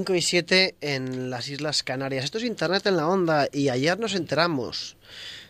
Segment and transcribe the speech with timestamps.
[0.00, 2.24] 5 y 7 en las Islas Canarias.
[2.24, 4.96] Esto es Internet en la Onda y ayer nos enteramos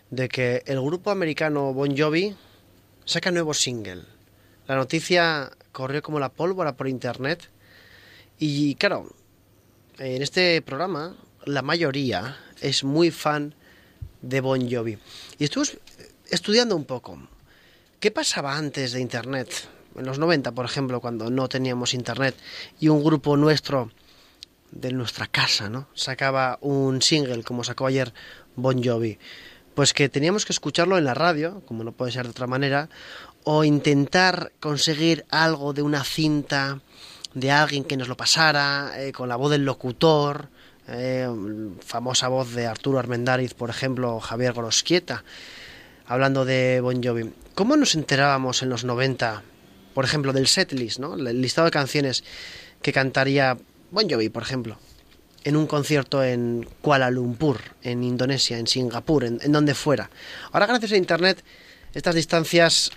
[0.08, 2.34] de que el grupo americano Bon Jovi
[3.04, 4.04] saca nuevo single.
[4.66, 7.50] La noticia corrió como la pólvora por Internet
[8.38, 9.14] y claro,
[9.98, 13.54] en este programa la mayoría es muy fan
[14.22, 14.96] de Bon Jovi.
[15.38, 15.78] Y estuve
[16.30, 17.18] estudiando un poco.
[18.00, 19.68] ¿Qué pasaba antes de Internet?
[19.94, 22.34] En los 90, por ejemplo, cuando no teníamos Internet
[22.80, 23.90] y un grupo nuestro
[24.70, 25.88] de nuestra casa, ¿no?
[25.94, 28.12] Sacaba un single, como sacó ayer
[28.56, 29.18] Bon Jovi.
[29.74, 32.88] Pues que teníamos que escucharlo en la radio, como no puede ser de otra manera,
[33.44, 36.80] o intentar conseguir algo de una cinta
[37.34, 40.48] de alguien que nos lo pasara, eh, con la voz del locutor,
[40.88, 41.28] eh,
[41.84, 45.22] famosa voz de Arturo Armendáriz, por ejemplo, Javier Gorosquieta,
[46.06, 47.32] hablando de Bon Jovi.
[47.54, 49.42] ¿Cómo nos enterábamos en los 90,
[49.94, 51.14] por ejemplo, del setlist, ¿no?
[51.14, 52.24] el listado de canciones
[52.82, 53.58] que cantaría
[53.90, 54.76] Bon Jovi, por ejemplo,
[55.44, 60.10] en un concierto en Kuala Lumpur, en Indonesia, en Singapur, en, donde fuera.
[60.52, 61.42] Ahora, gracias a Internet,
[61.94, 62.90] estas distancias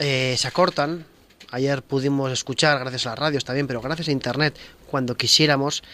[0.00, 1.06] eh, se acortan.
[1.52, 4.56] Ayer pudimos escuchar, gracias a la radio, está bien, pero gracias a Internet,
[4.90, 5.84] cuando quisiéramos,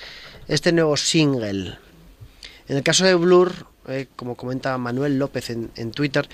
[0.47, 1.77] este nuevo single.
[2.69, 6.27] En el caso de Blur, eh, como comenta Manuel López en, en Twitter,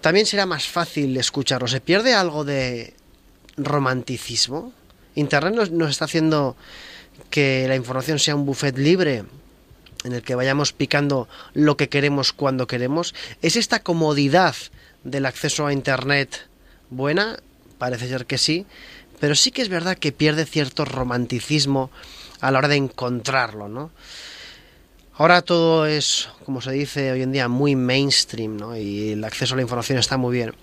[0.00, 1.68] también será más fácil escucharlo.
[1.68, 2.94] ¿Se pierde algo de
[3.56, 4.72] romanticismo?
[5.14, 6.56] Internet nos, nos está haciendo
[7.30, 9.24] que la información sea un buffet libre
[10.04, 13.14] en el que vayamos picando lo que queremos cuando queremos.
[13.42, 14.54] ¿Es esta comodidad
[15.04, 16.46] del acceso a Internet
[16.90, 17.38] buena?
[17.78, 18.66] Parece ser que sí,
[19.20, 21.90] pero sí que es verdad que pierde cierto romanticismo
[22.40, 23.90] a la hora de encontrarlo, ¿no?
[25.14, 28.76] Ahora todo es, como se dice hoy en día, muy mainstream, ¿no?
[28.76, 30.54] Y el acceso a la información está muy bien.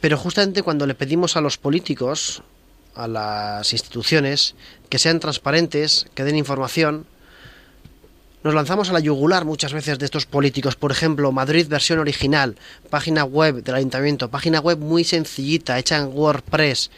[0.00, 2.42] Pero justamente cuando le pedimos a los políticos
[2.98, 4.56] a las instituciones
[4.88, 7.06] que sean transparentes, que den información.
[8.44, 10.76] Nos lanzamos a la yugular muchas veces de estos políticos.
[10.76, 12.56] Por ejemplo, Madrid versión original,
[12.88, 16.90] página web del ayuntamiento, página web muy sencillita, hecha en WordPress.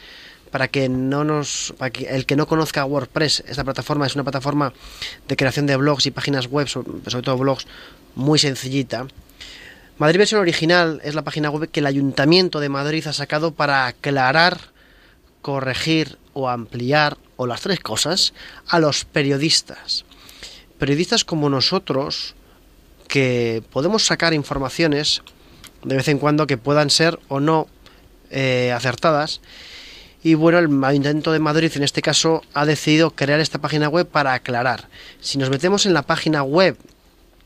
[0.51, 4.25] Para que no nos, para que el que no conozca WordPress, esta plataforma es una
[4.25, 4.73] plataforma
[5.27, 7.65] de creación de blogs y páginas web, sobre todo blogs,
[8.15, 9.07] muy sencillita.
[9.97, 13.85] Madrid versión original es la página web que el Ayuntamiento de Madrid ha sacado para
[13.85, 14.57] aclarar
[15.41, 18.33] corregir o ampliar, o las tres cosas,
[18.67, 20.05] a los periodistas.
[20.77, 22.35] Periodistas como nosotros,
[23.07, 25.23] que podemos sacar informaciones
[25.83, 27.67] de vez en cuando que puedan ser o no
[28.29, 29.41] eh, acertadas.
[30.21, 34.07] Y bueno, el Ayuntamiento de Madrid en este caso ha decidido crear esta página web
[34.07, 34.87] para aclarar.
[35.19, 36.77] Si nos metemos en la página web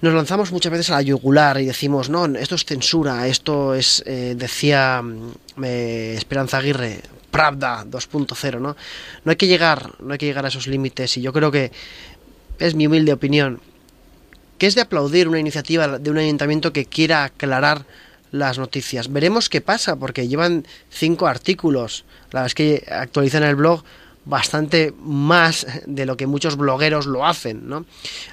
[0.00, 4.02] nos lanzamos muchas veces a la yugular y decimos, no, esto es censura, esto es,
[4.06, 8.74] eh, decía mm, eh, Esperanza Aguirre, Pravda 2.0, ¿no?
[9.22, 11.70] No hay que llegar, no hay que llegar a esos límites y yo creo que
[12.58, 13.60] es mi humilde opinión
[14.56, 17.84] que es de aplaudir una iniciativa de un ayuntamiento que quiera aclarar
[18.32, 19.12] las noticias.
[19.12, 23.84] Veremos qué pasa, porque llevan cinco artículos, la verdad es que actualizan el blog
[24.24, 27.84] bastante más de lo que muchos blogueros lo hacen, ¿no?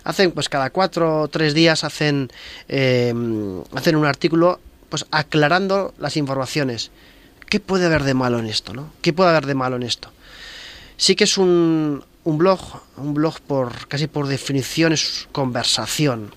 [0.04, 2.32] Hacen, pues cada cuatro o tres días hacen,
[2.68, 3.14] eh,
[3.74, 6.92] hacen un artículo, pues aclarando las informaciones.
[7.50, 8.92] ¿Qué puede haber de malo en esto, no?
[9.02, 10.12] ¿Qué puede haber de malo en esto?
[10.98, 12.60] Sí que es un, un blog,
[12.98, 16.32] un blog por casi por definición es conversación.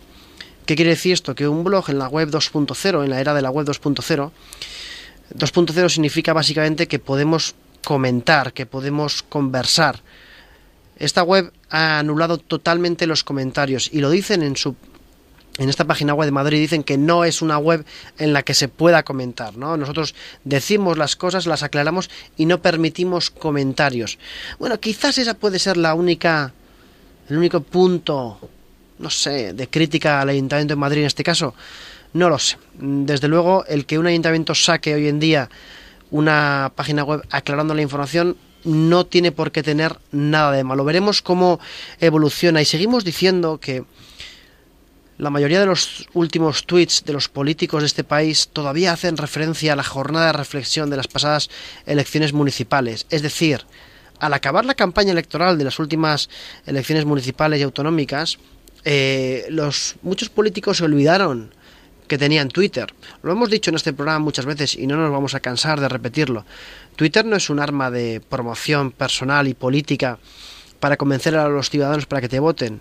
[0.72, 1.34] ¿Qué quiere decir esto?
[1.34, 4.30] Que un blog en la web 2.0, en la era de la web 2.0,
[5.34, 7.54] 2.0 significa básicamente que podemos
[7.84, 10.00] comentar, que podemos conversar.
[10.96, 14.74] Esta web ha anulado totalmente los comentarios y lo dicen en su
[15.58, 17.84] en esta página web de Madrid dicen que no es una web
[18.16, 19.76] en la que se pueda comentar, ¿no?
[19.76, 20.14] Nosotros
[20.44, 22.08] decimos las cosas, las aclaramos
[22.38, 24.18] y no permitimos comentarios.
[24.58, 26.54] Bueno, quizás esa puede ser la única
[27.28, 28.38] el único punto
[28.98, 31.54] no sé, de crítica al Ayuntamiento de Madrid en este caso.
[32.12, 32.58] No lo sé.
[32.74, 35.48] Desde luego, el que un ayuntamiento saque hoy en día
[36.10, 40.84] una página web aclarando la información no tiene por qué tener nada de malo.
[40.84, 41.58] Veremos cómo
[42.00, 43.84] evoluciona y seguimos diciendo que
[45.18, 49.72] la mayoría de los últimos tweets de los políticos de este país todavía hacen referencia
[49.72, 51.50] a la jornada de reflexión de las pasadas
[51.86, 53.06] elecciones municipales.
[53.10, 53.64] Es decir,
[54.18, 56.28] al acabar la campaña electoral de las últimas
[56.66, 58.38] elecciones municipales y autonómicas,
[58.84, 61.54] eh, los muchos políticos se olvidaron
[62.08, 62.92] que tenían Twitter.
[63.22, 65.88] Lo hemos dicho en este programa muchas veces y no nos vamos a cansar de
[65.88, 66.44] repetirlo.
[66.96, 70.18] Twitter no es un arma de promoción personal y política
[70.78, 72.80] para convencer a los ciudadanos para que te voten.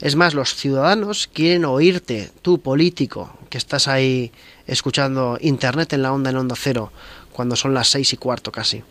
[0.00, 4.32] Es más, los ciudadanos quieren oírte, tú político, que estás ahí
[4.66, 6.92] escuchando Internet en la onda en onda cero,
[7.32, 8.82] cuando son las seis y cuarto casi.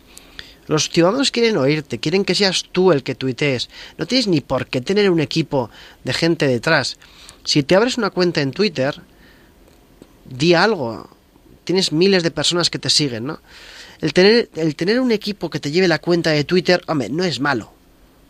[0.66, 3.68] Los ciudadanos quieren oírte, quieren que seas tú el que tuitees.
[3.98, 5.70] No tienes ni por qué tener un equipo
[6.04, 6.96] de gente detrás.
[7.44, 9.00] Si te abres una cuenta en Twitter,
[10.24, 11.08] di algo.
[11.64, 13.40] Tienes miles de personas que te siguen, ¿no?
[14.00, 17.24] El tener, el tener un equipo que te lleve la cuenta de Twitter, hombre, no
[17.24, 17.72] es malo.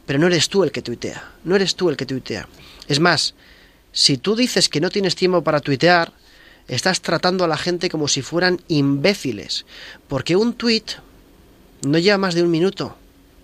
[0.06, 1.32] Pero no eres tú el que tuitea.
[1.44, 2.48] No eres tú el que tuitea.
[2.86, 3.34] Es más,
[3.92, 6.12] si tú dices que no tienes tiempo para tuitear,
[6.68, 9.66] estás tratando a la gente como si fueran imbéciles.
[10.06, 10.84] Porque un tweet
[11.82, 12.96] no lleva más de un minuto.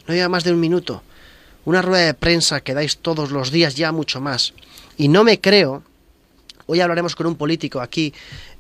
[0.06, 1.02] No lleva más de un minuto.
[1.64, 4.54] Una rueda de prensa que dais todos los días ya mucho más.
[4.96, 5.82] Y no me creo.
[6.66, 8.12] Hoy hablaremos con un político aquí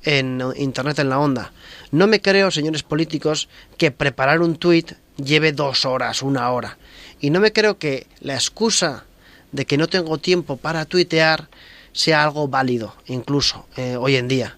[0.02, 1.52] en Internet en la Onda.
[1.90, 3.48] No me creo, señores políticos,
[3.78, 6.78] que preparar un tuit lleve dos horas, una hora.
[7.20, 9.04] Y no me creo que la excusa
[9.52, 11.48] de que no tengo tiempo para tuitear
[11.92, 14.56] sea algo válido, incluso eh, hoy en día.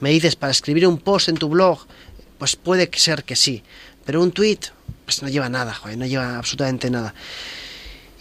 [0.00, 1.86] Me dices, para escribir un post en tu blog,
[2.38, 3.62] pues puede ser que sí.
[4.06, 4.60] Pero un tweet,
[5.04, 7.12] pues no lleva nada, joder, no lleva absolutamente nada.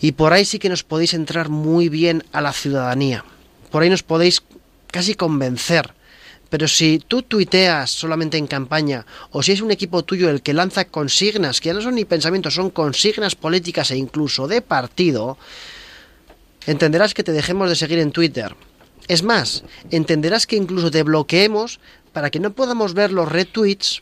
[0.02, 3.24] Y por ahí sí que nos podéis entrar muy bien a la ciudadanía.
[3.72, 4.44] Por ahí nos podéis
[4.92, 5.94] casi convencer.
[6.50, 10.54] Pero si tú tuiteas solamente en campaña, o si es un equipo tuyo el que
[10.54, 15.38] lanza consignas, que ya no son ni pensamientos, son consignas políticas e incluso de partido,
[16.66, 18.56] entenderás que te dejemos de seguir en Twitter.
[19.08, 21.80] Es más, entenderás que incluso te bloqueemos
[22.14, 24.02] para que no podamos ver los retweets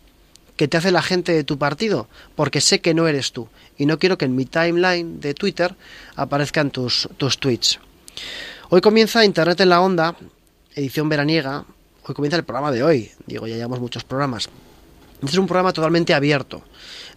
[0.56, 3.48] que te hace la gente de tu partido, porque sé que no eres tú
[3.78, 5.76] y no quiero que en mi timeline de Twitter
[6.16, 7.80] aparezcan tus, tus tweets.
[8.70, 10.16] Hoy comienza Internet en la Onda,
[10.76, 11.66] edición veraniega.
[12.06, 13.12] Hoy comienza el programa de hoy.
[13.26, 14.50] Digo, ya llevamos muchos programas.
[15.16, 16.64] Este es un programa totalmente abierto,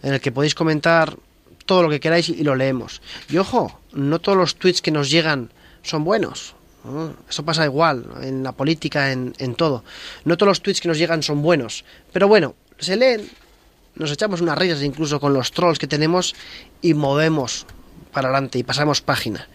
[0.01, 1.17] en el que podéis comentar
[1.65, 3.01] todo lo que queráis y lo leemos.
[3.29, 5.51] Y ojo, no todos los tweets que nos llegan
[5.83, 6.55] son buenos.
[7.29, 9.83] Eso pasa igual en la política, en, en todo.
[10.23, 11.83] No todos los tweets que nos llegan son buenos.
[12.13, 13.29] Pero bueno, se leen,
[13.95, 16.35] nos echamos unas risas incluso con los trolls que tenemos
[16.81, 17.65] y movemos
[18.11, 19.47] para adelante y pasamos página.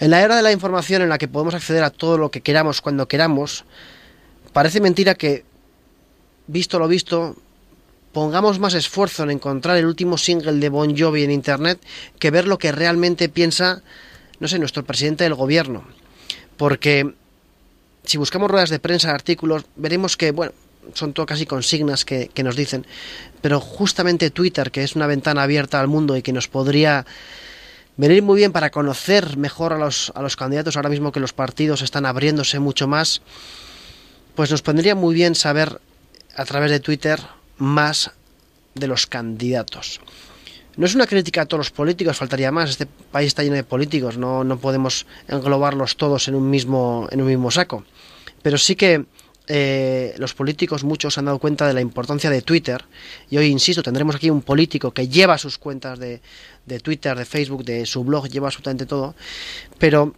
[0.00, 2.40] En la era de la información en la que podemos acceder a todo lo que
[2.40, 3.64] queramos cuando queramos,
[4.52, 5.44] parece mentira que,
[6.46, 7.36] visto lo visto,
[8.12, 11.80] pongamos más esfuerzo en encontrar el último single de Bon Jovi en Internet
[12.18, 13.82] que ver lo que realmente piensa,
[14.40, 15.84] no sé, nuestro presidente del gobierno.
[16.56, 17.14] Porque
[18.04, 20.52] si buscamos ruedas de prensa, artículos, veremos que, bueno,
[20.94, 22.86] son todo casi consignas que, nos dicen,
[23.40, 27.06] pero justamente Twitter, que es una ventana abierta al mundo y que nos podría
[27.96, 31.32] venir muy bien para conocer mejor a los, a los candidatos ahora mismo que los
[31.32, 33.22] partidos están abriéndose mucho más,
[34.34, 35.80] pues nos pondría muy bien saber
[36.36, 37.20] a través de Twitter
[37.56, 38.12] más
[38.74, 40.00] de los candidatos.
[40.78, 42.70] No es una crítica a todos los políticos, faltaría más.
[42.70, 47.20] Este país está lleno de políticos, no, no podemos englobarlos todos en un mismo, en
[47.20, 47.82] un mismo saco.
[48.42, 49.04] Pero sí que
[49.48, 52.84] eh, los políticos muchos se han dado cuenta de la importancia de Twitter
[53.30, 56.20] y hoy insisto tendremos aquí un político que lleva sus cuentas de,
[56.66, 59.14] de Twitter, de Facebook, de su blog, lleva absolutamente todo,
[59.78, 60.14] pero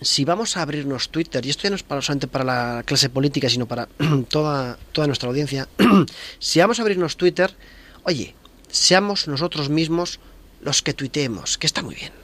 [0.00, 3.08] si vamos a abrirnos Twitter, y esto ya no es para, solamente para la clase
[3.08, 3.88] política, sino para
[4.28, 5.68] toda, toda nuestra audiencia,
[6.38, 7.54] si vamos a abrirnos Twitter,
[8.04, 8.34] oye,
[8.68, 10.20] seamos nosotros mismos
[10.60, 12.23] los que tuiteemos, que está muy bien.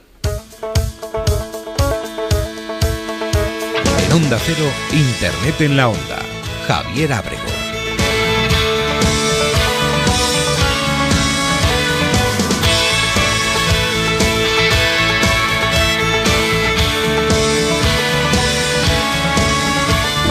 [4.13, 6.19] Onda Cero, Internet en la Onda.
[6.67, 7.41] Javier Abrego.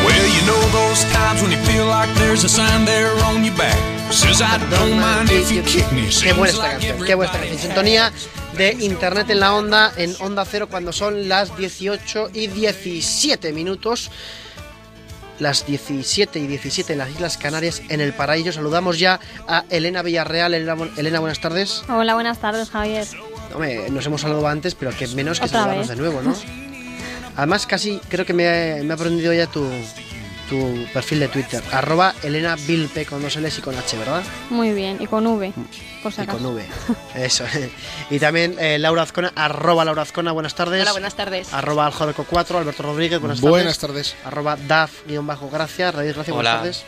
[0.05, 3.57] Well, you know those times when you feel like there's a sign there on your
[3.57, 3.79] back.
[4.13, 6.09] Says I don't mind if you kick me.
[6.09, 7.59] Qué buena esta canción, qué buena esta canción.
[7.59, 8.13] Sintonía
[8.57, 14.11] de Internet en la Onda, en Onda Cero, cuando son las 18 y 17 minutos.
[15.39, 18.53] Las 17 y 17 en las Islas Canarias, en el paraíso.
[18.53, 20.53] Saludamos ya a Elena Villarreal.
[20.53, 21.83] Elena, buenas tardes.
[21.89, 23.07] Hola, buenas tardes, Javier.
[23.55, 26.35] Hombre, nos hemos saludado antes, pero que menos que saludarnos de nuevo, ¿no?
[27.37, 29.67] Además, casi creo que me, me he aprendido ya tu,
[30.51, 31.63] tu perfil de Twitter.
[31.73, 34.23] Arroba Elena Vilpe con dos L's y con H, ¿verdad?
[34.51, 35.53] Muy bien, y con V,
[36.03, 36.45] por si Y con.
[36.45, 36.67] V.
[37.15, 37.45] Eso.
[38.11, 40.83] y también eh, Laura Azcona, arroba Laura Azcona, buenas tardes.
[40.83, 41.55] Hola, buenas tardes.
[41.55, 44.11] Arroba Aljodeco 4, Alberto Rodríguez, buenas, Buenas tardes.
[44.11, 44.27] tardes.
[44.27, 46.85] Arroba DAF, guion bajo, gracias, Raíz, gracias, buenas tardes.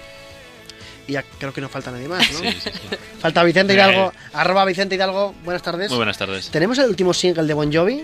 [1.06, 2.38] Y ya creo que no falta nadie más, ¿no?
[2.40, 2.96] Sí, sí, sí.
[3.20, 5.88] Falta Vicente Hidalgo, arroba Vicente Hidalgo, buenas tardes.
[5.90, 6.48] Muy buenas tardes.
[6.50, 8.02] ¿Tenemos el último single de Bon Jovi?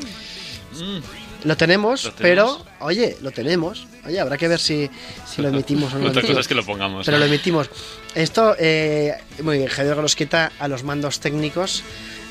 [0.73, 0.99] Mm,
[1.45, 3.87] Lo tenemos, ¿Lo pero, oye, lo tenemos.
[4.05, 4.91] Oye, habrá que ver si,
[5.27, 7.07] si lo emitimos o no Otra cosa es que lo pongamos.
[7.07, 7.25] Pero ¿no?
[7.25, 7.71] lo emitimos.
[8.15, 11.83] Esto, eh, muy bien, Javier Golosqueta a los mandos técnicos.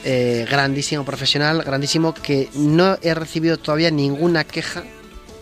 [0.04, 4.84] eh, grandísimo profesional, grandísimo, que no he recibido todavía ninguna queja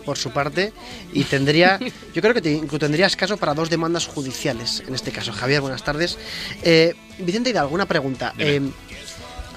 [0.04, 0.72] por su parte
[1.12, 1.78] y tendría,
[2.14, 5.32] yo creo que te, tendrías caso para dos demandas judiciales en este caso.
[5.32, 6.16] Javier, buenas tardes.
[6.62, 8.32] Eh, Vicente Hidalgo, una pregunta.
[8.38, 8.60] Eh,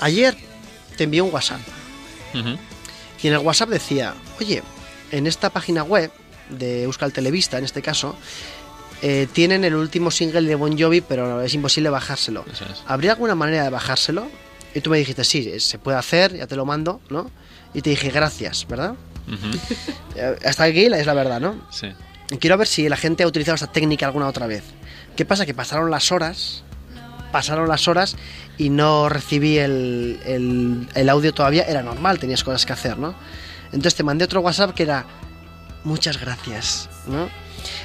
[0.01, 0.35] ayer
[0.97, 1.61] te envié un WhatsApp.
[3.21, 4.63] Y en el WhatsApp decía, oye,
[5.11, 6.11] en esta página web
[6.49, 8.15] de Euskal Televista, en este caso,
[9.01, 12.45] eh, tienen el último single de Bon Jovi, pero es imposible bajárselo.
[12.51, 12.61] Es.
[12.85, 14.27] ¿Habría alguna manera de bajárselo?
[14.75, 17.31] Y tú me dijiste, sí, eh, se puede hacer, ya te lo mando, ¿no?
[17.73, 18.95] Y te dije, gracias, ¿verdad?
[19.27, 19.57] Ujú.
[20.15, 21.55] Eh, Hasta aquí es la verdad, ¿no?
[21.71, 21.87] Sí.
[22.39, 24.63] Quiero ver si la gente ha utilizado esta técnica alguna otra vez.
[25.15, 25.45] ¿Qué pasa?
[25.45, 26.63] Que pasaron las horas,
[27.31, 28.15] pasaron las horas
[28.57, 30.19] y no recibí el,
[30.95, 31.63] el- audio todavía.
[31.63, 33.15] Era normal, tenías cosas que hacer, ¿no?
[33.67, 35.05] Entonces te mandé otro WhatsApp que era,
[35.83, 37.29] muchas gracias, ¿no?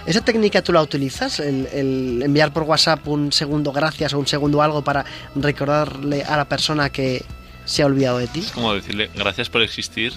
[0.06, 1.40] ¿Esa técnica tú la utilizas?
[1.40, 6.44] El, enviar por WhatsApp un segundo gracias o un segundo algo para recordarle a la
[6.44, 7.24] persona que
[7.64, 8.40] se ha olvidado de ti.
[8.40, 10.12] Es como decirle gracias por existir,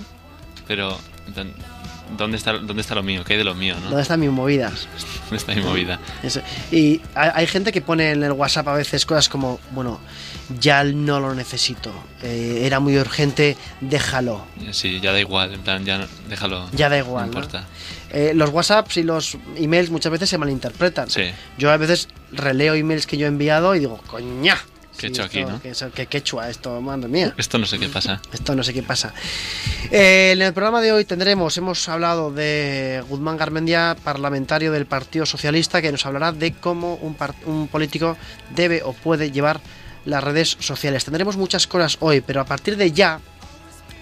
[0.67, 0.98] pero
[1.36, 1.46] ¿dó-
[2.17, 3.23] ¿dónde está, dónde está lo mío?
[3.25, 3.75] ¿Qué hay de lo mío?
[3.75, 3.87] ¿no?
[3.87, 4.87] ¿Dónde están mis movidas?
[5.29, 5.99] ¿Dónde está mi movida?
[6.23, 6.41] Eso.
[6.71, 9.99] Y hay, hay gente que pone en el WhatsApp a veces cosas como, bueno,
[10.59, 11.91] ya no lo necesito,
[12.23, 14.45] eh, era muy urgente, déjalo.
[14.71, 16.69] Sí, ya da igual, en plan, ya déjalo.
[16.71, 17.39] Ya da igual, No ¿no?
[17.39, 17.65] importa.
[18.09, 21.09] Eh, los WhatsApps y los emails muchas veces se malinterpretan.
[21.09, 21.23] Sí.
[21.57, 24.57] Yo a veces releo emails que yo he enviado y digo, coña.
[24.97, 25.61] ¿Qué he hecho aquí, no?
[25.61, 27.33] Que, que quechua esto, madre mía.
[27.37, 28.21] Esto no sé qué pasa.
[28.33, 29.13] Esto no sé qué pasa.
[29.91, 35.25] Eh, en el programa de hoy tendremos, hemos hablado de Guzmán Garmendia, parlamentario del Partido
[35.25, 38.17] Socialista, que nos hablará de cómo un, par- un político
[38.55, 39.61] debe o puede llevar
[40.05, 41.05] las redes sociales.
[41.05, 43.19] Tendremos muchas cosas hoy, pero a partir de ya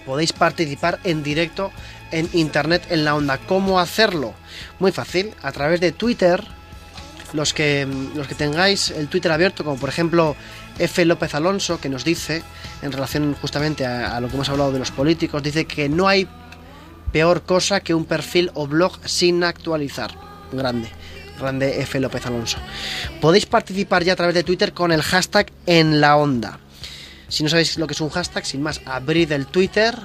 [0.04, 1.72] podéis participar en directo
[2.12, 3.38] en Internet en la onda.
[3.38, 4.32] ¿Cómo hacerlo?
[4.78, 6.42] Muy fácil, a través de Twitter.
[7.32, 10.36] Los que, los que tengáis el Twitter abierto, como por ejemplo
[10.78, 11.04] F.
[11.04, 12.42] López Alonso, que nos dice,
[12.82, 16.28] en relación justamente a, lo que hemos hablado de los políticos, dice que no hay
[17.12, 20.12] peor cosa que un perfil o blog sin actualizar.
[20.52, 20.88] Grande,
[21.38, 21.98] grande F.
[22.00, 22.58] López Alonso.
[23.20, 26.58] Podéis participar ya a través de Twitter con el hashtag en la onda.
[27.28, 29.96] Si no sabéis lo que es un hashtag, sin más, abrid el Twitter,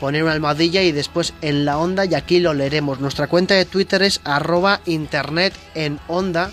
[0.00, 3.00] poner una almohadilla y después en la onda y aquí lo leeremos.
[3.00, 6.50] Nuestra cuenta de Twitter es arroba internet en onda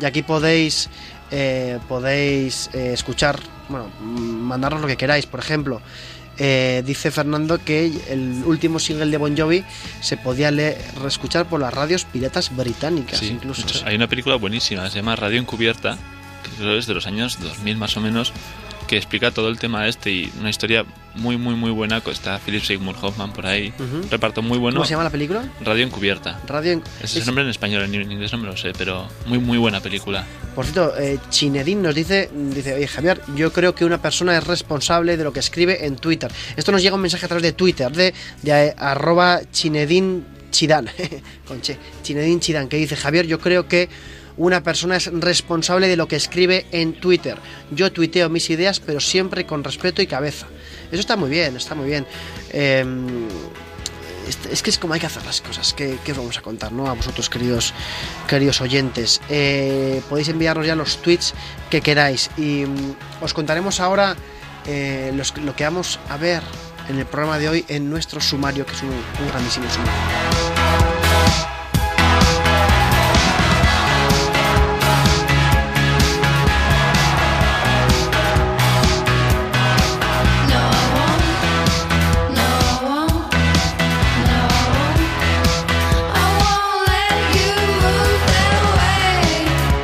[0.00, 0.88] y aquí podéis
[1.30, 5.26] eh, podéis eh, escuchar, bueno, mandarnos lo que queráis.
[5.26, 5.80] Por ejemplo,
[6.38, 9.62] eh, dice Fernando que el último single de Bon Jovi
[10.00, 13.66] se podía leer, escuchar por las radios piratas británicas Sí, incluso.
[13.84, 15.98] hay una película buenísima, se llama Radio Encubierta,
[16.42, 18.32] que creo es de los años 2000 más o menos,
[18.90, 22.02] que explica todo el tema este y una historia muy, muy, muy buena.
[22.10, 23.72] Está Philip Seymour Hoffman por ahí,
[24.10, 24.78] reparto muy bueno.
[24.78, 25.48] ¿Cómo se llama la película?
[25.60, 26.40] Radio Encubierta.
[26.48, 28.72] Radio en- Ese es el nombre en español, en en inglés no me lo sé,
[28.76, 30.26] pero muy, muy buena película.
[30.56, 34.44] Por cierto, eh, Chinedín nos dice, dice, oye Javier, yo creo que una persona es
[34.44, 36.28] responsable de lo que escribe en Twitter.
[36.56, 40.88] Esto nos llega un mensaje a través de Twitter, de, de eh, arroba Chinedín Chidán,
[41.46, 43.88] con che, Chinedín Chidán, que dice, Javier, yo creo que
[44.40, 47.36] una persona es responsable de lo que escribe en Twitter.
[47.70, 50.46] Yo tuiteo mis ideas, pero siempre con respeto y cabeza.
[50.90, 52.06] Eso está muy bien, está muy bien.
[52.52, 52.84] Eh,
[54.26, 55.74] es, es que es como hay que hacer las cosas.
[55.74, 56.88] ¿Qué, qué os vamos a contar, no?
[56.88, 57.74] A vosotros, queridos,
[58.28, 59.20] queridos oyentes.
[59.28, 61.34] Eh, podéis enviarnos ya los tweets
[61.68, 62.30] que queráis.
[62.38, 64.16] Y mm, os contaremos ahora
[64.66, 66.42] eh, los- lo que vamos a ver
[66.88, 70.29] en el programa de hoy en nuestro sumario, que es un, un grandísimo sumario.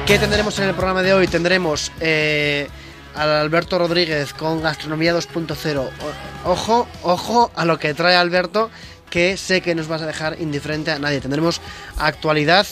[0.06, 1.26] ¿Qué tendremos en el programa de hoy?
[1.26, 2.68] Tendremos eh,
[3.14, 5.78] al Alberto Rodríguez con Gastronomía 2.0.
[5.78, 8.70] O- Ojo, ojo a lo que trae Alberto,
[9.10, 11.20] que sé que nos vas a dejar indiferente a nadie.
[11.20, 11.60] Tendremos
[11.98, 12.66] actualidad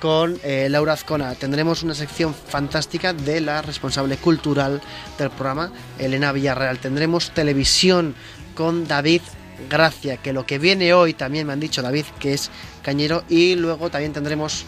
[0.00, 1.34] con eh, Laura Azcona.
[1.34, 4.80] Tendremos una sección fantástica de la responsable cultural
[5.18, 6.78] del programa, Elena Villarreal.
[6.78, 8.14] Tendremos televisión
[8.54, 9.22] con David
[9.68, 12.48] Gracia, que lo que viene hoy también me han dicho David que es
[12.82, 13.24] cañero.
[13.28, 14.64] Y luego también tendremos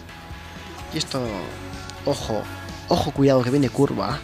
[0.92, 1.20] y esto,
[2.04, 2.42] ojo,
[2.88, 4.18] ojo, cuidado que viene curva,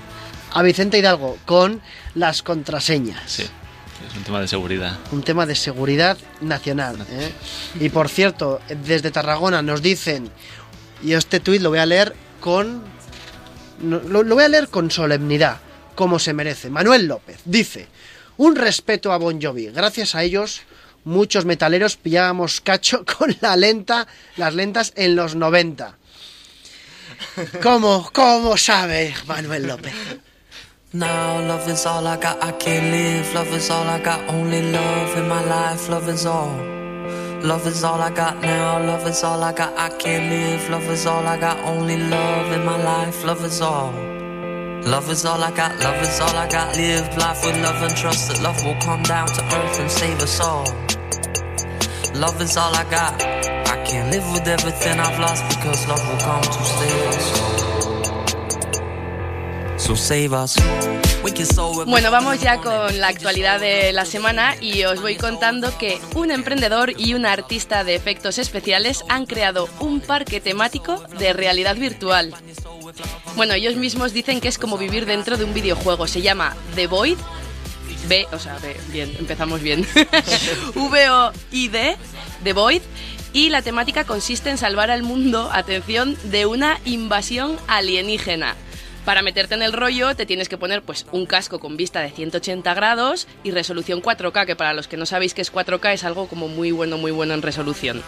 [0.53, 1.81] a Vicente Hidalgo con
[2.15, 3.23] las contraseñas.
[3.27, 4.99] Sí, es un tema de seguridad.
[5.13, 6.97] Un tema de seguridad nacional.
[7.11, 7.33] ¿eh?
[7.81, 10.31] Y por cierto, desde Tarragona nos dicen,
[11.03, 12.83] y este tuit lo voy a leer con...
[13.83, 15.59] lo voy a leer con solemnidad,
[15.95, 16.71] como se merece.
[16.71, 17.89] Manuel López dice,
[18.37, 19.67] un respeto a Bon Jovi.
[19.67, 20.63] Gracias a ellos,
[21.05, 25.99] muchos metaleros pillábamos cacho con la lenta, las lentas en los 90.
[27.63, 29.93] ¿Cómo, cómo sabe Manuel López?
[30.93, 33.35] Now love is all I got, I can't live.
[33.35, 35.89] Love is all I got, only love in my life.
[35.89, 36.55] Love is all.
[37.43, 38.79] Love is all I got now.
[38.79, 40.71] Love is all I got, I can't live.
[40.71, 43.25] Love is all I got, only love in my life.
[43.25, 43.93] Love is all.
[44.87, 46.77] Love is all I got, love is all I got.
[46.77, 50.21] Live life with love and trust that love will come down to earth and save
[50.21, 50.67] us all.
[52.15, 53.21] Love is all I got.
[53.23, 57.33] I can't live with everything I've lost because love will come to save us.
[59.83, 60.57] So save us.
[61.87, 66.31] Bueno, vamos ya con la actualidad de la semana y os voy contando que un
[66.31, 72.35] emprendedor y una artista de efectos especiales han creado un parque temático de realidad virtual.
[73.37, 76.07] Bueno, ellos mismos dicen que es como vivir dentro de un videojuego.
[76.07, 77.19] Se llama The Void.
[78.09, 79.87] B, o sea, B, bien, empezamos bien.
[80.75, 81.97] V-O-I-D,
[82.43, 82.83] The Void.
[83.33, 88.55] Y la temática consiste en salvar al mundo, atención, de una invasión alienígena.
[89.05, 92.11] Para meterte en el rollo te tienes que poner pues un casco con vista de
[92.11, 96.05] 180 grados y resolución 4K, que para los que no sabéis qué es 4K es
[96.05, 98.03] algo como muy bueno, muy bueno en resolución.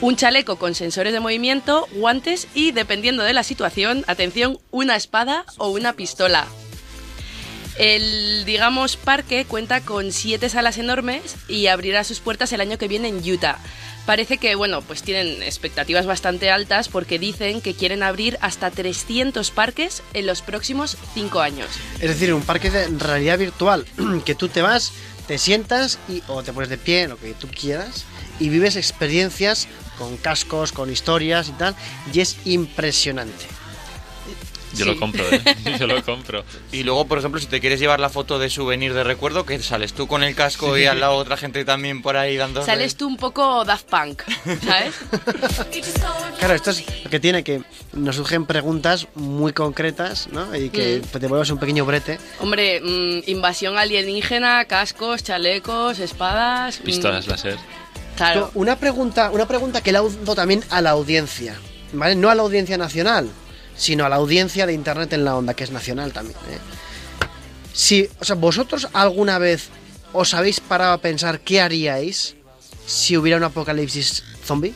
[0.00, 5.44] Un chaleco con sensores de movimiento, guantes y, dependiendo de la situación, atención, una espada
[5.58, 6.46] o una pistola.
[7.82, 12.86] El, digamos, parque cuenta con siete salas enormes y abrirá sus puertas el año que
[12.86, 13.58] viene en Utah.
[14.06, 19.50] Parece que, bueno, pues tienen expectativas bastante altas porque dicen que quieren abrir hasta 300
[19.50, 21.66] parques en los próximos 5 años.
[21.94, 23.84] Es decir, un parque de realidad virtual,
[24.24, 24.92] que tú te vas,
[25.26, 28.04] te sientas y, o te pones de pie, lo que tú quieras,
[28.38, 29.66] y vives experiencias
[29.98, 31.74] con cascos, con historias y tal,
[32.12, 33.61] y es impresionante.
[34.74, 34.90] Yo Sí.
[34.90, 35.40] lo compro, ¿eh?
[35.78, 36.44] Yo lo compro.
[36.72, 39.58] Y luego, por ejemplo, si te quieres llevar la foto de souvenir de recuerdo, que
[39.62, 42.64] sales tú con el casco y al lado otra gente también por ahí dando.
[42.64, 44.22] Sales tú un poco Daft Punk,
[44.64, 44.94] ¿sabes?
[46.38, 50.54] Claro, esto es lo que tiene que nos surgen preguntas muy concretas, ¿no?
[50.56, 51.18] Y que Mm.
[51.18, 52.18] te vuelvas un pequeño brete.
[52.40, 56.80] Hombre, mm, invasión alienígena, cascos, chalecos, espadas.
[56.80, 57.56] mm, Pistolas láser.
[58.16, 58.50] Claro.
[58.54, 61.56] Una pregunta, una pregunta que le hago también a la audiencia,
[61.92, 62.14] ¿vale?
[62.14, 63.28] No a la audiencia nacional,
[63.82, 66.38] sino a la audiencia de Internet en la onda, que es nacional también.
[66.50, 66.58] ¿eh?
[67.72, 69.70] Si, o sea, vosotros alguna vez
[70.12, 72.36] os habéis parado a pensar qué haríais
[72.86, 74.72] si hubiera un apocalipsis zombie?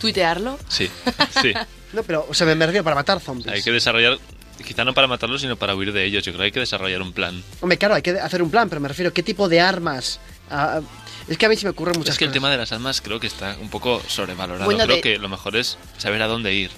[0.00, 0.58] ¿Tuitearlo?
[0.68, 0.90] Sí,
[1.42, 1.54] sí.
[1.94, 3.48] No, pero o sea, me refiero para matar zombies.
[3.48, 4.18] Hay que desarrollar,
[4.62, 6.22] quizá no para matarlos, sino para huir de ellos.
[6.24, 7.42] Yo creo que hay que desarrollar un plan.
[7.62, 10.20] Hombre, claro, hay que hacer un plan, pero me refiero, ¿qué tipo de armas?
[10.50, 10.80] Ah,
[11.26, 12.34] es que a mí se me ocurren muchas es que el cosas.
[12.34, 14.66] tema de las armas creo que está un poco sobrevalorado.
[14.66, 16.70] Bueno, creo de- que lo mejor es saber a dónde ir.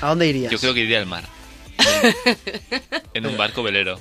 [0.00, 0.52] ¿A dónde irías?
[0.52, 1.24] Yo creo que iría al mar.
[3.14, 3.98] en un barco velero.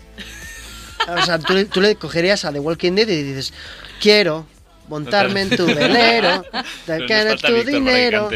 [1.07, 3.53] O sea, tú, le- tú le cogerías a The Walking Dead y dices,
[4.01, 4.45] quiero
[4.87, 6.43] montarme en tu velero,
[6.85, 8.35] falta tu dinero, y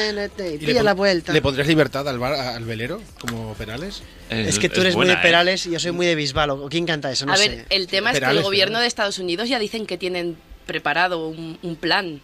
[0.00, 1.32] ¿Y le pilla la vuelta.
[1.32, 4.02] ¿Le pondrías libertad al, bar- al velero, como Perales?
[4.30, 5.18] Es que tú eres muy de ¿eh?
[5.22, 6.50] Perales y yo soy muy de Bisbal.
[6.50, 7.26] ¿o ¿Quién canta eso?
[7.26, 7.48] No a sé.
[7.48, 10.36] ver, el tema es que el gobierno de Estados Unidos ya dicen que tienen
[10.66, 12.20] preparado un, un plan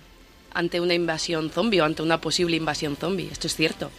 [0.55, 3.29] ante una invasión zombie o ante una posible invasión zombie.
[3.31, 3.91] Esto es cierto.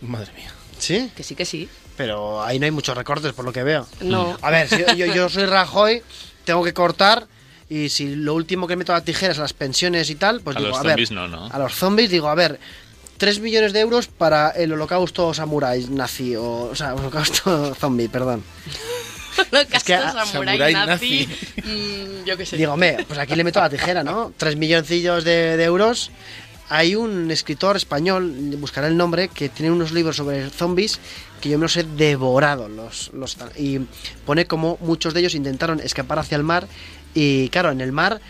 [0.00, 0.52] Madre mía.
[0.78, 1.10] ¿Sí?
[1.14, 1.68] Que sí, que sí.
[1.96, 3.86] Pero ahí no hay muchos recortes, por lo que veo.
[4.00, 4.36] No.
[4.40, 6.02] A ver, si yo, yo soy Rajoy,
[6.44, 7.26] tengo que cortar.
[7.68, 10.56] Y si lo último que meto a las tijeras a las pensiones y tal, pues
[10.56, 10.90] A digo, los a ver.
[10.92, 11.46] zombies no, ¿no?
[11.46, 12.58] A los zombies digo, a ver,
[13.18, 16.34] 3 millones de euros para el holocausto samurái nazi.
[16.36, 18.42] O, o sea, holocausto zombie, perdón.
[19.52, 21.28] Holocausto que samurái samurái nazi.
[21.62, 22.56] mm, yo qué sé.
[22.56, 24.32] Digo, me, pues aquí le meto la tijera, ¿no?
[24.36, 26.10] 3 milloncillos de, de euros.
[26.70, 31.00] Hay un escritor español, buscaré el nombre, que tiene unos libros sobre zombies
[31.40, 32.68] que yo me los he devorado.
[32.68, 33.80] Los, los, y
[34.24, 36.68] pone como muchos de ellos intentaron escapar hacia el mar.
[37.12, 38.20] Y claro, en el mar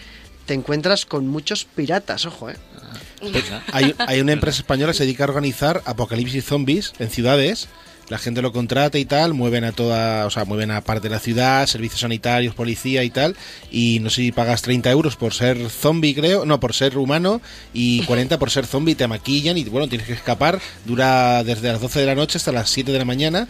[0.47, 2.57] te encuentras con muchos piratas, ojo, ¿eh?
[3.23, 3.63] Venga.
[3.73, 7.69] Hay, hay una empresa española que se dedica a organizar apocalipsis zombies en ciudades.
[8.11, 11.15] La gente lo contrata y tal, mueven a toda, o sea, mueven a parte de
[11.15, 13.37] la ciudad, servicios sanitarios, policía y tal,
[13.71, 17.41] y no sé si pagas 30 euros por ser zombie, creo, no, por ser humano,
[17.73, 21.81] y 40 por ser zombie, te maquillan y bueno, tienes que escapar, dura desde las
[21.81, 23.47] 12 de la noche hasta las 7 de la mañana,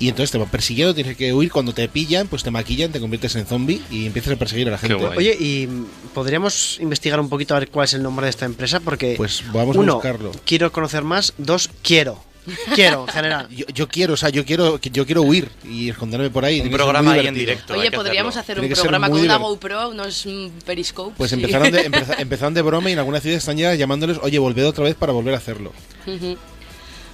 [0.00, 2.98] y entonces te va persiguiendo, tienes que huir, cuando te pillan, pues te maquillan, te
[2.98, 4.96] conviertes en zombie y empiezas a perseguir a la gente.
[4.96, 5.68] Oye, y
[6.12, 9.44] podríamos investigar un poquito a ver cuál es el nombre de esta empresa, porque Pues
[9.52, 10.32] vamos a uno, buscarlo.
[10.44, 12.31] quiero conocer más, dos, quiero.
[12.74, 13.48] Quiero, en general.
[13.50, 16.56] Yo, yo quiero, o sea, yo quiero, yo quiero huir y esconderme por ahí.
[16.56, 17.74] Un tiene programa muy ahí en directo.
[17.74, 18.62] Oye, podríamos hacerlo.
[18.62, 19.36] hacer Tiene un programa con una.
[19.36, 21.14] GoPro, unos mm, periscopes.
[21.16, 24.38] Pues empezaron de, empeza- empezaron de broma y en algunas ciudades están ya llamándoles, oye,
[24.38, 25.72] volved otra vez para volver a hacerlo.
[26.06, 26.36] Ujú.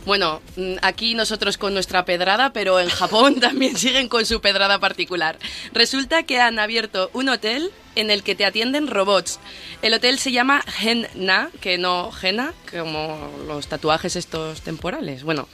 [0.08, 4.80] Bueno, mm, aquí nosotros con nuestra pedrada, pero en Japón también siguen con su pedrada
[4.80, 5.38] particular.
[5.74, 9.38] Resulta que han abierto un hotel en el que te atienden robots.
[9.82, 15.24] El hotel se llama Henna, que no Henna, como los tatuajes estos temporales.
[15.24, 15.46] Bueno,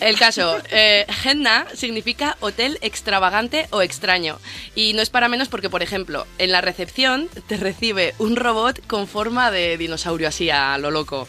[0.00, 4.38] el caso, eh, Henna significa hotel extravagante o extraño.
[4.74, 8.80] Y no es para menos porque, por ejemplo, en la recepción te recibe un robot
[8.86, 11.28] con forma de dinosaurio así a lo loco.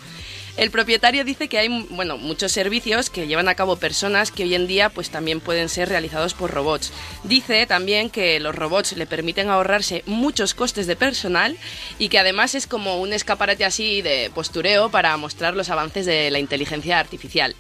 [0.58, 4.56] El propietario dice que hay bueno, muchos servicios que llevan a cabo personas que hoy
[4.56, 6.94] en día pues también pueden ser realizados por robots.
[7.26, 11.58] Dice también que los robots le permiten ahorrarse muchos costes de personal
[12.00, 16.32] y que además es como un escaparate así de postureo para mostrar los avances de
[16.32, 17.54] la inteligencia artificial.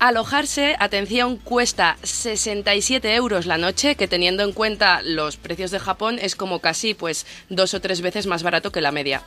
[0.00, 6.18] Alojarse, atención, cuesta 67 euros la noche, que teniendo en cuenta los precios de Japón
[6.20, 9.22] es como casi pues dos o tres veces más barato que la media.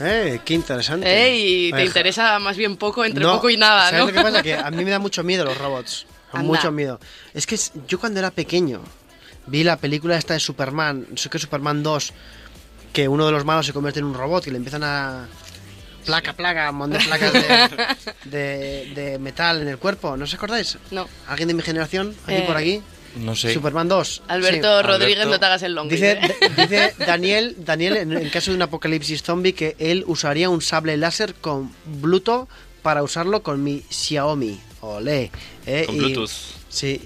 [0.00, 1.06] Eh, qué interesante.
[1.08, 4.06] Ey, te Oye, interesa más bien poco, entre no, poco y nada, ¿sabes ¿no?
[4.06, 4.42] lo que pasa?
[4.42, 6.06] Que a mí me da mucho miedo los robots.
[6.32, 6.46] Anda.
[6.46, 6.98] Mucho miedo.
[7.32, 8.80] Es que yo cuando era pequeño
[9.46, 12.12] vi la película esta de Superman, sé que Superman 2,
[12.92, 15.28] que uno de los malos se convierte en un robot y le empiezan a
[16.04, 17.68] placa, placa, un montón de placas de,
[18.24, 20.16] de- de metal en el cuerpo.
[20.16, 20.76] ¿No os acordáis?
[20.90, 21.08] No.
[21.28, 22.14] ¿Alguien de mi generación?
[22.24, 22.82] ¿Aquí Eh, por aquí?
[23.16, 23.54] No sé.
[23.54, 24.22] Superman 2.
[24.28, 24.86] Alberto Sí.
[24.86, 25.30] Rodríguez, Alberto.
[25.32, 25.90] no te hagas el longo.
[25.90, 26.18] Dice,
[26.56, 30.96] dice Daniel, Daniel en, en caso de un apocalipsis zombie, que él usaría un sable
[30.96, 32.48] láser con Bluetooth
[32.82, 34.58] para usarlo con mi Xiaomi.
[34.80, 35.30] Olé.
[35.66, 36.30] eh, Con y- Bluetooth.
[36.68, 37.00] Sí,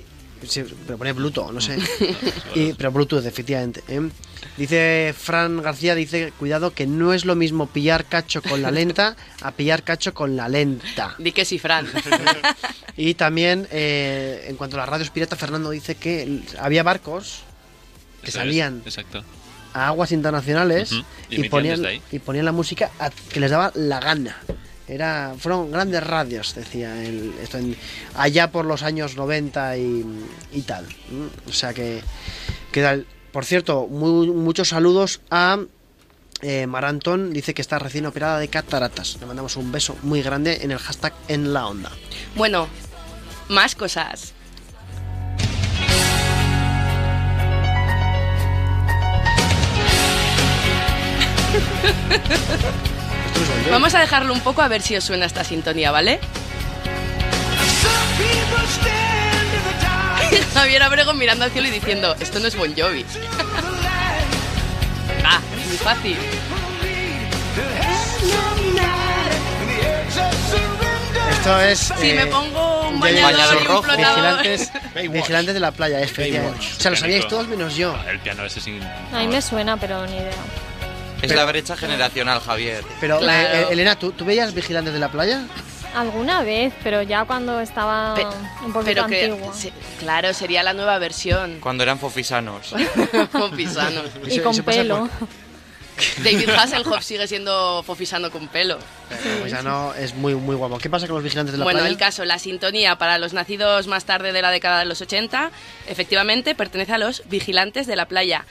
[0.46, 1.78] sí, pero pone Bluetooth, no sé.
[2.54, 3.82] Y- pero Bluetooth, efectivamente.
[3.88, 4.00] ¿eh?
[4.56, 9.16] Dice Fran García, dice, cuidado que no es lo mismo pillar cacho con la lenta
[9.42, 11.14] a pillar cacho con la lenta.
[11.18, 11.86] Di que sí, Fran.
[12.96, 17.42] Y también, eh, en cuanto a las radios piratas, Fernando dice que había barcos
[18.22, 19.22] que Eso es, salían Exacto.
[19.72, 20.90] a aguas internacionales
[21.30, 24.36] y ponían, y ponían la música a- que les daba la gana.
[24.88, 27.76] Era, fueron grandes radios, decía el, esto en-
[28.16, 30.04] allá por los años 90 y,
[30.52, 30.86] y tal.
[31.46, 32.02] O sea que,
[32.72, 33.06] que tal.
[33.32, 35.58] Por cierto, muy- muchos saludos a
[36.40, 39.18] eh, Marantón, dice que está recién operada de cataratas.
[39.20, 41.90] Le mandamos un beso muy grande en el hashtag en la onda.
[42.36, 42.68] Bueno,
[43.48, 44.32] más cosas.
[53.70, 56.20] Vamos a dejarlo un poco a ver si os suena esta sintonía, ¿vale?
[60.54, 63.04] Javier Abrego mirando al cielo y diciendo, esto no es Bon Jovi.
[65.24, 66.16] ah, es muy fácil.
[71.30, 71.78] Esto es.
[71.78, 73.96] Si eh, me pongo un bañador y un rojo.
[73.96, 74.72] Vigilantes,
[75.10, 76.00] vigilantes de la playa.
[76.16, 76.78] Baywatch.
[76.78, 77.94] O sea, lo sabíais todos menos yo.
[78.08, 78.82] El piano ese sin...
[78.82, 80.32] A mí me suena, pero ni idea.
[81.22, 82.84] Es la brecha generacional, Javier.
[83.00, 83.48] Pero, Claro.
[83.48, 85.42] eh, eh, Elena, ¿tú, ¿tú veías vigilantes de la playa?
[85.94, 88.24] Alguna vez, pero ya cuando estaba Pe-
[88.64, 89.54] un poquito Pero que, antigua.
[89.54, 91.58] se- claro, sería la nueva versión.
[91.60, 92.72] Cuando eran fofisanos.
[93.32, 94.02] Con Pisano.
[94.26, 95.08] Y con pasa pelo.
[96.22, 98.78] David Hasselhoff sigue siendo fofisano con pelo.
[99.40, 100.78] Pues ya no, es muy, muy guapo.
[100.78, 101.90] ¿Qué pasa con los vigilantes de la Bueno, playa?
[101.90, 105.50] el caso, la sintonía para los nacidos más tarde de la década de los 80,
[105.88, 108.44] efectivamente pertenece a los vigilantes de la playa.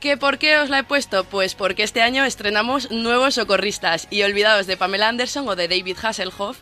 [0.00, 1.24] ¿Qué por qué os la he puesto?
[1.24, 5.96] Pues porque este año estrenamos nuevos socorristas y olvidados de Pamela Anderson o de David
[6.00, 6.58] Hasselhoff,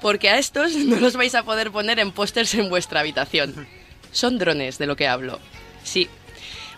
[0.00, 3.68] porque a estos no los vais a poder poner en pósters en vuestra habitación.
[4.10, 5.38] Son drones de lo que hablo.
[5.84, 6.08] Sí.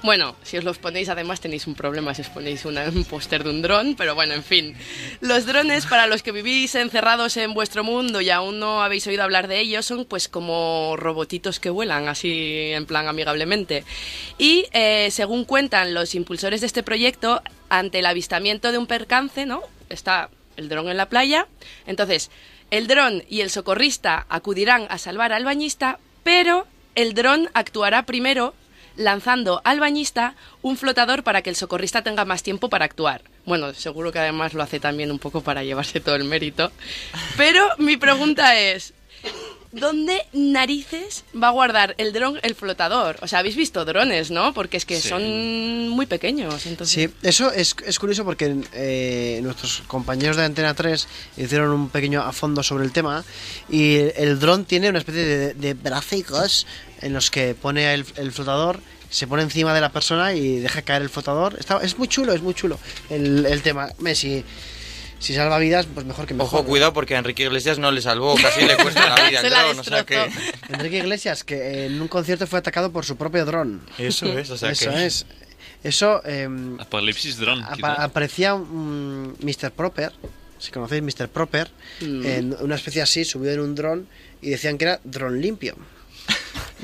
[0.04, 3.48] Bueno, si os los ponéis además tenéis un problema si os ponéis un póster de
[3.48, 4.76] un dron, pero bueno, en fin.
[5.22, 9.22] Los drones, para los que vivís encerrados en vuestro mundo y aún no habéis oído
[9.22, 13.82] hablar de ellos, son pues como robotitos que vuelan, así en plan amigablemente.
[14.36, 17.40] Y eh, según cuentan los impulsores de este proyecto,
[17.70, 19.62] ante el avistamiento de un percance, ¿no?
[19.88, 21.48] Está el dron en la playa,
[21.86, 22.30] entonces
[22.70, 28.54] el dron y el socorrista acudirán a salvar al bañista, pero el dron actuará primero
[28.96, 33.22] lanzando al bañista un flotador para que el socorrista tenga más tiempo para actuar.
[33.46, 36.70] Bueno, seguro que además lo hace también un poco para llevarse todo el mérito.
[37.36, 38.94] Pero mi pregunta es,
[39.72, 43.16] ¿dónde narices va a guardar el dron el flotador?
[43.20, 44.54] O sea, habéis visto drones, ¿no?
[44.54, 45.08] Porque es que Sí.
[45.08, 46.64] son muy pequeños.
[46.66, 47.10] Entonces...
[47.10, 52.22] Sí, eso es, es curioso porque eh, nuestros compañeros de Antena 3 hicieron un pequeño
[52.22, 53.24] a fondo sobre el tema
[53.68, 56.66] y el, el dron tiene una especie de, de bracicos
[57.04, 60.82] en los que pone el, el flotador, se pone encima de la persona y deja
[60.82, 61.56] caer el flotador.
[61.58, 62.78] Está, es muy chulo, es muy chulo
[63.10, 63.88] el, el tema.
[63.96, 64.44] Hombre, si,
[65.20, 66.60] salva vidas, pues mejor que mejor.
[66.60, 69.50] Ojo, cuidado, porque a Enrique Iglesias no le salvó, casi le cuesta la vida el
[69.50, 70.16] dron, o sea que...
[70.16, 70.50] destrozó.
[70.70, 73.80] Enrique Iglesias, que en un concierto fue atacado por su propio dron.
[73.98, 75.06] Eso es, o sea Eso que...
[75.06, 75.26] es.
[75.82, 77.92] Eso em, Apocalipsis quizá.
[78.02, 79.70] aparecía un Mr.
[79.70, 80.12] Proper,
[80.58, 81.28] si conocéis Mr.
[81.28, 82.26] Proper, Mm.
[82.26, 84.08] en una especie así, subido en un dron
[84.42, 85.76] y decían que era dron limpio.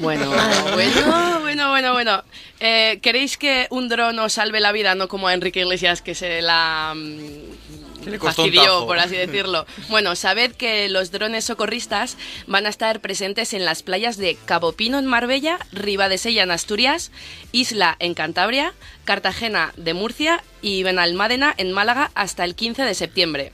[0.01, 0.31] Bueno,
[0.73, 2.25] bueno, bueno, bueno, bueno.
[2.59, 6.15] Eh, ¿Queréis que un dron os salve la vida, no como a Enrique Iglesias que
[6.15, 8.87] se la mm, Que le costó un fastidió, tajo.
[8.87, 9.67] por así decirlo?
[9.89, 14.73] Bueno, sabed que los drones socorristas van a estar presentes en las playas de Cabo
[14.73, 17.13] Pino en Marbella, Ribadesella en Asturias,
[17.53, 18.73] Isla en Cantabria,
[19.05, 23.53] Cartagena de Murcia y Benalmádena en Málaga hasta el 15 de septiembre.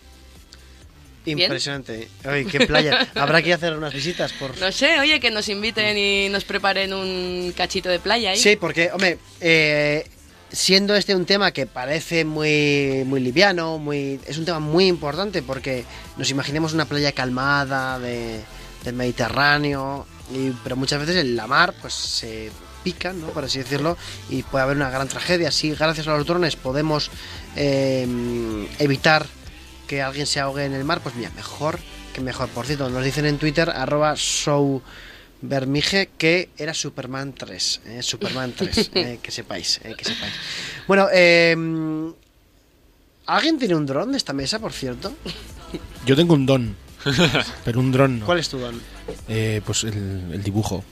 [1.26, 2.08] Impresionante.
[2.24, 3.08] Ay, qué playa.
[3.14, 4.56] Habrá que hacer unas visitas por...
[4.58, 8.38] No sé, oye, que nos inviten y nos preparen un cachito de playa ahí.
[8.38, 10.06] Sí, porque, hombre, eh,
[10.50, 15.42] siendo este un tema que parece muy, muy liviano, muy, es un tema muy importante
[15.42, 15.84] porque
[16.16, 18.40] nos imaginemos una playa calmada de,
[18.84, 22.50] del Mediterráneo, y, pero muchas veces en la mar pues se
[22.84, 23.26] pica, ¿no?
[23.28, 23.96] por así decirlo,
[24.30, 25.50] y puede haber una gran tragedia.
[25.50, 27.10] Si gracias a los drones podemos
[27.56, 28.06] eh,
[28.78, 29.26] evitar
[29.86, 31.78] que alguien se ahogue en el mar, pues mira, mejor
[32.12, 32.48] que mejor.
[32.48, 34.82] Por cierto, nos dicen en Twitter, arroba show
[35.42, 40.32] Bermige que era Superman 3, eh, Superman 3, eh, que sepáis, eh, que sepáis.
[40.88, 41.54] Bueno, eh,
[43.26, 45.14] ¿alguien tiene un dron de esta mesa, por cierto?
[46.06, 46.76] Yo tengo un don,
[47.64, 48.26] pero un dron no.
[48.26, 48.80] ¿Cuál es tu don?
[49.28, 50.82] Eh, pues el, el dibujo.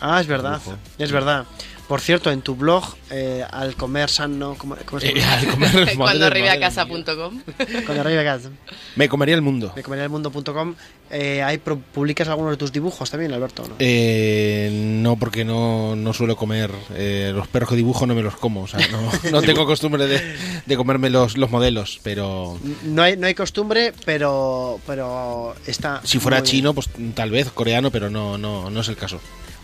[0.00, 0.60] Ah, es verdad,
[0.98, 1.46] es verdad.
[1.90, 5.32] Por cierto, en tu blog, eh, al comer sano, ¿cómo, cómo se Eh, llama?
[5.32, 7.40] al comer, madre- Cuando arribe a casa.com.
[7.84, 8.50] Cuando arriba casa,
[8.94, 9.72] Me comería el mundo.
[9.74, 10.76] de comerelmundo.com,
[11.10, 13.74] eh, ahí pro- publicas algunos de tus dibujos también, Alberto, ¿no?
[13.80, 16.70] Eh, no, porque no, no suelo comer.
[16.94, 18.62] eh, los perros que dibujo no me los como.
[18.62, 21.98] O sea, no, no tengo costumbre de, de comerme los, los modelos.
[22.04, 26.02] Pero No hay, no hay costumbre, pero, pero está...
[26.04, 29.20] si fuera muy chino, pues tal vez coreano, pero no, no, no es el caso.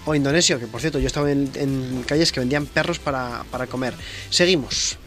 [0.07, 3.66] O indonesio, que por cierto, yo estaba en, en calles que vendían perros para, para
[3.66, 3.92] comer.
[4.31, 4.99] Seguimos.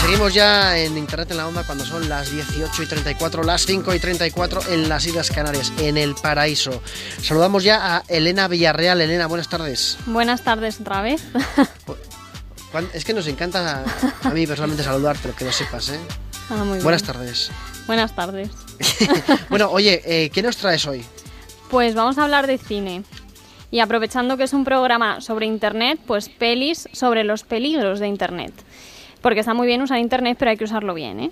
[0.00, 3.94] Seguimos ya en Internet en la Onda cuando son las 18 y 34, las 5
[3.94, 6.82] y 34 en las Islas Canarias, en el paraíso.
[7.22, 9.00] Saludamos ya a Elena Villarreal.
[9.00, 9.98] Elena, buenas tardes.
[10.06, 11.22] Buenas tardes otra vez.
[12.92, 13.84] Es que nos encanta
[14.22, 15.98] a mí personalmente saludarte, pero que lo sepas, ¿eh?
[16.50, 16.82] Ah, muy bien.
[16.82, 17.50] Buenas tardes.
[17.86, 18.50] Buenas tardes.
[19.48, 21.04] Bueno, oye, eh, ¿qué nos traes hoy?
[21.70, 23.02] Pues vamos a hablar de cine.
[23.70, 28.52] Y aprovechando que es un programa sobre Internet, pues pelis sobre los peligros de Internet.
[29.20, 31.30] Porque está muy bien usar Internet, pero hay que usarlo bien, ¿eh?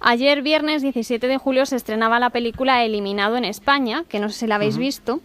[0.00, 4.40] Ayer, viernes 17 de julio, se estrenaba la película Eliminado en España, que no sé
[4.40, 5.20] si la habéis visto.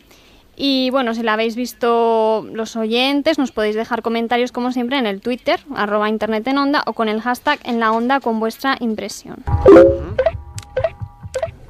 [0.55, 5.05] Y bueno, si la habéis visto los oyentes, nos podéis dejar comentarios como siempre en
[5.05, 8.77] el Twitter, arroba Internet en Onda, o con el hashtag en la onda con vuestra
[8.79, 9.43] impresión.
[9.47, 9.89] Hola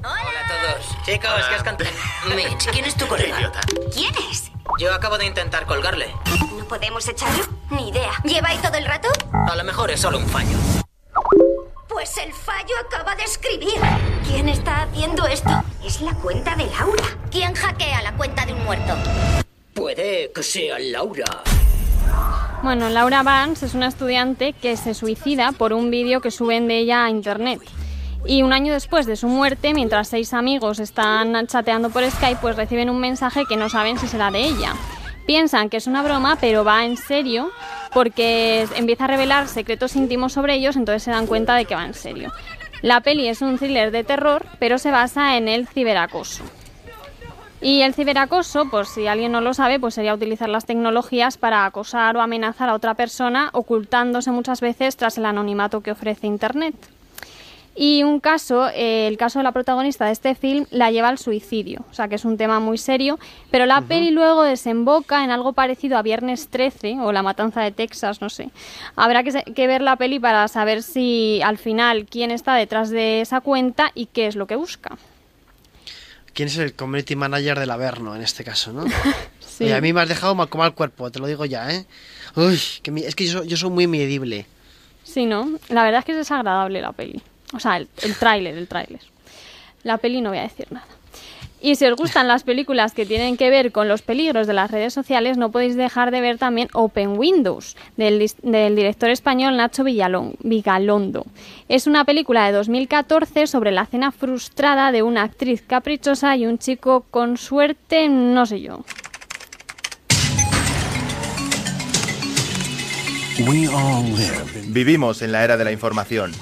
[0.04, 1.04] a todos.
[1.06, 1.90] Chicos, ¿qué has cantado?
[2.34, 3.50] Mitch, ¿quién es tu colega?
[3.94, 4.53] ¿Quién es?
[4.78, 6.08] Yo acabo de intentar colgarle.
[6.58, 7.44] ¿No podemos echarlo?
[7.70, 8.10] Ni idea.
[8.24, 9.08] ¿Lleva ahí todo el rato?
[9.32, 10.56] A lo mejor es solo un fallo.
[11.88, 13.74] Pues el fallo acaba de escribir.
[14.26, 15.62] ¿Quién está haciendo esto?
[15.84, 17.04] Es la cuenta de Laura.
[17.30, 18.94] ¿Quién hackea la cuenta de un muerto?
[19.74, 21.24] Puede que sea Laura.
[22.62, 26.78] Bueno, Laura Vance es una estudiante que se suicida por un vídeo que suben de
[26.78, 27.60] ella a internet.
[28.26, 32.56] Y un año después de su muerte, mientras seis amigos están chateando por Skype, pues
[32.56, 34.74] reciben un mensaje que no saben si será de ella.
[35.26, 37.50] Piensan que es una broma, pero va en serio
[37.92, 41.84] porque empieza a revelar secretos íntimos sobre ellos, entonces se dan cuenta de que va
[41.84, 42.32] en serio.
[42.82, 46.44] La peli es un thriller de terror, pero se basa en el ciberacoso.
[47.60, 51.64] Y el ciberacoso, pues si alguien no lo sabe, pues sería utilizar las tecnologías para
[51.64, 56.74] acosar o amenazar a otra persona, ocultándose muchas veces tras el anonimato que ofrece Internet.
[57.76, 61.18] Y un caso, eh, el caso de la protagonista de este film, la lleva al
[61.18, 63.18] suicidio, o sea que es un tema muy serio,
[63.50, 67.72] pero la peli luego desemboca en algo parecido a Viernes 13 o La Matanza de
[67.72, 68.50] Texas, no sé.
[68.94, 72.90] Habrá que, se- que ver la peli para saber si al final quién está detrás
[72.90, 74.96] de esa cuenta y qué es lo que busca.
[76.32, 78.84] quién es el community manager del Averno en este caso, ¿no?
[79.40, 79.64] Sí.
[79.64, 81.86] Oye, a mí me has dejado mal como al cuerpo, te lo digo ya, ¿eh?
[82.34, 84.46] Uy, que mi- es que yo, yo soy muy medible.
[85.04, 85.48] Sí, ¿no?
[85.68, 87.22] La verdad es que es desagradable la peli.
[87.54, 89.00] O sea, el, el tráiler, el tráiler.
[89.82, 90.86] La peli no voy a decir nada.
[91.60, 94.70] Y si os gustan las películas que tienen que ver con los peligros de las
[94.70, 98.18] redes sociales, no podéis dejar de ver también Open Windows, del,
[98.76, 101.24] director español Nacho Villalón- Vigalondo.
[101.70, 106.58] Es una película de 2014 sobre la cena frustrada de una actriz caprichosa y un
[106.58, 108.84] chico con suerte, no sé yo.
[114.66, 116.32] Vivimos en la era de la información.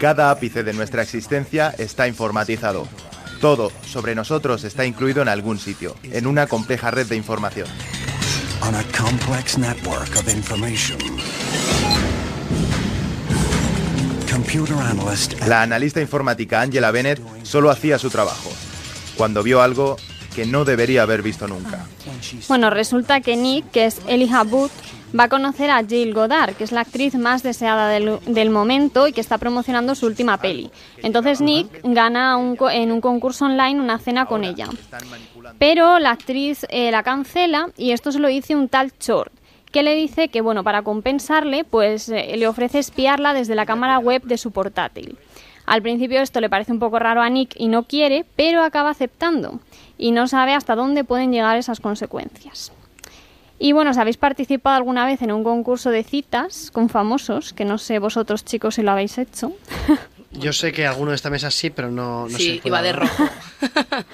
[0.00, 2.88] Cada ápice de nuestra existencia está informatizado.
[3.38, 7.68] Todo sobre nosotros está incluido en algún sitio, en una compleja red de información.
[8.62, 10.98] on a complex network of information.
[14.30, 18.50] Computer analyst La analista informática Angela Bennett solo hacía su trabajo,
[19.16, 19.96] cuando vio algo
[20.40, 21.84] que no debería haber visto nunca.
[22.48, 24.70] Bueno, resulta que Nick, que es Elijah Wood,
[25.18, 29.06] va a conocer a Jill Godard, que es la actriz más deseada del, del momento
[29.06, 30.70] y que está promocionando su última peli.
[31.02, 34.68] Entonces Nick gana un en un concurso online una cena con ella.
[35.58, 39.30] Pero la actriz eh, la cancela y esto se lo dice un tal Short,
[39.70, 43.98] que le dice que, bueno, para compensarle, pues eh, le ofrece espiarla desde la cámara
[43.98, 45.16] web de su portátil.
[45.66, 48.90] Al principio esto le parece un poco raro a Nick y no quiere, pero acaba
[48.90, 49.60] aceptando
[49.98, 52.72] y no sabe hasta dónde pueden llegar esas consecuencias.
[53.62, 57.64] Y bueno, si habéis participado alguna vez en un concurso de citas con famosos, que
[57.66, 59.52] no sé vosotros chicos si lo habéis hecho.
[60.32, 62.68] Yo sé que alguno de esta mesa sí, pero no, no Sí, sé.
[62.68, 63.24] iba de rojo.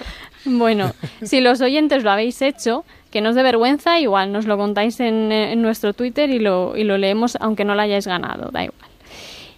[0.48, 0.92] Bueno,
[1.22, 2.84] si los oyentes lo habéis hecho,
[3.16, 6.84] que no os dé vergüenza, igual nos lo contáis en, nuestro Twitter y lo, y
[6.84, 8.90] lo leemos aunque no lo hayáis ganado, da igual.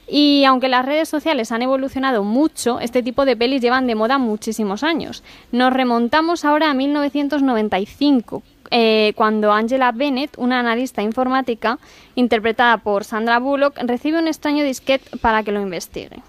[0.07, 4.17] Y aunque las redes sociales han evolucionado mucho, este tipo de pelis llevan de moda
[4.19, 5.25] muchísimos años.
[5.51, 11.81] Nos remontamos ahora a 1995, eh, cuando Angela Bennett, una analista informática
[12.15, 16.23] interpretada por Sandra Bullock, recibe un extraño disquete para que lo investigue.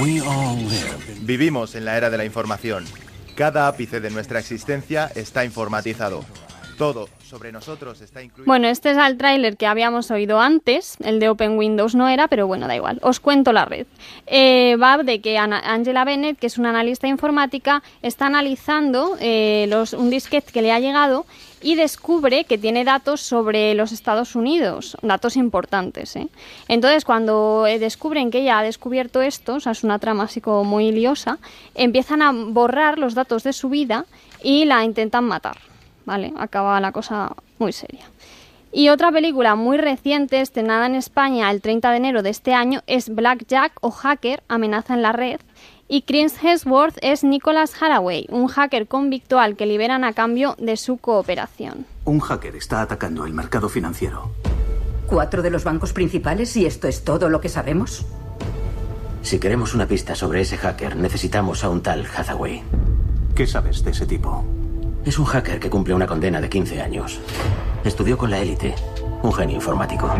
[0.00, 0.58] We all
[1.26, 2.84] Vivimos en la era de la información.
[3.34, 6.24] Cada ápice de nuestra existencia está informatizado.
[6.78, 8.46] Todo sobre nosotros está incluido.
[8.46, 12.28] Bueno, este es el tráiler que habíamos oído antes, el de Open Windows no era,
[12.28, 13.00] pero bueno, da igual.
[13.02, 13.88] Os cuento la red.
[14.26, 19.94] Eh, va de que Angela Bennett, que es una analista informática, está analizando eh, los,
[19.94, 21.26] un disquete que le ha llegado
[21.62, 26.16] y descubre que tiene datos sobre los Estados Unidos, datos importantes.
[26.16, 26.28] ¿eh?
[26.68, 30.40] Entonces, cuando eh, descubren que ella ha descubierto esto, o sea, es una trama así
[30.40, 31.38] como muy liosa,
[31.74, 34.04] empiezan a borrar los datos de su vida
[34.42, 35.58] y la intentan matar.
[36.04, 36.32] ¿Vale?
[36.36, 38.04] Acaba la cosa muy seria.
[38.72, 42.82] Y otra película muy reciente, estrenada en España el 30 de enero de este año,
[42.86, 45.40] es Black Jack o Hacker, Amenaza en la Red.
[45.88, 50.76] Y Chris Hemsworth es Nicholas Haraway, un hacker convicto al que liberan a cambio de
[50.76, 51.86] su cooperación.
[52.04, 54.32] Un hacker está atacando el mercado financiero.
[55.06, 58.04] ¿Cuatro de los bancos principales y esto es todo lo que sabemos?
[59.22, 62.64] Si queremos una pista sobre ese hacker, necesitamos a un tal Hathaway.
[63.36, 64.44] ¿Qué sabes de ese tipo?
[65.04, 67.20] Es un hacker que cumple una condena de 15 años.
[67.84, 68.74] Estudió con la élite,
[69.22, 70.10] un genio informático.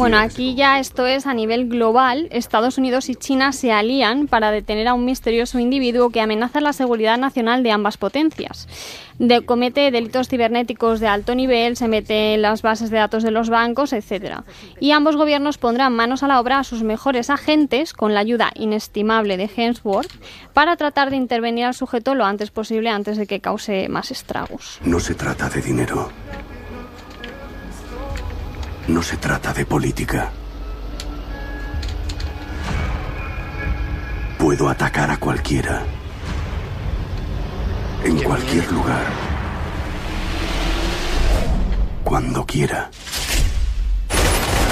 [0.00, 2.28] Bueno, aquí ya esto es a nivel global.
[2.30, 6.72] Estados Unidos y China se alían para detener a un misterioso individuo que amenaza la
[6.72, 8.66] seguridad nacional de ambas potencias.
[9.18, 13.30] De- comete delitos cibernéticos de alto nivel, se mete en las bases de datos de
[13.30, 14.36] los bancos, etc.
[14.80, 18.52] Y ambos gobiernos pondrán manos a la obra a sus mejores agentes, con la ayuda
[18.54, 20.10] inestimable de Hemsworth,
[20.54, 24.78] para tratar de intervenir al sujeto lo antes posible antes de que cause más estragos.
[24.82, 26.10] No se trata de dinero.
[28.88, 30.30] No se trata de política.
[34.38, 35.82] Puedo atacar a cualquiera.
[38.04, 39.04] En cualquier lugar.
[42.02, 42.90] Cuando quiera.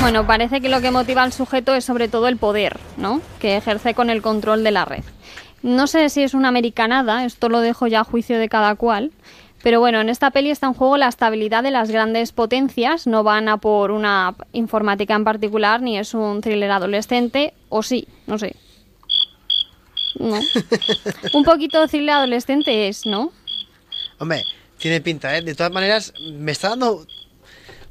[0.01, 3.21] Bueno, parece que lo que motiva al sujeto es sobre todo el poder, ¿no?
[3.41, 5.05] Que ejerce con el control de la red.
[5.63, 9.11] No sé si es una americanada, esto lo dejo ya a juicio de cada cual.
[9.63, 13.25] Pero bueno, en esta peli está en juego la estabilidad de las grandes potencias, no
[13.25, 18.39] van a por una informática en particular, ni es un thriller adolescente, o sí, no
[18.39, 18.55] sé.
[20.19, 20.39] No.
[21.35, 23.33] un poquito thriller adolescente es, ¿no?
[24.19, 24.45] Hombre,
[24.79, 25.43] tiene pinta, ¿eh?
[25.43, 27.07] De todas maneras, me está dando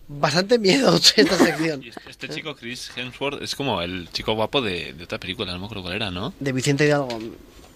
[0.07, 1.83] bastante miedo esta sección.
[2.09, 5.65] Este chico, Chris Hemsworth, es como el chico guapo de, de otra película, no me
[5.65, 6.33] acuerdo cuál era, ¿no?
[6.39, 7.19] De Vicente Hidalgo.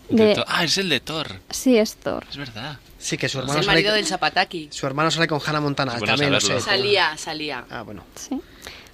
[0.09, 0.43] De De-.
[0.47, 1.27] Ah, es el de Thor.
[1.49, 2.25] Sí, es Thor.
[2.29, 2.79] Es verdad.
[3.01, 4.69] Sí, que su Es hermano el sale, marido del Zapataki.
[4.71, 5.93] su hermano sale con Hannah Montana.
[5.93, 6.47] Es bueno también lo sé.
[6.47, 6.65] saberlo.
[6.65, 7.65] Salía, salía.
[7.69, 8.03] Ah, bueno.
[8.15, 8.39] Sí.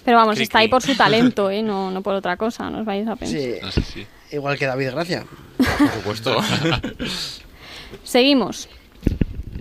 [0.04, 1.62] Pero vamos, Cri, está ahí por su talento, ¿eh?
[1.62, 3.72] no, no por otra cosa, no os vais a pensar.
[3.72, 4.06] Sí.
[4.32, 5.24] Igual que David Gracia.
[5.58, 6.36] Por supuesto.
[8.04, 8.68] Seguimos.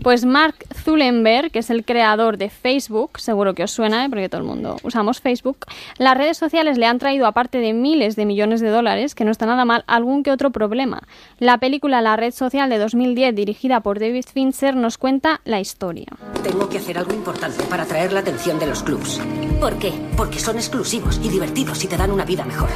[0.08, 0.56] Pues Mark
[0.86, 4.10] Zuckerberg, que es el creador de Facebook, seguro que os suena, ¿eh?
[4.10, 5.58] porque todo el mundo usamos Facebook,
[5.98, 9.32] las redes sociales le han traído, aparte de miles de millones de dólares, que no
[9.32, 11.02] está nada mal, algún que otro problema.
[11.40, 16.08] La película La red social de 2010, dirigida por David Fincher, nos cuenta la historia.
[16.42, 19.20] Tengo que hacer algo importante para atraer la atención de los clubs.
[19.60, 19.92] ¿Por qué?
[20.16, 22.70] Porque son exclusivos y divertidos y te dan una vida mejor.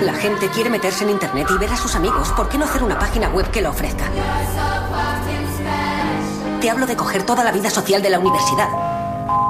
[0.00, 2.32] La gente quiere meterse en internet y ver a sus amigos.
[2.36, 4.04] ¿Por qué no hacer una página web que lo ofrezca?
[6.66, 8.68] Te hablo de coger toda la vida social de la universidad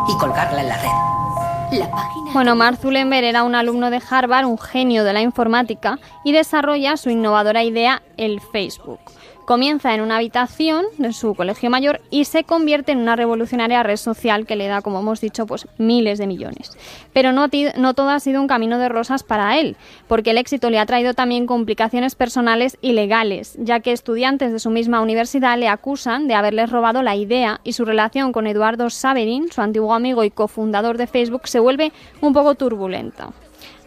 [0.06, 1.78] y colgarla en la red.
[1.78, 2.30] La página.
[2.34, 6.98] Bueno, Mark Zuckerberg era un alumno de Harvard, un genio de la informática, y desarrolla
[6.98, 9.00] su innovadora idea, el Facebook.
[9.46, 13.96] Comienza en una habitación de su colegio mayor y se convierte en una revolucionaria red
[13.96, 16.76] social que le da, como hemos dicho, pues miles de millones.
[17.12, 17.48] Pero no,
[17.94, 19.76] todo ha sido un camino de rosas para él,
[20.08, 24.58] porque el éxito le ha traído también complicaciones personales y legales, ya que estudiantes de
[24.58, 28.90] su misma universidad le acusan de haberles robado la idea y su relación con Eduardo
[28.90, 33.30] Saverin, su antiguo amigo y cofundador de Facebook, se vuelve un poco turbulenta.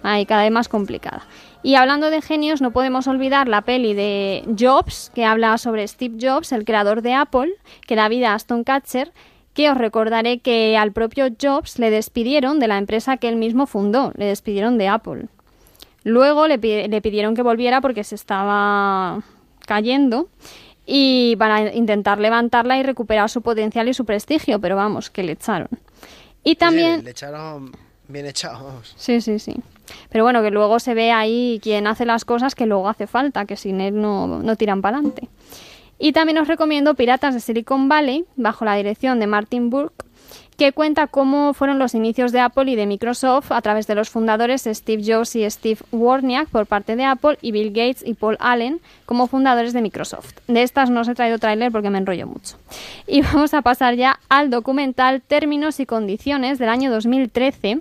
[0.04, 1.24] Ahí cada vez más complicada.
[1.62, 6.18] Y hablando de genios, no podemos olvidar la peli de Jobs, que habla sobre Steve
[6.20, 7.54] Jobs, el creador de Apple,
[7.86, 9.12] que da vida a Aston Catcher,
[9.54, 13.68] que os recordaré que al propio Jobs le despidieron de la empresa que él mismo
[13.68, 15.26] fundó, le despidieron de Apple.
[16.04, 16.58] Luego le,
[16.88, 19.22] le pidieron que volviera porque se estaba
[19.66, 20.30] cayendo
[20.86, 25.34] y para intentar levantarla y recuperar su potencial y su prestigio, pero vamos, que le
[25.34, 25.68] echaron.
[26.44, 27.00] Y también...
[27.00, 27.72] Sí, le echaron
[28.08, 28.94] bien echados.
[28.98, 29.56] Sí, sí, sí.
[30.10, 33.46] Pero bueno, que luego se ve ahí quien hace las cosas que luego hace falta,
[33.46, 35.30] que sin él no, no tiran para adelante.
[35.98, 40.06] Y también os recomiendo Piratas de Silicon Valley, bajo la dirección de Martin Burke,
[40.60, 44.10] que cuenta cómo fueron los inicios de Apple y de Microsoft a través de los
[44.10, 48.36] fundadores Steve Jobs y Steve Wozniak por parte de Apple y Bill Gates y Paul
[48.42, 50.34] Allen como fundadores de Microsoft.
[50.48, 52.58] De estas no os he traído tráiler porque me enrollo mucho.
[53.08, 57.80] Y vamos a pasar ya al documental Términos y Condiciones del año 2013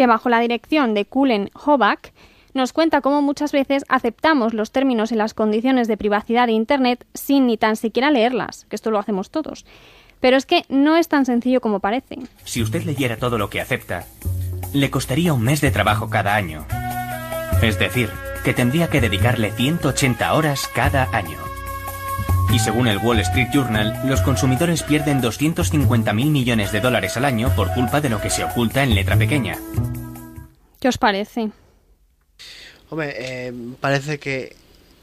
[0.00, 2.14] que bajo la dirección de Kulen Hoback
[2.54, 7.04] nos cuenta cómo muchas veces aceptamos los términos y las condiciones de privacidad de Internet
[7.12, 9.66] sin ni tan siquiera leerlas, que esto lo hacemos todos.
[10.18, 12.16] Pero es que no es tan sencillo como parece.
[12.44, 14.06] Si usted leyera todo lo que acepta,
[14.72, 16.64] le costaría un mes de trabajo cada año.
[17.60, 18.08] Es decir,
[18.42, 21.49] que tendría que dedicarle 180 horas cada año.
[22.52, 27.54] Y según el Wall Street Journal, los consumidores pierden 250.000 millones de dólares al año
[27.54, 29.56] por culpa de lo que se oculta en letra pequeña.
[30.80, 31.50] ¿Qué os parece?
[32.88, 34.56] Hombre, eh, parece que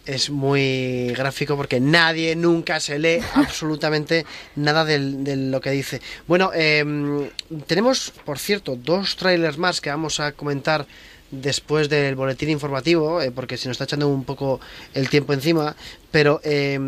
[0.06, 4.26] es muy gráfico porque nadie nunca se lee absolutamente
[4.58, 6.02] nada de lo que dice.
[6.28, 7.30] Bueno, eh,
[7.66, 10.86] tenemos, por cierto, dos trailers más que vamos a comentar
[11.32, 14.60] después del boletín informativo, eh, porque se nos está echando un poco
[14.94, 15.76] el tiempo encima,
[16.12, 16.80] pero eh,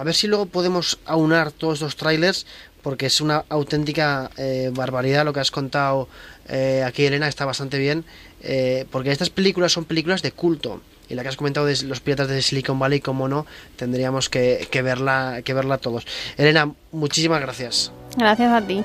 [0.00, 2.46] a ver si luego podemos aunar todos estos trailers,
[2.80, 6.08] porque es una auténtica eh, barbaridad lo que has contado
[6.48, 8.06] eh, aquí, Elena, está bastante bien,
[8.40, 10.80] eh, porque estas películas son películas de culto.
[11.10, 13.44] Y la que has comentado de los piratas de Silicon Valley, como no,
[13.76, 16.06] tendríamos que, que verla, que verla todos.
[16.38, 17.92] Elena, muchísimas gracias.
[18.16, 18.82] Gracias a ti.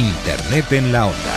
[0.00, 1.36] Internet en la Onda.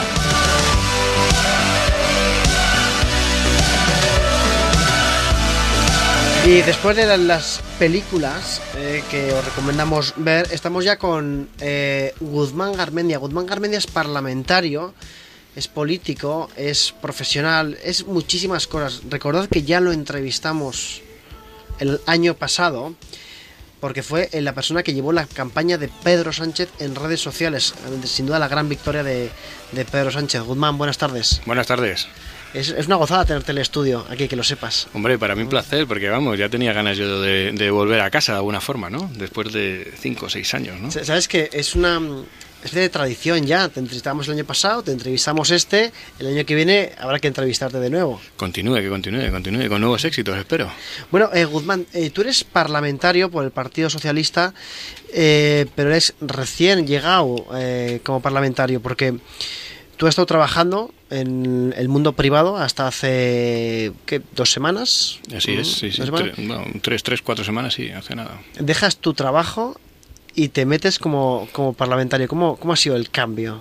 [6.46, 12.14] Y después de la- las películas eh, que os recomendamos ver, estamos ya con eh,
[12.20, 13.18] Guzmán Garmendia.
[13.18, 14.94] Guzmán Garmendia es parlamentario,
[15.56, 19.02] es político, es profesional, es muchísimas cosas.
[19.10, 21.02] Recordad que ya lo entrevistamos
[21.80, 22.94] el año pasado,
[23.84, 27.74] porque fue eh, la persona que llevó la campaña de Pedro Sánchez en redes sociales.
[28.02, 29.30] Eh, Sin duda la gran victoria de,
[29.74, 30.42] de Pedro Sánchez.
[30.44, 31.42] Guzmán, buenas tardes.
[31.46, 32.08] Buenas tardes.
[32.54, 34.88] Es, es una gozada tenerte en el estudio, aquí que lo sepas.
[34.94, 38.10] Hombre, para mí un placer, porque vamos, ya tenía ganas yo de, de volver a
[38.10, 39.12] casa de alguna forma, ¿no?
[39.18, 40.90] Después de cinco o seis años, ¿no?
[40.90, 42.00] Sa- Sabes que es una
[42.64, 43.68] especie de tradición ya.
[43.70, 45.92] Te entrevistamos el año pasado, te entrevistamos este.
[46.20, 48.22] El año que viene habrá que entrevistarte de nuevo.
[48.38, 50.72] Continúe, que continúe, continúe, con nuevos éxitos, espero.
[51.12, 54.54] Bueno, eh, Guzmán, eh, tú eres parlamentario por el Partido Socialista,
[55.14, 59.14] eh, pero eres recién llegado eh, como parlamentario, porque
[59.98, 64.22] tú has estado trabajando en el mundo privado hasta hace, ¿qué?
[64.36, 65.20] ¿Dos semanas?
[65.36, 65.72] Así es, ¿Mm?
[65.72, 65.98] sí, sí.
[65.98, 66.38] ¿Dos semanas?
[66.38, 68.42] Tre- bueno, tres, tres, cuatro semanas, sí, hace nada.
[68.60, 69.80] Dejas tu trabajo
[70.36, 72.28] y te metes como, como parlamentario.
[72.28, 73.60] ¿Cómo, ¿Cómo ha sido el cambio?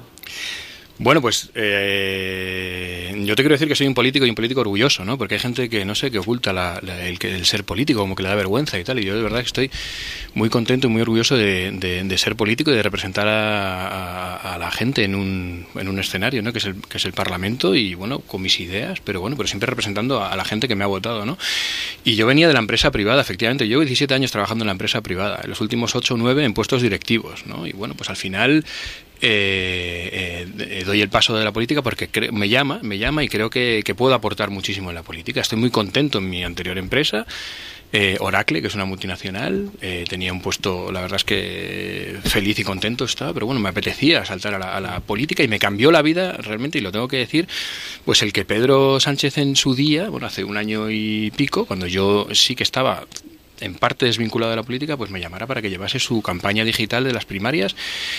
[1.05, 5.05] Bueno, pues eh, yo te quiero decir que soy un político y un político orgulloso,
[5.05, 5.19] ¿no?
[5.19, 8.15] Porque hay gente que, no sé, que oculta la- la- el, el ser político, como
[8.15, 9.01] que le da vergüenza y tal.
[9.01, 9.71] Y yo de verdad que estoy
[10.35, 15.03] muy contento y muy orgulloso de, de- ser político y de representar a, la gente
[15.03, 16.53] en un, en un escenario, ¿no?
[16.53, 19.49] Que es, el, que es el Parlamento y, bueno, con mis ideas, pero bueno, pero
[19.49, 21.37] siempre representando a, la gente que me ha votado, ¿no?
[22.05, 23.65] Y yo venía de la empresa privada, efectivamente.
[23.67, 26.45] Yo llevo 17 años trabajando en la empresa privada, en los últimos 8 o 9
[26.45, 27.67] en puestos directivos, ¿no?
[27.67, 28.65] Y bueno, pues al final
[29.23, 33.51] eh, eh, doy el paso de la política porque me llama, me llama y creo
[33.51, 35.41] que, puedo aportar muchísimo en la política.
[35.41, 37.25] Estoy muy contento en mi anterior empresa.
[37.93, 39.71] eh, Oracle, que es una multinacional,
[40.09, 44.25] tenía un puesto, la verdad es que feliz y contento estaba, pero bueno, me apetecía
[44.25, 47.07] saltar a la, a la política y me cambió la vida realmente, y lo tengo
[47.07, 47.47] que decir,
[48.07, 51.87] pues el que Pedro Sánchez en su día, bueno, hace un año y pico, cuando
[51.87, 53.05] yo sí que estaba
[53.63, 57.05] en parte desvinculado de la política, pues me llamara para que llevase su campaña digital
[57.05, 57.75] de las primarias.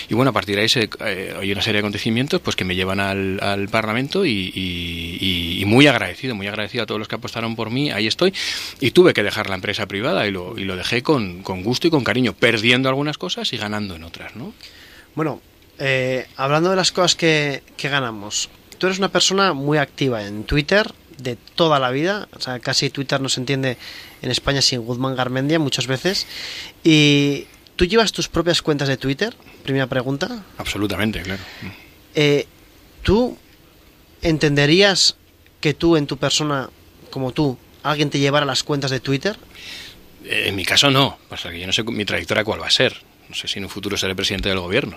[0.08, 0.68] Y bueno, a partir de ahí
[1.00, 6.34] eh, hay una serie de acontecimientos pues que me llevan al, Parlamento y muy agradecido,
[6.34, 7.90] muy agradecido a todos los que apostaron por mí.
[7.90, 8.32] Ahí estoy.
[8.80, 11.86] Y tuve que dejar la empresa privada y lo, y lo dejé con, con gusto
[11.86, 14.52] y con cariño, perdiendo algunas cosas y ganando en otras, ¿no?
[15.14, 15.40] Bueno,
[15.78, 20.44] eh, hablando de las cosas que, que ganamos, tú eres una persona muy activa en
[20.44, 23.76] Twitter de toda la vida, o sea, casi Twitter no se entiende
[24.22, 26.26] en España sin Guzmán Garmendia muchas veces,
[26.82, 27.46] y
[27.76, 31.42] tú llevas tus propias cuentas de Twitter, primera pregunta, Absolutamente, claro.
[32.14, 32.46] eh,
[33.02, 33.36] ¿tú
[34.22, 35.16] entenderías
[35.60, 36.70] que tú en tu persona,
[37.10, 39.36] como tú, alguien te llevara las cuentas de Twitter?
[40.24, 42.70] Eh, En mi caso no, pasa que yo no sé mi trayectoria cuál va a
[42.70, 42.94] ser.
[43.34, 44.96] No sé si en un futuro seré presidente del gobierno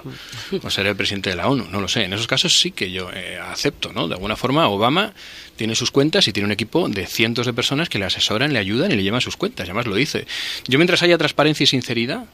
[0.62, 2.04] o seré presidente de la ONU, no lo sé.
[2.04, 4.08] En esos casos sí que yo eh, acepto, ¿no?
[4.08, 5.12] De alguna forma Obama
[5.56, 8.60] tiene sus cuentas y tiene un equipo de cientos de personas que le asesoran, le
[8.60, 10.28] ayudan y le llevan sus cuentas, además lo dice.
[10.68, 12.26] Yo mientras haya transparencia y sinceridad,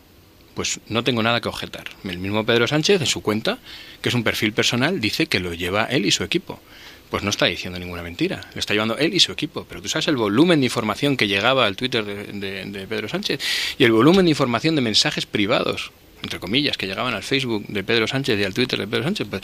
[0.55, 1.85] pues no tengo nada que objetar.
[2.03, 3.59] El mismo Pedro Sánchez en su cuenta,
[4.01, 6.59] que es un perfil personal, dice que lo lleva él y su equipo.
[7.13, 9.67] Pues no está diciendo ninguna mentira, lo está llevando él y su equipo.
[9.69, 13.07] Pero tú sabes el volumen de información que llegaba al Twitter de, de- de Pedro
[13.07, 13.39] Sánchez
[13.77, 15.91] y el volumen de información de mensajes privados,
[16.23, 19.27] entre comillas, que llegaban al Facebook de Pedro Sánchez y al Twitter de Pedro Sánchez,
[19.29, 19.43] pues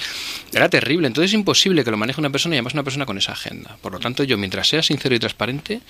[0.52, 1.06] era terrible.
[1.06, 3.78] Entonces es imposible que lo maneje una persona y además una persona con esa agenda.
[3.84, 5.82] Por lo tanto, yo mientras sea sincero y transparente,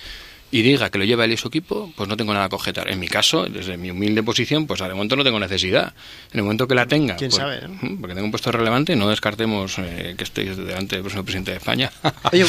[0.50, 2.90] y diga que lo lleva él y su equipo, pues no tengo nada que objetar.
[2.90, 5.94] En mi caso, desde mi humilde posición, pues de momento no tengo necesidad.
[6.32, 7.74] En el momento que la tenga, ¿Quién pues, sabe, no?
[7.74, 11.52] ujú, porque tengo un puesto relevante, no descartemos eh, que estéis delante del próximo presidente
[11.52, 11.90] de España.
[12.32, 12.44] Oye,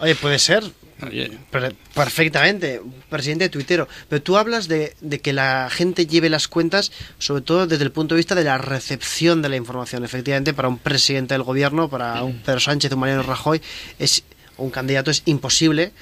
[0.00, 0.64] oye, puede ser.
[1.06, 1.38] Oye.
[1.94, 3.88] Perfectamente, presidente tuitero.
[4.08, 7.92] Pero tú hablas de, de que la gente lleve las cuentas, sobre todo desde el
[7.92, 10.04] punto de vista de la recepción de la información.
[10.04, 13.62] Efectivamente, para un presidente del gobierno, para un Pedro Sánchez, un Mariano Rajoy,
[13.98, 14.22] es
[14.60, 15.92] un candidato es imposible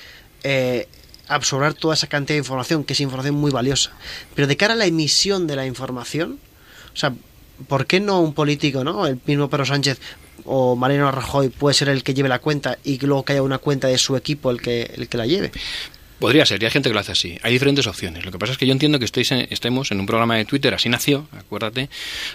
[0.43, 0.89] eh,
[1.29, 3.91] absorber toda esa cantidad de información, que es información muy valiosa.
[4.35, 6.39] Pero de cara a la emisión de la información,
[6.93, 7.15] o sea,
[7.67, 9.07] ¿por qué no un político, no?
[9.07, 10.01] El mismo Pedro Sánchez
[10.45, 13.59] o Mariano Rajoy puede ser el que lleve la cuenta y luego que haya una
[13.59, 15.53] cuenta de su equipo el que, el que la lleve.
[16.19, 17.39] Podría ser, y hay gente que lo hace así.
[17.43, 18.25] Hay diferentes opciones.
[18.25, 20.45] Lo que pasa es que yo entiendo que estéis en- estemos en un programa de
[20.45, 21.89] Twitter, así nació, acuérdate,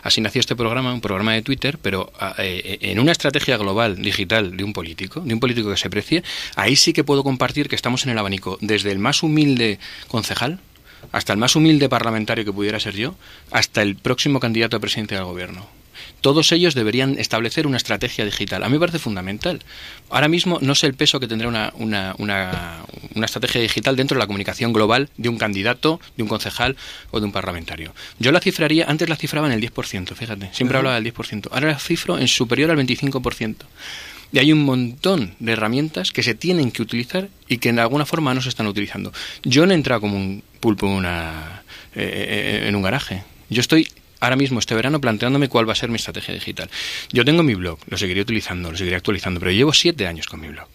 [0.03, 3.97] así nació este programa, un programa de Twitter, pero a- eh, en una estrategia global,
[4.01, 6.23] digital, de un político, de un político que se precie,
[6.55, 10.59] ahí sí que puedo compartir que estamos en el abanico, desde el más humilde concejal,
[11.11, 13.15] hasta el más humilde parlamentario que pudiera ser yo,
[13.51, 15.67] hasta el próximo candidato a presidente del gobierno.
[16.23, 18.63] Todos ellos deberían establecer una estrategia digital.
[18.63, 19.59] A mí me parece fundamental.
[20.09, 22.79] Ahora mismo no sé el peso que tendrá una, una, una,
[23.13, 26.77] una estrategia digital dentro de la comunicación global de un candidato, de un concejal
[27.11, 27.93] o de un parlamentario.
[28.19, 31.49] Yo la cifraría, antes la cifraba en el 10%, fíjate, siempre hablaba del 10%.
[31.51, 33.55] Ahora la cifro en superior al 25%.
[34.31, 38.05] Y hay un montón de herramientas que se tienen que utilizar y que en alguna
[38.05, 39.11] forma no se están utilizando.
[39.43, 41.63] Yo no he entrado como un pulpo en, una,
[41.93, 43.25] eh, eh, en un garaje.
[43.49, 43.89] Yo estoy
[44.23, 46.69] ahora mismo, este verano, planteándome cuál va a ser mi estrategia digital.
[47.11, 50.39] Yo tengo mi blog, lo seguiré utilizando, lo seguiré actualizando, pero llevo siete años con
[50.39, 50.67] mi blog.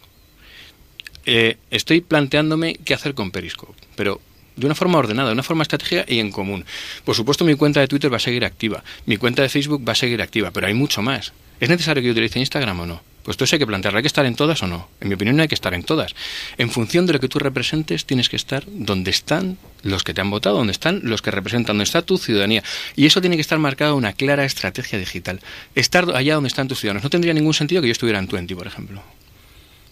[1.25, 4.21] Eh, estoy planteándome qué hacer con Periscope, pero
[4.55, 6.63] de una forma ordenada, de una forma estratégica y en común.
[7.03, 9.93] Por supuesto, mi cuenta de Twitter va a seguir activa, mi cuenta de Facebook va
[9.93, 11.33] a seguir activa, pero hay mucho más.
[11.59, 13.01] ¿Es necesario que yo utilice Instagram o no?
[13.23, 13.97] Pues esto hay que plantearlo.
[13.97, 14.87] ¿Hay que estar en todas o no?
[15.01, 16.15] En mi opinión, no hay que estar en todas.
[16.57, 20.21] En función de lo que tú representes, tienes que estar donde están los que te
[20.21, 22.63] han votado, donde están los que representan, donde está tu ciudadanía.
[22.95, 25.41] Y eso tiene que estar marcado una clara estrategia digital.
[25.75, 27.03] Estar allá donde están tus ciudadanos.
[27.03, 29.03] No tendría ningún sentido que yo estuviera en Twenty, por ejemplo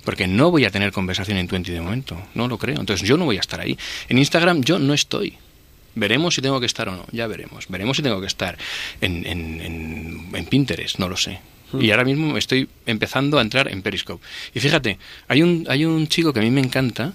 [0.03, 2.79] porque no voy a tener conversación en Twenty de momento, no lo creo.
[2.79, 3.77] Entonces yo no voy a estar ahí.
[4.07, 5.33] En Instagram yo no estoy.
[5.95, 7.67] Veremos si tengo que estar o no, ya veremos.
[7.67, 8.57] Veremos si tengo que estar
[9.01, 11.41] en, en, en Pinterest, no lo sé.
[11.79, 14.25] Y ahora mismo estoy empezando a entrar en Periscope.
[14.53, 14.97] Y fíjate,
[15.27, 17.13] hay un, hay un chico que a mí me encanta,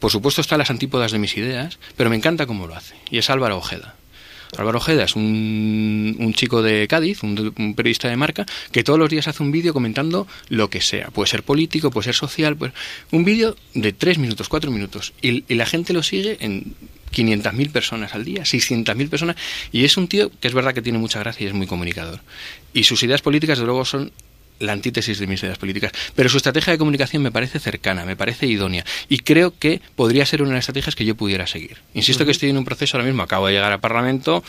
[0.00, 2.94] por supuesto está a las antípodas de mis ideas, pero me encanta cómo lo hace.
[3.10, 3.94] Y es Álvaro Ojeda.
[4.56, 8.98] Álvaro Ojeda es un, un chico de Cádiz, un, un periodista de marca, que todos
[8.98, 11.08] los días hace un vídeo comentando lo que sea.
[11.10, 12.56] Puede ser político, puede ser social,
[13.10, 15.12] un vídeo de tres minutos, cuatro minutos.
[15.20, 16.74] Y, y la gente lo sigue en
[17.10, 19.36] 500.000 personas al día, 600.000 personas.
[19.72, 22.20] Y es un tío que es verdad que tiene mucha gracia y es muy comunicador.
[22.72, 24.12] Y sus ideas políticas, de luego, son
[24.60, 25.92] la antítesis de mis ideas políticas.
[26.14, 28.84] Pero su estrategia de comunicación me parece cercana, me parece idónea.
[29.08, 31.78] Y creo que podría ser una de las estrategias que yo pudiera seguir.
[31.94, 34.42] Insisto que estoy en un proceso ahora mismo, acabo de llegar al Parlamento,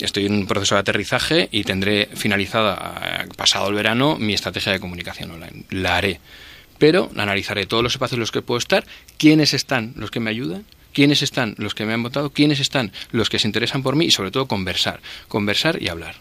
[0.00, 4.72] estoy en un proceso de aterrizaje y tendré finalizada, eh, pasado el verano, mi estrategia
[4.72, 5.64] de comunicación online.
[5.70, 6.20] La haré.
[6.78, 8.84] Pero analizaré todos los espacios en los que puedo estar,
[9.16, 10.66] quiénes están los que me ayudan,
[10.96, 14.06] quiénes están los que me han votado, quiénes están los que se interesan por mí
[14.06, 16.14] y sobre todo conversar, conversar y hablar.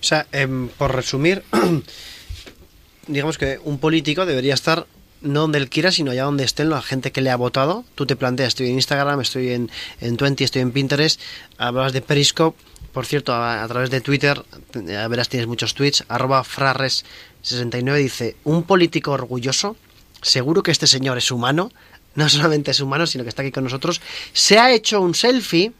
[0.00, 1.42] O sea, em, por resumir,
[3.08, 4.86] digamos que un político debería estar
[5.20, 7.84] no donde él quiera, sino allá donde estén la gente que le ha votado.
[7.94, 9.70] Tú te planteas, estoy en Instagram, estoy en,
[10.00, 11.20] en Twenty, estoy en Pinterest,
[11.58, 12.58] hablabas de Periscope,
[12.94, 18.36] por cierto, a, a través de Twitter, ya verás, tienes muchos tweets, arroba frares69 dice,
[18.44, 19.76] un político orgulloso,
[20.22, 21.70] seguro que este señor es humano,
[22.14, 24.00] no solamente es humano, sino que está aquí con nosotros,
[24.32, 25.72] se ha hecho un selfie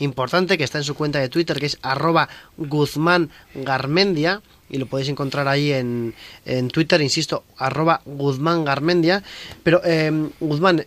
[0.00, 4.86] importante que está en su cuenta de Twitter, que es arroba Guzmán Garmendia, y lo
[4.86, 6.14] podéis encontrar ahí en,
[6.46, 9.22] en Twitter, insisto, arroba Guzmán Garmendia.
[9.62, 10.10] Pero, eh,
[10.40, 10.84] Guzmán,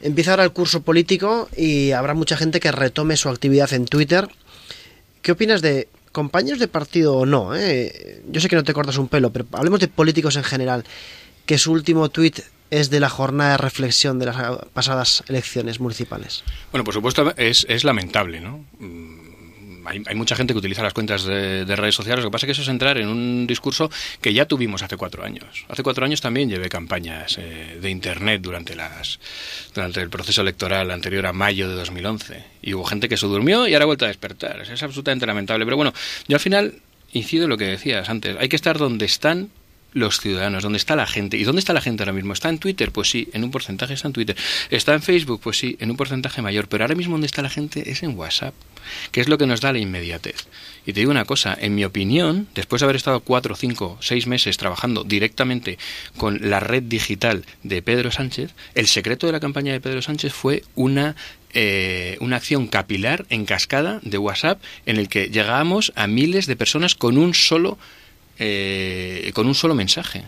[0.00, 4.28] empieza ahora el curso político y habrá mucha gente que retome su actividad en Twitter.
[5.20, 7.54] ¿Qué opinas de compañeros de partido o no?
[7.54, 8.22] eh?
[8.30, 10.84] Yo sé que no te cortas un pelo, pero hablemos de políticos en general.
[11.44, 12.40] Que su último tuit
[12.72, 14.36] es de la jornada de reflexión de las
[14.72, 16.42] pasadas elecciones municipales.
[16.70, 18.64] Bueno, por supuesto, es, lamentable, ¿no?
[18.78, 22.24] Mm, Hay, hay, mucha gente que utiliza las cuentas de, de, redes sociales.
[22.24, 23.90] Lo que pasa es que eso es entrar en un discurso
[24.22, 25.66] que ya tuvimos hace cuatro años.
[25.68, 29.20] Hace cuatro años también llevé campañas eh, de Internet durante, las,
[29.74, 32.42] durante el proceso electoral anterior a mayo de 2011.
[32.62, 34.62] Y hubo gente que se durmió y ahora ha vuelto a despertar.
[34.62, 35.66] Es absolutamente lamentable.
[35.66, 35.92] Pero bueno,
[36.26, 36.74] yo al final
[37.12, 38.36] incido en lo que decías antes.
[38.38, 39.50] Hay que estar donde están
[39.92, 41.36] los ciudadanos, dónde está la gente.
[41.36, 42.32] ¿Y dónde está la gente ahora mismo?
[42.32, 42.92] ¿Está en Twitter?
[42.92, 44.36] Pues sí, en un porcentaje está en Twitter.
[44.70, 45.40] ¿Está en Facebook?
[45.42, 46.68] Pues sí, en un porcentaje mayor.
[46.68, 48.54] Pero ahora mismo donde está la gente es en WhatsApp,
[49.10, 50.46] que es lo que nos da la inmediatez.
[50.86, 54.26] Y te digo una cosa, en mi opinión, después de haber estado cuatro, cinco, seis
[54.26, 55.78] meses trabajando directamente
[56.16, 60.32] con la red digital de Pedro Sánchez, el secreto de la campaña de Pedro Sánchez
[60.32, 61.16] fue una
[61.54, 66.56] eh, una acción capilar en cascada de WhatsApp en el que llegábamos a miles de
[66.56, 67.76] personas con un solo
[68.38, 70.24] eh, con un solo mensaje.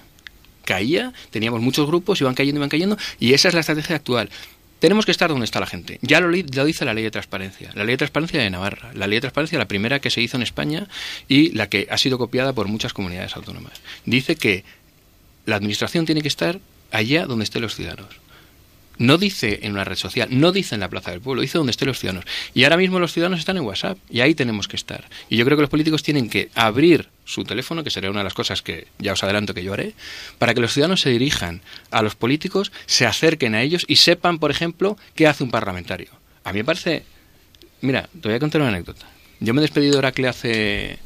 [0.64, 4.30] Caía, teníamos muchos grupos, iban cayendo, iban cayendo, y esa es la estrategia actual.
[4.78, 5.98] Tenemos que estar donde está la gente.
[6.02, 7.70] Ya lo, lo, dice la ley de transparencia.
[7.74, 8.92] La ley de transparencia de Navarra.
[8.94, 10.88] La ley de transparencia, la primera que se hizo en España
[11.28, 13.80] y la que ha sido copiada por muchas comunidades autónomas.
[14.04, 14.64] Dice que
[15.46, 18.23] la administración tiene que estar allá donde estén los ciudadanos.
[18.98, 21.72] No dice en una red social, no dice en la Plaza del Pueblo, dice donde
[21.72, 22.24] estén los ciudadanos.
[22.54, 25.04] Y ahora mismo los ciudadanos están en WhatsApp y ahí tenemos que estar.
[25.28, 28.24] Y yo creo que los políticos tienen que abrir su teléfono, que sería una de
[28.24, 29.94] las cosas que ya os adelanto que yo haré,
[30.38, 34.38] para que los ciudadanos se dirijan a los políticos, se acerquen a ellos y sepan,
[34.38, 36.10] por ejemplo, qué hace un parlamentario.
[36.44, 37.04] A mí me parece...
[37.80, 39.06] Mira, te voy a contar una anécdota.
[39.40, 40.98] Yo me he despedido de Oracle hace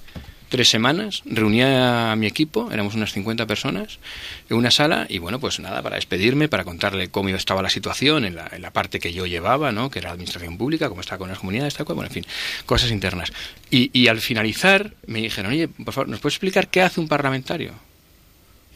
[0.49, 3.99] tres semanas, reuní a mi equipo, éramos unas 50 personas,
[4.49, 8.25] en una sala, y bueno, pues nada, para despedirme, para contarle cómo estaba la situación
[8.25, 9.91] en la, en la parte que yo llevaba, ¿no?
[9.91, 12.27] que era la administración pública, cómo estaba con las comunidades, tal cual, bueno, en fin,
[12.67, 13.33] cosas internas.
[13.71, 17.09] Y, y al finalizar me dijeron, oye, por favor, ¿nos puedes explicar qué hace un
[17.09, 17.88] parlamentario?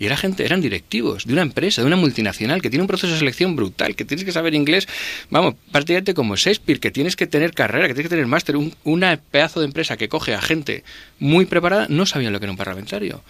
[0.03, 3.12] Y era gente, eran directivos de una empresa, de una multinacional, que tiene un proceso
[3.12, 4.88] de selección brutal, que tienes que saber inglés,
[5.30, 8.74] vamos, prácticamente como Shakespeare, que tienes que tener carrera, que tienes que tener máster, un
[8.82, 10.82] una pedazo de empresa que coge a gente
[11.20, 13.22] muy preparada, no sabían lo que era un parlamentario.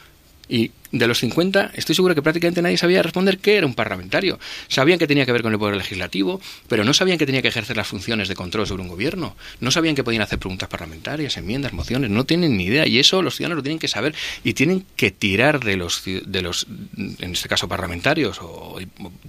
[0.52, 4.38] Y de los 50, estoy seguro que prácticamente nadie sabía responder qué era un parlamentario.
[4.68, 7.48] Sabían que tenía que ver con el poder legislativo, pero no sabían que tenía que
[7.48, 9.34] ejercer las funciones de control sobre un gobierno.
[9.60, 12.10] No sabían que podían hacer preguntas parlamentarias, enmiendas, mociones.
[12.10, 12.86] No tienen ni idea.
[12.86, 16.42] Y eso los ciudadanos lo tienen que saber y tienen que tirar de los, de
[16.42, 16.66] los
[16.98, 18.78] en este caso, parlamentarios o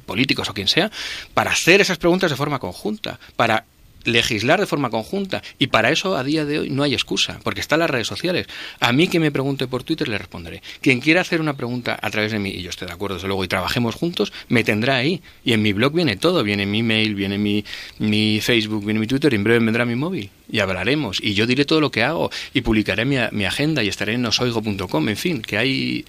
[0.06, 0.92] políticos o quien sea,
[1.34, 3.64] para hacer esas preguntas de forma conjunta, para
[4.06, 7.62] legislar de forma conjunta y para eso a día de hoy no hay excusa, porque
[7.62, 8.48] están las redes sociales.
[8.80, 10.62] A mí que me pregunte por Twitter le responderé.
[10.82, 13.28] Quien quiera hacer una pregunta a través de mí, y yo estoy de acuerdo desde
[13.28, 15.22] luego, y trabajemos juntos, me tendrá ahí.
[15.44, 17.64] Y en mi blog viene todo, viene mi mail, viene mi,
[18.00, 20.30] mi Facebook, viene mi Twitter, y en breve vendrá mi móvil.
[20.52, 23.88] Y hablaremos, y yo diré todo lo que hago, y publicaré mi, mi agenda, y
[23.88, 26.06] estaré en nosoigo.com, en fin, que hay...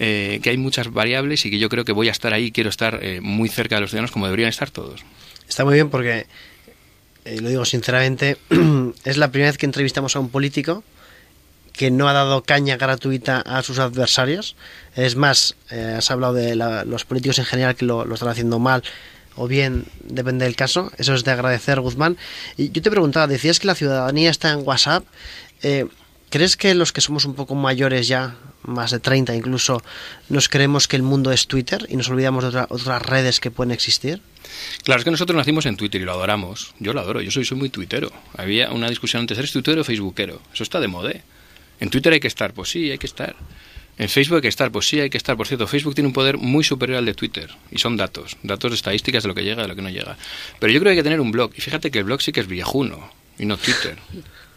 [0.00, 2.70] Eh, que hay muchas variables y que yo creo que voy a estar ahí, quiero
[2.70, 5.02] estar eh, muy cerca de los ciudadanos como deberían estar todos.
[5.48, 6.26] Está muy bien porque
[7.28, 8.38] eh, lo digo sinceramente,
[9.04, 10.82] es la primera vez que entrevistamos a un político
[11.72, 14.56] que no ha dado caña gratuita a sus adversarios.
[14.96, 18.58] Es más, eh, has hablado de los políticos en general que lo, lo están haciendo
[18.58, 18.82] mal,
[19.36, 20.90] o bien depende del caso.
[20.98, 22.16] Eso es de agradecer, Guzmán.
[22.56, 25.04] Y yo te preguntaba, decías que la ciudadanía está en WhatsApp.
[25.62, 25.86] Eh,
[26.30, 29.82] ¿Crees que los que somos un poco mayores ya, más de 30 incluso,
[30.28, 33.50] nos creemos que el mundo es Twitter y nos olvidamos de otra- otras redes que
[33.50, 34.20] pueden existir?
[34.84, 36.74] Claro, es que nosotros nacimos en Twitter y lo adoramos.
[36.78, 38.10] Yo lo adoro, yo soy, soy muy tuitero.
[38.36, 40.40] Había una discusión antes, ¿eres tuitero o facebookero?
[40.52, 41.10] Eso está de moda.
[41.12, 41.22] ¿eh?
[41.80, 43.36] En Twitter hay que estar, pues sí, hay que estar.
[43.98, 45.36] En Facebook hay que estar, pues sí, hay que estar.
[45.36, 47.50] Por cierto, Facebook tiene un poder muy superior al de Twitter.
[47.70, 49.90] Y son datos, datos de estadísticas de lo que llega y de lo que no
[49.90, 50.16] llega.
[50.60, 51.50] Pero yo creo que hay que tener un blog.
[51.56, 53.96] Y fíjate que el blog sí que es viejuno, y no Twitter.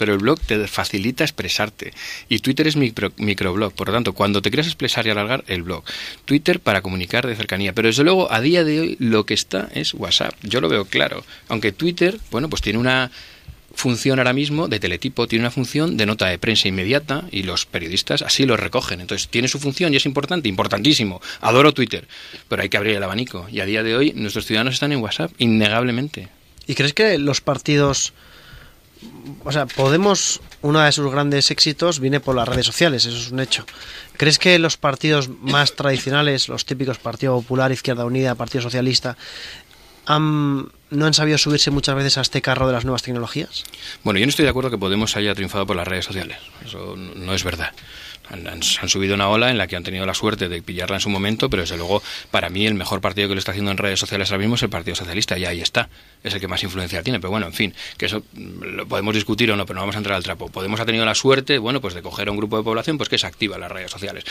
[0.00, 1.92] Pero el blog te facilita expresarte.
[2.30, 3.74] Y Twitter es micro, microblog.
[3.74, 5.84] Por lo tanto, cuando te quieras expresar y alargar, el blog.
[6.24, 7.74] Twitter para comunicar de cercanía.
[7.74, 10.32] Pero desde luego, a día de hoy, lo que está es WhatsApp.
[10.42, 11.22] Yo lo veo claro.
[11.48, 13.10] Aunque Twitter, bueno, pues tiene una
[13.74, 17.66] función ahora mismo de teletipo, tiene una función de nota de prensa inmediata y los
[17.66, 19.02] periodistas así lo recogen.
[19.02, 21.20] Entonces tiene su función y es importante, importantísimo.
[21.42, 22.08] Adoro Twitter,
[22.48, 23.46] pero hay que abrir el abanico.
[23.52, 26.30] Y a día de hoy nuestros ciudadanos están en WhatsApp, innegablemente.
[26.66, 28.14] ¿Y crees que los partidos...
[29.44, 33.30] O sea, Podemos, uno de sus grandes éxitos viene por las redes sociales, eso es
[33.30, 33.64] un hecho.
[34.16, 39.16] ¿Crees que los partidos más tradicionales, los típicos Partido Popular, Izquierda Unida, Partido Socialista,
[40.06, 43.64] han- no han sabido subirse muchas veces a este carro de las nuevas tecnologías?
[44.02, 46.38] Bueno, yo no estoy de acuerdo que Podemos haya triunfado por las redes sociales.
[46.66, 47.72] Eso no es verdad.
[48.30, 50.96] Han, han- han subido una ola en la que han tenido la suerte de pillarla
[50.96, 53.70] en su momento, pero desde luego, para mí, el mejor partido que lo está haciendo
[53.70, 55.88] en redes sociales ahora mismo es el Partido Socialista, y ahí está.
[56.22, 57.18] Es el que más influencia tiene.
[57.18, 59.94] Pero bueno, en fin, que eso mm, lo podemos discutir o no, pero no vamos
[59.96, 60.48] a entrar al trapo.
[60.50, 63.08] Podemos ha tenido la suerte, bueno, pues de coger a un grupo de población pues
[63.08, 64.24] que es activa en las redes sociales.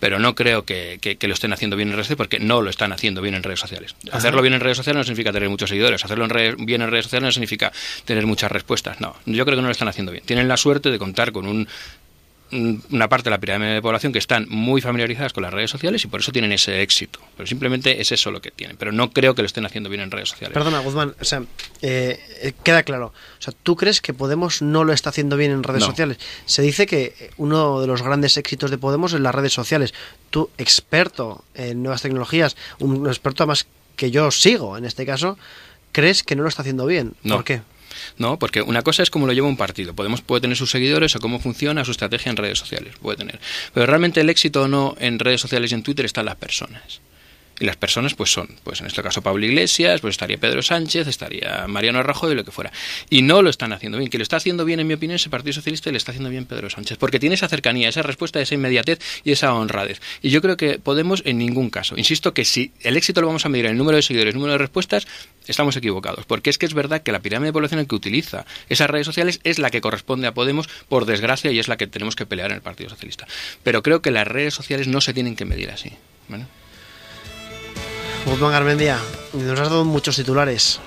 [0.00, 2.70] Pero no creo que, que- que lo estén haciendo bien en redes porque no lo
[2.70, 3.94] están haciendo bien en redes sociales.
[4.08, 4.18] Ajá.
[4.18, 6.04] Hacerlo bien en redes sociales no significa tener muchos seguidores.
[6.04, 7.72] Hacerlo en redes- bien en redes sociales no significa
[8.04, 9.00] tener muchas respuestas.
[9.00, 10.24] No, yo creo que no lo están haciendo bien.
[10.24, 11.68] Tienen la suerte de contar con un-
[12.52, 16.04] una parte de la pirámide de población que están muy familiarizadas con las redes sociales
[16.04, 17.18] y por eso tienen ese éxito.
[17.36, 18.76] Pero simplemente es eso lo que tienen.
[18.76, 20.54] Pero no creo que lo estén haciendo bien en redes sociales.
[20.54, 21.42] Perdona, Guzmán, o sea,
[21.82, 23.06] eh, eh, queda claro.
[23.38, 25.86] O sea, ¿tú crees que Podemos no lo está haciendo bien en redes No.
[25.88, 26.18] sociales?
[26.46, 29.92] Se dice que uno de los grandes éxitos de Podemos es las redes sociales.
[30.30, 33.66] Tú, experto en nuevas tecnologías, un experto además
[33.96, 35.38] que yo sigo en este caso,
[35.92, 37.14] ¿crees que no lo está haciendo bien?
[37.22, 37.36] No.
[37.36, 37.62] ¿Por qué?
[38.18, 39.94] No, porque una cosa es cómo lo lleva un partido.
[39.94, 42.94] Podemos, puede tener sus seguidores o cómo funciona su estrategia en redes sociales.
[43.00, 43.40] Puede tener.
[43.72, 46.36] Pero realmente el éxito o no en redes sociales y en Twitter está en las
[46.36, 47.00] personas.
[47.58, 51.06] Y las personas, pues son, pues en este caso Pablo Iglesias, pues estaría Pedro Sánchez,
[51.06, 52.70] estaría Mariano Rajoy, lo que fuera.
[53.08, 54.10] Y no lo están haciendo bien.
[54.10, 56.30] Que lo está haciendo bien, en mi opinión, ese Partido Socialista y le está haciendo
[56.30, 56.98] bien Pedro Sánchez.
[56.98, 60.00] Porque tiene esa cercanía, esa respuesta, esa inmediatez y esa honradez.
[60.22, 61.96] Y yo creo que Podemos en ningún caso.
[61.96, 64.38] Insisto que si el éxito lo vamos a medir en el número de seguidores, el
[64.38, 65.06] número de respuestas,
[65.46, 66.24] estamos equivocados.
[66.26, 69.58] Porque es que es verdad que la pirámide poblacional que utiliza esas redes sociales es
[69.58, 72.56] la que corresponde a Podemos, por desgracia, y es la que tenemos que pelear en
[72.56, 73.26] el Partido Socialista.
[73.62, 75.92] Pero creo que las redes sociales no se tienen que medir así.
[78.26, 78.98] Guzmán Garmendia,
[79.34, 80.80] nos has dado muchos titulares.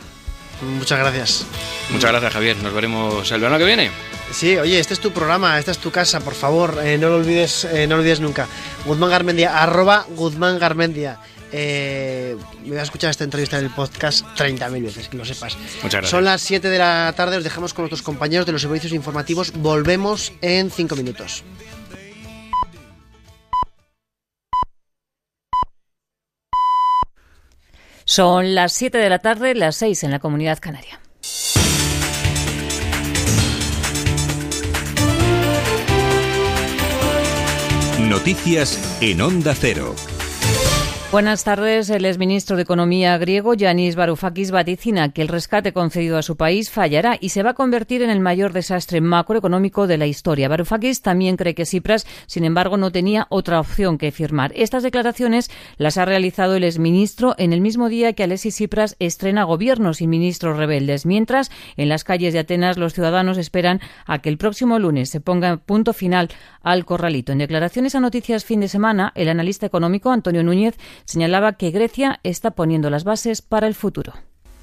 [0.61, 1.45] Muchas gracias.
[1.89, 2.57] Muchas gracias, Javier.
[2.57, 3.91] Nos veremos el verano que viene.
[4.31, 7.15] Sí, oye, este es tu programa, esta es tu casa, por favor, eh, no lo
[7.15, 8.47] olvides, eh, no lo olvides nunca.
[8.85, 11.19] Guzmán Garmendia, arroba Guzmán Garmendia.
[11.51, 15.57] Eh, me voy a escuchar esta entrevista en el podcast 30.000 veces, que lo sepas.
[15.81, 16.11] Muchas gracias.
[16.11, 19.53] Son las 7 de la tarde, os dejamos con nuestros compañeros de los servicios informativos.
[19.53, 21.43] Volvemos en 5 minutos.
[28.09, 30.99] Son las 7 de la tarde, las 6 en la comunidad canaria.
[37.99, 39.93] Noticias en Onda Cero.
[41.11, 41.89] Buenas tardes.
[41.89, 46.69] El exministro de Economía griego, Yanis Varoufakis, vaticina que el rescate concedido a su país
[46.69, 50.47] fallará y se va a convertir en el mayor desastre macroeconómico de la historia.
[50.47, 54.51] Varoufakis también cree que Cipras, sin embargo, no tenía otra opción que firmar.
[54.53, 59.45] Estas declaraciones las ha realizado el exministro en el mismo día que Alexis Tsipras estrena
[59.45, 64.29] gobiernos y ministros rebeldes, mientras en las calles de Atenas los ciudadanos esperan a que
[64.29, 66.29] el próximo lunes se ponga punto final
[66.61, 67.31] al corralito.
[67.31, 72.19] En declaraciones a Noticias fin de semana, el analista económico Antonio Núñez señalaba que Grecia
[72.23, 74.13] está poniendo las bases para el futuro.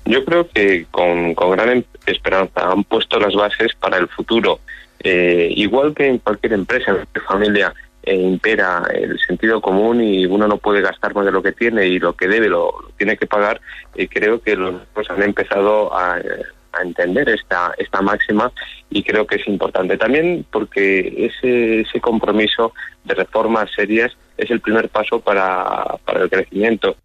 [0.04, 4.60] Yo creo que con, con gran em- esperanza han puesto las bases para el futuro.
[5.00, 10.26] Eh, igual que en cualquier empresa, en cualquier familia, eh, impera el sentido común y
[10.26, 13.16] uno no puede gastar más de lo que tiene y lo que debe lo, tiene
[13.16, 13.60] que pagar,
[13.96, 16.44] eh, creo que los han empezado a, eh,
[16.78, 18.52] a entender esta, esta máxima
[18.90, 22.72] y creo que es importante también porque ese, ese compromiso
[23.04, 26.96] de reformas serias es el primer paso para, para el crecimiento.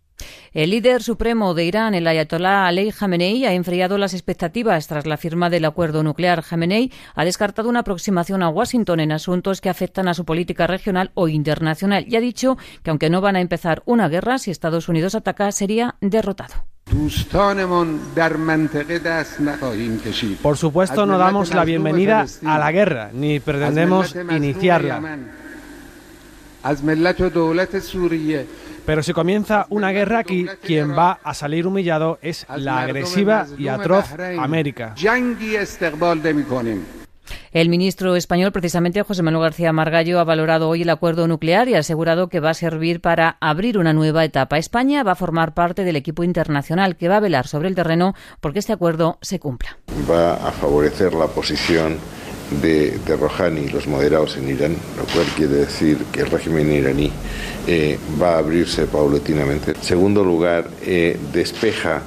[0.53, 5.15] El líder supremo de Irán, el ayatolá Ali Khamenei, ha enfriado las expectativas tras la
[5.15, 6.43] firma del acuerdo nuclear.
[6.43, 11.11] Khamenei ha descartado una aproximación a Washington en asuntos que afectan a su política regional
[11.13, 14.89] o internacional y ha dicho que aunque no van a empezar una guerra, si Estados
[14.89, 16.70] Unidos ataca, sería derrotado.
[20.41, 25.17] Por supuesto, no damos la bienvenida a la guerra, ni pretendemos iniciarla.
[28.85, 33.67] Pero si comienza una guerra aquí, quien va a salir humillado es la agresiva y
[33.67, 34.05] atroz
[34.39, 34.93] América.
[37.51, 41.75] El ministro español, precisamente José Manuel García Margallo, ha valorado hoy el acuerdo nuclear y
[41.75, 44.57] ha asegurado que va a servir para abrir una nueva etapa.
[44.57, 48.13] España va a formar parte del equipo internacional que va a velar sobre el terreno
[48.39, 49.77] porque este acuerdo se cumpla.
[50.09, 51.97] Va a favorecer la posición
[52.61, 56.71] de, de Rouhani y los moderados en Irán, lo cual quiere decir que el régimen
[56.71, 57.11] iraní
[57.67, 59.71] eh, va a abrirse paulatinamente.
[59.71, 62.01] En segundo lugar, eh, despeja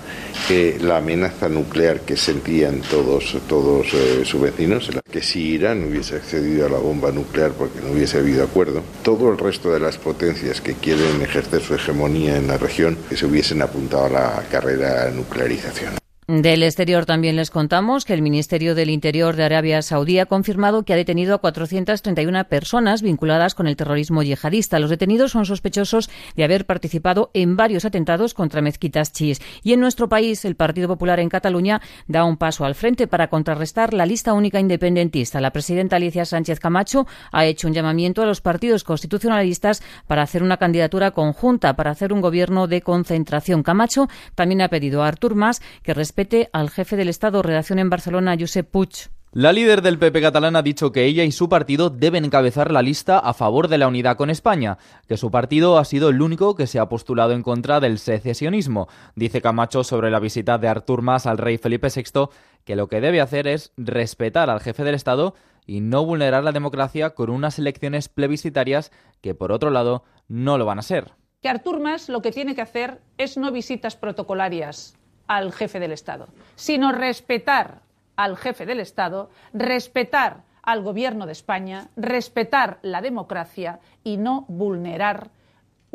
[0.50, 3.86] eh, la amenaza nuclear que sentían todos, todos
[4.24, 8.44] sus vecinos, que si Irán hubiese accedido a la bomba nuclear porque no hubiese habido
[8.44, 12.98] acuerdo, todo el resto de las potencias que quieren ejercer su hegemonía en la región
[13.08, 16.03] que se hubiesen apuntado a la carrera nuclearización.
[16.26, 20.82] Del exterior también les contamos que el Ministerio del Interior de Arabia Saudí ha confirmado
[20.82, 24.78] que ha detenido a 431 personas vinculadas con el terrorismo yihadista.
[24.78, 29.42] Los detenidos son sospechosos de haber participado en varios atentados contra mezquitas chiíes.
[29.62, 33.28] Y en nuestro país, el Partido Popular en Cataluña da un paso al frente para
[33.28, 35.42] contrarrestar la lista única independentista.
[35.42, 40.42] La presidenta Alicia Sánchez Camacho ha hecho un llamamiento a los partidos constitucionalistas para hacer
[40.42, 43.62] una candidatura conjunta, para hacer un gobierno de concentración.
[43.62, 46.13] Camacho también ha pedido a Artur Mas que respete
[46.52, 47.42] al jefe del Estado.
[47.42, 49.10] Redacción en Barcelona, Josep Puig.
[49.32, 52.82] La líder del PP catalán ha dicho que ella y su partido deben encabezar la
[52.82, 56.54] lista a favor de la unidad con España, que su partido ha sido el único
[56.54, 58.86] que se ha postulado en contra del secesionismo.
[59.16, 62.28] Dice Camacho sobre la visita de Artur Mas al rey Felipe VI
[62.64, 65.34] que lo que debe hacer es respetar al jefe del Estado
[65.66, 70.64] y no vulnerar la democracia con unas elecciones plebiscitarias que, por otro lado, no lo
[70.64, 71.10] van a ser.
[71.42, 74.96] Que Artur Mas lo que tiene que hacer es no visitas protocolarias
[75.26, 77.80] al jefe del Estado, sino respetar
[78.16, 85.30] al jefe del Estado, respetar al gobierno de España, respetar la democracia y no vulnerar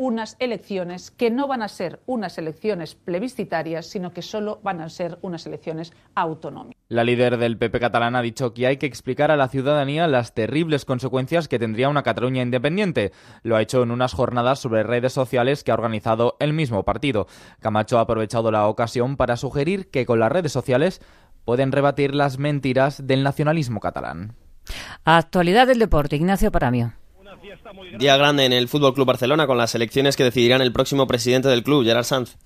[0.00, 4.88] unas elecciones que no van a ser unas elecciones plebiscitarias, sino que solo van a
[4.88, 6.82] ser unas elecciones autonómicas.
[6.88, 10.32] La líder del PP catalán ha dicho que hay que explicar a la ciudadanía las
[10.32, 13.12] terribles consecuencias que tendría una Cataluña independiente.
[13.42, 17.26] Lo ha hecho en unas jornadas sobre redes sociales que ha organizado el mismo partido.
[17.60, 21.02] Camacho ha aprovechado la ocasión para sugerir que con las redes sociales
[21.44, 24.34] pueden rebatir las mentiras del nacionalismo catalán.
[25.04, 26.94] Actualidad del deporte, Ignacio Paramio.
[27.98, 31.48] Día grande en el Fútbol Club Barcelona con las elecciones que decidirán el próximo presidente
[31.48, 32.36] del club, Gerard Sanz.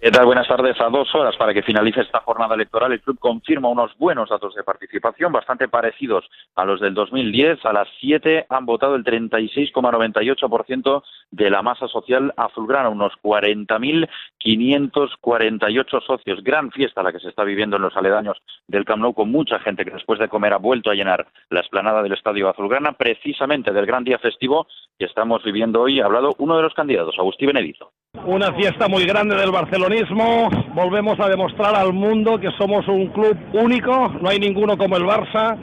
[0.00, 0.80] Buenas tardes.
[0.80, 4.54] A dos horas para que finalice esta jornada electoral, el club confirma unos buenos datos
[4.54, 6.24] de participación, bastante parecidos
[6.54, 7.64] a los del 2010.
[7.64, 16.44] A las 7 han votado el 36,98% de la masa social azulgrana, unos 40.548 socios.
[16.44, 18.38] Gran fiesta la que se está viviendo en los aledaños
[18.68, 21.58] del Camp Nou, con mucha gente que después de comer ha vuelto a llenar la
[21.60, 26.00] esplanada del Estadio Azulgrana, precisamente del gran día festivo que estamos viviendo hoy.
[26.00, 27.90] Ha hablado uno de los candidatos, Agustí Benedito.
[28.24, 29.52] Una fiesta muy grande del
[29.88, 30.50] barcelonismo.
[30.74, 34.08] Volvemos a demostrar al mundo que somos un club único.
[34.20, 35.56] No hay ninguno como el Barça.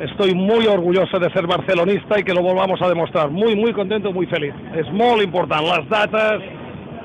[0.00, 3.30] Estoy muy orgulloso de ser barcelonista i que lo volvamos a demostrar.
[3.30, 4.54] Muy, muy contento, muy feliz.
[4.74, 5.62] És molt important.
[5.62, 6.42] Les dates,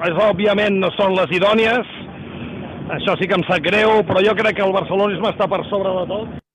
[0.08, 1.94] és, òbviament, no són les idònies.
[2.98, 5.94] Això sí que em sap greu, però jo crec que el barcelonisme està per sobre
[6.00, 6.47] de tot.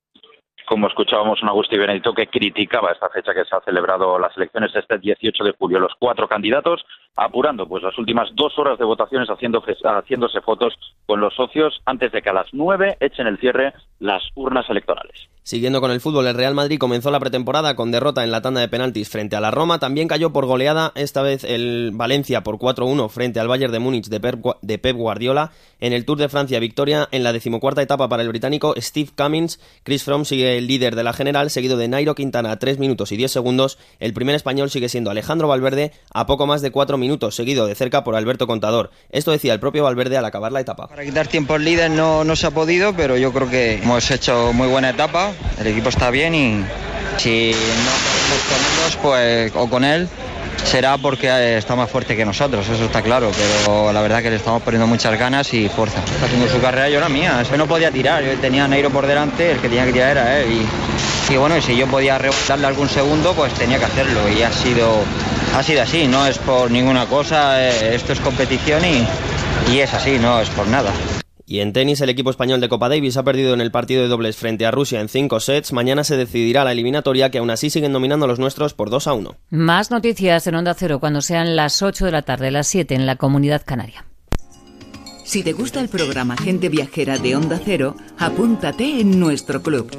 [0.66, 4.74] Como escuchábamos un Agustí Benedito que criticaba esta fecha que se ha celebrado las elecciones
[4.74, 5.78] este 18 de julio.
[5.78, 6.84] Los cuatro candidatos
[7.16, 10.74] apurando pues las últimas dos horas de votaciones haciendo, haciéndose fotos
[11.06, 15.28] con los socios antes de que a las nueve echen el cierre las urnas electorales.
[15.44, 18.60] Siguiendo con el fútbol, el Real Madrid comenzó la pretemporada con derrota en la tanda
[18.60, 19.80] de penaltis frente a la Roma.
[19.80, 24.06] También cayó por goleada, esta vez el Valencia por 4-1 frente al Bayern de Múnich
[24.06, 25.50] de Pep, Guardiola.
[25.80, 29.58] En el Tour de Francia, victoria en la decimocuarta etapa para el británico Steve Cummins.
[29.82, 33.10] Chris Froome sigue el líder de la general, seguido de Nairo Quintana a 3 minutos
[33.10, 33.78] y 10 segundos.
[33.98, 37.74] El primer español sigue siendo Alejandro Valverde a poco más de 4 minutos, seguido de
[37.74, 38.92] cerca por Alberto Contador.
[39.10, 40.86] Esto decía el propio Valverde al acabar la etapa.
[40.86, 44.08] Para quitar tiempo al líder no, no se ha podido, pero yo creo que hemos
[44.12, 46.64] hecho muy buena etapa el equipo está bien y
[47.18, 50.08] si no podemos con ellos pues, o con él
[50.64, 54.30] será porque eh, está más fuerte que nosotros, eso está claro, pero la verdad que
[54.30, 55.98] le estamos poniendo muchas ganas y fuerza.
[56.00, 58.90] Está haciendo su carrera yo la mía, yo no podía tirar, yo tenía a Nairo
[58.90, 60.66] por delante, el que tenía que tirar era él
[61.30, 65.00] y, bueno, si yo podía rebotarle algún segundo pues tenía que hacerlo y ha sido,
[65.56, 68.82] ha sido así, no es por ninguna cosa, eh, esto es competición
[69.70, 70.90] Y es así, no es por nada.
[71.52, 74.08] Y en tenis, el equipo español de Copa Davis ha perdido en el partido de
[74.08, 75.74] dobles frente a Rusia en cinco sets.
[75.74, 79.12] Mañana se decidirá la eliminatoria, que aún así siguen dominando los nuestros por 2 a
[79.12, 79.36] 1.
[79.50, 83.04] Más noticias en Onda Cero cuando sean las 8 de la tarde, las 7 en
[83.04, 84.06] la Comunidad Canaria.
[85.24, 89.90] Si te gusta el programa Gente Viajera de Onda Cero, apúntate en nuestro club.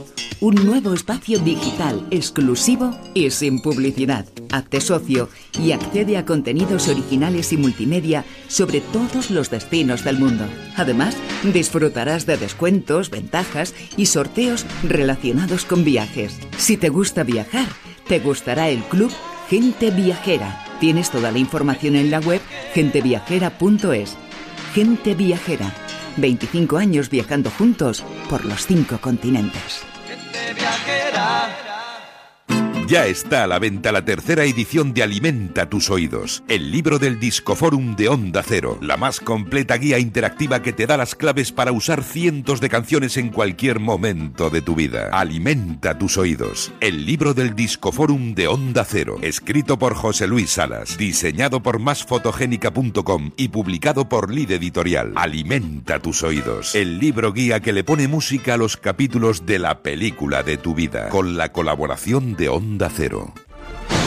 [0.41, 4.25] Un nuevo espacio digital, exclusivo y sin publicidad.
[4.51, 10.45] Hazte socio y accede a contenidos originales y multimedia sobre todos los destinos del mundo.
[10.75, 11.15] Además,
[11.53, 16.37] disfrutarás de descuentos, ventajas y sorteos relacionados con viajes.
[16.57, 17.67] Si te gusta viajar,
[18.07, 19.11] te gustará el club
[19.49, 20.65] Gente Viajera.
[20.81, 22.41] Tienes toda la información en la web
[22.73, 24.17] genteviajera.es.
[24.73, 25.71] Gente Viajera.
[26.17, 29.83] 25 años viajando juntos por los cinco continentes.
[32.87, 37.17] Ya está a la venta la tercera edición de Alimenta tus oídos, el libro del
[37.17, 41.71] Discoforum de Onda Cero, la más completa guía interactiva que te da las claves para
[41.71, 45.09] usar cientos de canciones en cualquier momento de tu vida.
[45.13, 50.97] Alimenta tus oídos, el libro del Discoforum de Onda Cero, escrito por José Luis Salas,
[50.97, 55.13] diseñado por másfotogénica.com y publicado por Lid Editorial.
[55.15, 59.81] Alimenta tus oídos, el libro guía que le pone música a los capítulos de la
[59.81, 63.33] película de tu vida, con la colaboración de Onda Cero.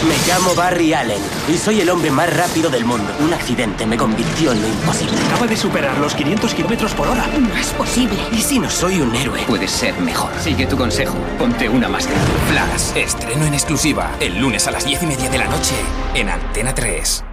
[0.08, 3.10] Me llamo Barry Allen y soy el hombre más rápido del mundo.
[3.20, 5.16] Un accidente me convirtió en lo imposible.
[5.26, 7.26] Acaba de superar los 500 kilómetros por hora.
[7.38, 8.18] No es posible.
[8.32, 9.42] ¿Y si no soy un héroe?
[9.46, 10.30] Puedes ser mejor.
[10.40, 11.16] Sigue tu consejo.
[11.38, 12.20] Ponte una máscara.
[12.48, 12.96] Flash.
[12.96, 14.12] Estreno en exclusiva.
[14.20, 15.74] El lunes a las 10 y media de la noche
[16.14, 17.24] en Antena 3.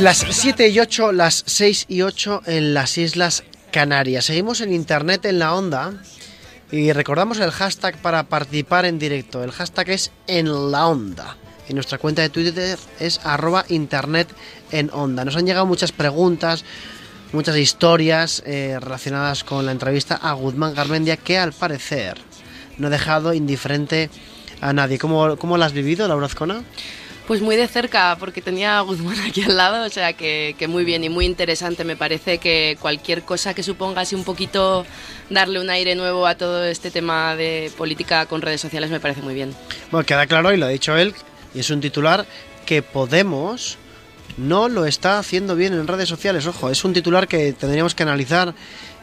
[0.00, 4.24] Las 7 y 8, las 6 y 8 en las Islas Canarias.
[4.24, 5.92] Seguimos en internet en la onda
[6.70, 9.44] y recordamos el hashtag para participar en directo.
[9.44, 11.36] El hashtag es en la onda.
[11.68, 14.28] Y nuestra cuenta de Twitter es arroba internet.
[14.72, 16.64] Nos han llegado muchas preguntas,
[17.34, 22.16] muchas historias eh, relacionadas con la entrevista a Guzmán Garmendia que al parecer
[22.78, 24.08] no ha dejado indiferente
[24.62, 24.98] a nadie.
[24.98, 26.62] ¿Cómo, cómo la has vivido, Laura Azcona?
[27.26, 30.66] Pues muy de cerca, porque tenía a Guzmán aquí al lado, o sea que, que
[30.68, 31.84] muy bien y muy interesante.
[31.84, 34.84] Me parece que cualquier cosa que suponga así un poquito
[35.30, 39.22] darle un aire nuevo a todo este tema de política con redes sociales me parece
[39.22, 39.54] muy bien.
[39.90, 41.14] Bueno, queda claro, y lo ha dicho él,
[41.54, 42.26] y es un titular
[42.66, 43.78] que Podemos
[44.36, 46.46] no lo está haciendo bien en redes sociales.
[46.46, 48.54] Ojo, es un titular que tendríamos que analizar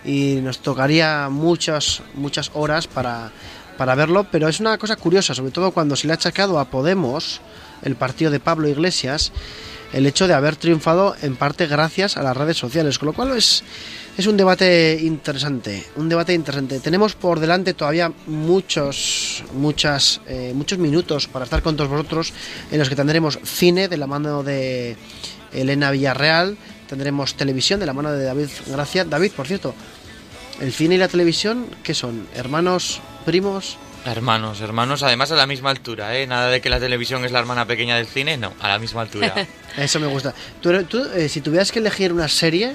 [0.04, 3.32] y nos tocaría muchas, muchas horas para,
[3.78, 6.66] para verlo, pero es una cosa curiosa, sobre todo cuando se le ha achacado a
[6.66, 7.42] Podemos,
[7.84, 9.32] el partido de Pablo Iglesias,
[9.94, 13.36] el hecho de haber triunfado en parte gracias a las redes sociales, con lo cual
[13.36, 13.64] es,
[14.18, 16.80] es un debate interesante, un debate interesante.
[16.80, 22.34] Tenemos por delante todavía muchos, muchas, eh, muchos minutos para estar con todos vosotros,
[22.72, 24.96] en los que tendremos cine de la mano de
[25.54, 26.58] Elena Villarreal,
[26.88, 29.06] tendremos televisión de la mano de David Gracia.
[29.06, 29.74] David, por cierto,
[30.60, 32.28] el cine y la televisión, ¿qué son?
[32.36, 33.78] ¿Hermanos, primos?
[34.06, 36.26] Hermanos, hermanos, además a la misma altura, ¿eh?
[36.26, 39.02] Nada de que la televisión es la hermana pequeña del cine, no, a la misma
[39.02, 39.36] altura.
[39.78, 40.34] Eso me gusta.
[40.62, 42.74] Tú, eh, si tuvieras que elegir una serie,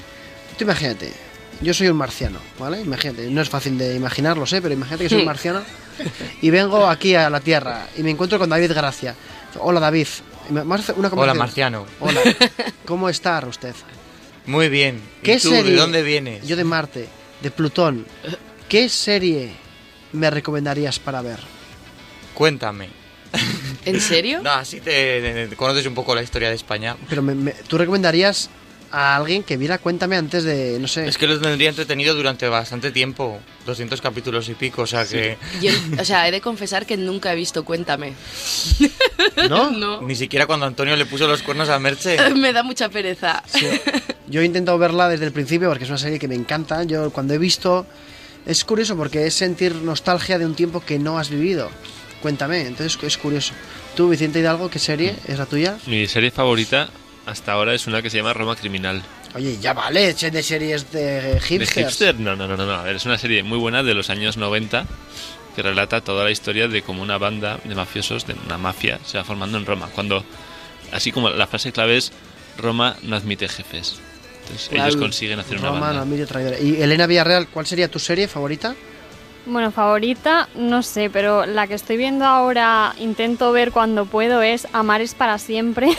[0.58, 1.12] tú imagínate,
[1.60, 2.80] yo soy un marciano, ¿vale?
[2.80, 5.62] Imagínate, no es fácil de imaginarlo, sé, pero imagínate que soy un marciano
[6.42, 9.14] y vengo aquí a la Tierra y me encuentro con David Gracia.
[9.58, 10.08] Hola David.
[10.50, 10.62] Una
[11.12, 11.86] Hola, marciano.
[12.00, 12.20] Hola.
[12.84, 13.74] ¿Cómo está usted?
[14.46, 15.00] Muy bien.
[15.22, 15.70] ¿Y ¿Qué tú, serie?
[15.72, 16.46] de dónde vienes?
[16.46, 17.08] Yo de Marte,
[17.40, 18.04] de Plutón.
[18.68, 19.63] ¿Qué serie
[20.14, 21.38] me recomendarías para ver?
[22.34, 22.88] Cuéntame.
[23.84, 24.40] ¿En serio?
[24.42, 26.96] No, así te, te conoces un poco la historia de España.
[27.08, 28.48] Pero me- me- tú recomendarías
[28.92, 31.06] a alguien que viera Cuéntame antes de, no sé.
[31.08, 35.36] Es que lo tendría entretenido durante bastante tiempo, 200 capítulos y pico, o sea que...
[35.60, 38.12] Yo, o sea, he de confesar que nunca he visto Cuéntame.
[39.48, 39.70] ¿No?
[39.72, 40.00] no.
[40.02, 42.16] Ni siquiera cuando Antonio le puso los cuernos a Merche.
[42.36, 43.42] Me da mucha pereza.
[44.28, 46.84] Yo he intentado verla desde el principio porque es una serie que me encanta.
[46.84, 47.86] Yo cuando he visto...
[48.46, 51.70] Es curioso porque es sentir nostalgia de un tiempo que no has vivido.
[52.20, 53.52] Cuéntame, entonces es curioso.
[53.96, 55.78] Tú, Vicente Hidalgo, ¿qué serie es la tuya?
[55.86, 56.88] Mi serie favorita
[57.26, 59.02] hasta ahora es una que se llama Roma Criminal.
[59.34, 61.86] Oye, ya vale, che, de series de ¿De hipsters.
[61.88, 62.20] hipster?
[62.20, 62.72] No, no, no, no, no.
[62.74, 64.86] A ver, es una serie muy buena de los años 90
[65.56, 69.18] que relata toda la historia de cómo una banda de mafiosos, de una mafia, se
[69.18, 69.88] va formando en Roma.
[69.94, 70.24] Cuando,
[70.92, 72.12] así como la frase clave es,
[72.58, 73.96] Roma no admite jefes.
[74.44, 76.02] Entonces ellos consiguen hacer una Romano, banda.
[76.02, 76.58] Emilio Traidora.
[76.60, 78.74] Y Elena Villarreal, ¿cuál sería tu serie favorita?
[79.46, 84.66] Bueno, favorita, no sé, pero la que estoy viendo ahora, intento ver cuando puedo, es
[84.72, 85.90] Amar es para siempre,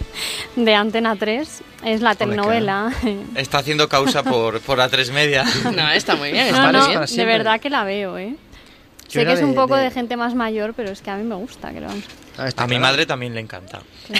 [0.56, 1.62] de Antena 3.
[1.84, 2.92] Es la telenovela.
[3.34, 5.44] Está haciendo causa por, por a tres media.
[5.74, 6.50] No, está muy bien.
[6.52, 7.16] No, está no, bien.
[7.16, 8.36] de verdad que la veo, ¿eh?
[9.10, 9.90] Yo Sé que es un de- poco de- de...
[9.90, 11.90] gente más mayor, pero es que a mí me gusta, creo.
[12.56, 13.80] A mi madre también le encanta.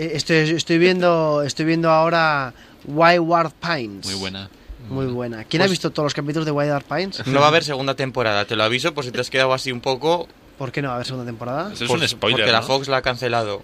[0.00, 2.52] Eh, estoy, estoy viendo estoy viendo ahora
[2.86, 4.06] Wayward Pines.
[4.06, 4.48] Muy buena.
[4.88, 5.44] Muy buena.
[5.44, 7.26] ¿Quién Pues- ha visto todos los capítulos de Wayward Pines?
[7.26, 9.72] No va a haber segunda temporada, te lo aviso por si te has quedado así
[9.72, 10.28] un poco.
[10.56, 11.72] ¿Por qué no va a haber segunda temporada?
[11.72, 12.40] Eso es Por- un spoiler.
[12.40, 12.62] Porque la.
[12.62, 13.62] Fox la ha cancelado.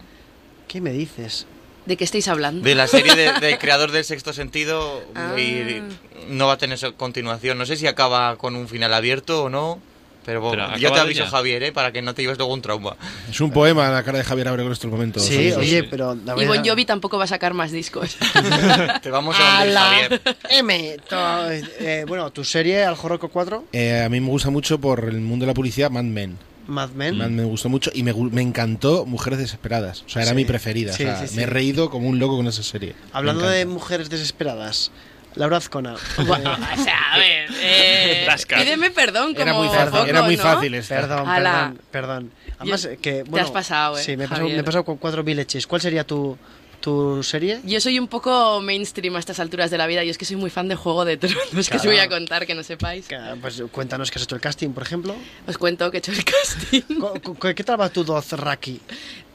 [0.69, 1.47] ¿Qué me dices?
[1.87, 2.65] ¿De qué estáis hablando?
[2.65, 5.39] De la serie de- del creador del sexto sentido Ah.
[5.39, 5.83] y
[6.29, 7.59] no va a tener continuación.
[7.59, 9.79] No sé si acaba con un final abierto o no.
[10.25, 11.31] Pero, Pero ya te aviso, ya.
[11.31, 11.73] Javier, ¿eh?
[11.73, 12.97] para que no te lleves luego un trauma.
[13.31, 15.23] Es un poema la cara de Javier Abrego en estos momentos.
[15.25, 15.59] Sí, amigos.
[15.59, 16.15] oye, pero...
[16.15, 18.17] la Y Bon Jovi tampoco va a sacar más discos.
[19.03, 19.43] Te vamos a.
[19.67, 20.21] Javier.
[20.51, 20.97] M.
[21.09, 25.05] to- eh, bueno, tu serie, Al Jorroco 4, Eh, a mí me gusta mucho por
[25.05, 26.39] el mundo de la publicidad Mad Men.
[26.67, 27.19] Mad Men.
[27.19, 30.03] Mad Men me gustó mucho y me, me encantó Mujeres Desesperadas.
[30.07, 30.37] O sea, era Sí.
[30.37, 30.95] mi preferida.
[30.95, 31.37] Sí, o sea, sí, sí.
[31.37, 32.95] Me he reído como un loco con esa serie.
[33.13, 34.91] Hablando de mujeres desesperadas,
[35.37, 35.95] Laura Azcona.
[36.27, 40.37] Bueno, o sea, a ver, eh, pídeme perdón como Era muy fácil, poco, era muy
[40.37, 40.43] ¿no?
[40.43, 40.95] fácil esta.
[41.01, 41.53] Perdón, Ala.
[41.53, 42.31] perdón, perdón.
[42.59, 44.63] Además, Yo- eh, que, te bueno, has pasado, eh, Sí, me he pasado, me he
[44.63, 45.67] pasado con cuatro leches.
[45.67, 46.39] ¿Cuál sería tu,
[46.81, 47.61] tu serie?
[47.65, 50.37] Yo soy un poco mainstream a estas alturas de la vida y es que soy
[50.37, 51.85] muy fan de Juego de Tronos, que os Claro.
[51.91, 53.07] voy a contar que no sepáis.
[53.41, 55.17] Pues cuéntanos que has hecho el casting, por ejemplo.
[55.49, 57.01] Os cuento que he hecho el casting.
[57.01, 58.81] Co- ¿Qué tal va tu Dothraki?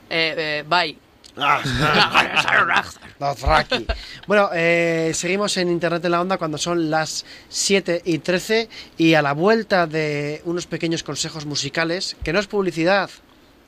[0.09, 0.97] Eh, eh, bye.
[4.27, 9.13] Bueno, eh, seguimos en Internet en la Onda cuando son las 7 y 13 y
[9.13, 13.09] a la vuelta de unos pequeños consejos musicales, que no es publicidad,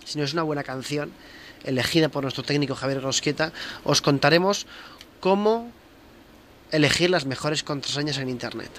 [0.05, 1.11] sino es una buena canción,
[1.63, 3.51] elegida por nuestro técnico Javier Rosqueta,
[3.84, 4.65] os contaremos
[5.19, 5.72] cómo
[6.72, 8.72] elegir las mejores contraseñas en Internet.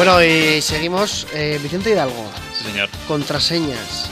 [0.00, 1.26] Bueno, y seguimos.
[1.34, 2.24] eh, Vicente Hidalgo,
[2.56, 2.88] Sí, señor.
[3.06, 4.08] contraseñas.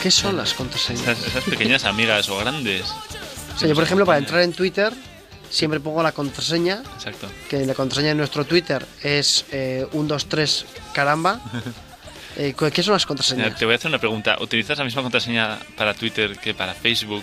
[0.00, 1.02] ¿Qué son las contraseñas?
[1.02, 2.82] Esas, esas pequeñas amigas o grandes.
[3.52, 4.92] O sea, yo, por ejemplo, para entrar en Twitter,
[5.50, 7.28] siempre pongo la contraseña, Exacto.
[7.50, 11.40] que la contraseña de nuestro Twitter es eh, 123 caramba.
[12.34, 13.58] Eh, ¿Qué son las contraseñas?
[13.58, 14.38] te voy a hacer una pregunta.
[14.40, 17.22] ¿Utilizas la misma contraseña para Twitter que para Facebook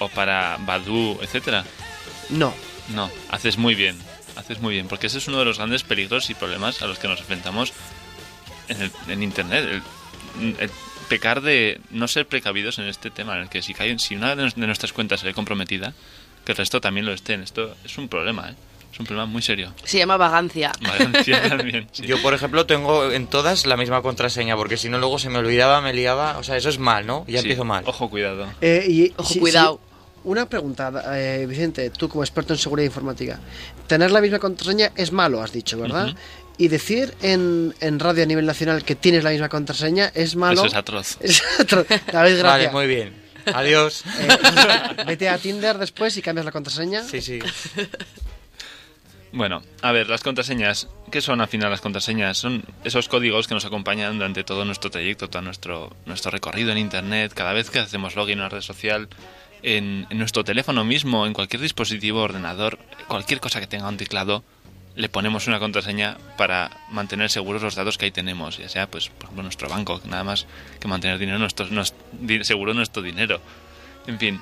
[0.00, 1.64] o para Badu, etcétera?
[2.28, 2.52] No.
[2.90, 3.96] No, haces muy bien.
[4.36, 6.98] Haces muy bien, porque ese es uno de los grandes peligros y problemas a los
[6.98, 7.72] que nos enfrentamos
[8.68, 9.82] en, el- en Internet.
[10.40, 10.70] El, el
[11.08, 14.34] pecar de no ser precavidos en este tema, en el que si, cae, si una
[14.34, 15.92] de nuestras cuentas se ve comprometida,
[16.44, 17.42] que el resto también lo estén.
[17.42, 18.54] Esto es un problema, ¿eh?
[18.92, 19.74] Es un problema muy serio.
[19.84, 20.70] Se llama vagancia.
[20.80, 21.88] Valencia también.
[21.92, 22.06] sí.
[22.06, 25.38] Yo, por ejemplo, tengo en todas la misma contraseña, porque si no luego se me
[25.38, 26.38] olvidaba, me liaba.
[26.38, 27.24] O sea, eso es mal, ¿no?
[27.26, 27.82] Ya Sí, empiezo mal.
[27.86, 28.46] Ojo, cuidado.
[28.60, 29.80] Eh, y, Ojo, sí, cuidado.
[30.24, 33.38] Una pregunta, eh, Vicente, tú como experto en seguridad informática.
[33.86, 36.14] Tener la misma contraseña es malo, has dicho, ¿verdad?
[36.56, 40.60] Y decir en, en radio a nivel nacional que tienes la misma contraseña es malo.
[40.60, 41.18] Eso es atroz.
[41.20, 41.86] Es atroz.
[41.88, 42.42] David, gracias.
[42.42, 43.24] Vale, muy bien.
[43.52, 44.04] Adiós.
[44.20, 47.02] Eh, vete a Tinder después y cambias la contraseña.
[47.02, 47.40] Sí, sí.
[49.32, 50.88] Bueno, a ver, las contraseñas.
[51.10, 52.38] ¿Qué son al final las contraseñas?
[52.38, 56.78] Son esos códigos que nos acompañan durante todo nuestro trayecto, todo nuestro, nuestro recorrido en
[56.78, 59.08] Internet, cada vez que hacemos login a una red social,
[59.64, 64.44] en, nuestro teléfono mismo, en cualquier dispositivo, ordenador, cualquier cosa que tenga un teclado,
[64.94, 69.08] le ponemos una contraseña para mantener seguros los datos que ahí tenemos, ya sea, pues,
[69.08, 70.46] por ejemplo, nuestro banco, nada más
[70.78, 71.66] que mantener dinero nuestro,
[72.42, 73.40] seguro nuestro dinero.
[74.06, 74.40] En fin,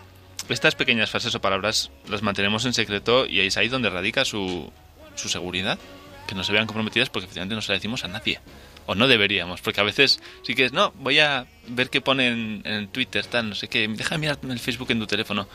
[0.48, 4.70] estas pequeñas frases o palabras las mantenemos en secreto y es ahí donde radica su,
[5.14, 5.78] su seguridad.
[6.26, 8.38] Que no se vean comprometidas porque efectivamente no se la decimos a nadie.
[8.86, 12.28] O no deberíamos, porque a veces sí que es, no, voy a ver qué pone
[12.28, 15.46] en, en Twitter, tal, no sé qué, deja de mirar el Facebook en tu teléfono.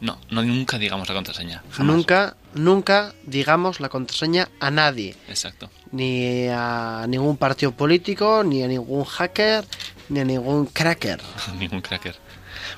[0.00, 1.62] No, no nunca digamos la contraseña.
[1.72, 1.94] Jamás.
[1.94, 5.14] Nunca, nunca digamos la contraseña a nadie.
[5.28, 5.70] Exacto.
[5.92, 9.64] Ni a ningún partido político, ni a ningún hacker,
[10.08, 11.20] ni a ningún cracker.
[11.58, 12.16] Ningún cracker.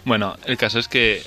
[0.04, 1.22] Bueno, el caso es que,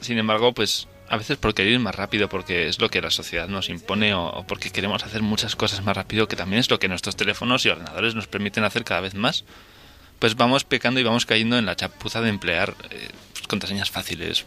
[0.00, 3.10] sin embargo, pues a veces por querer ir más rápido, porque es lo que la
[3.10, 6.70] sociedad nos impone o, o porque queremos hacer muchas cosas más rápido, que también es
[6.70, 9.44] lo que nuestros teléfonos y ordenadores nos permiten hacer cada vez más,
[10.18, 14.44] pues vamos pecando y vamos cayendo en la chapuza de emplear eh, pues, contraseñas fáciles,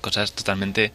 [0.00, 0.92] cosas totalmente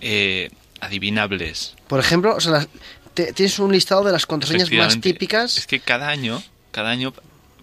[0.00, 0.50] eh,
[0.80, 1.74] adivinables.
[1.88, 2.68] Por ejemplo, o sea, las-
[3.14, 5.58] te- tienes un listado de las contraseñas más típicas.
[5.58, 7.12] Es que cada año, cada año,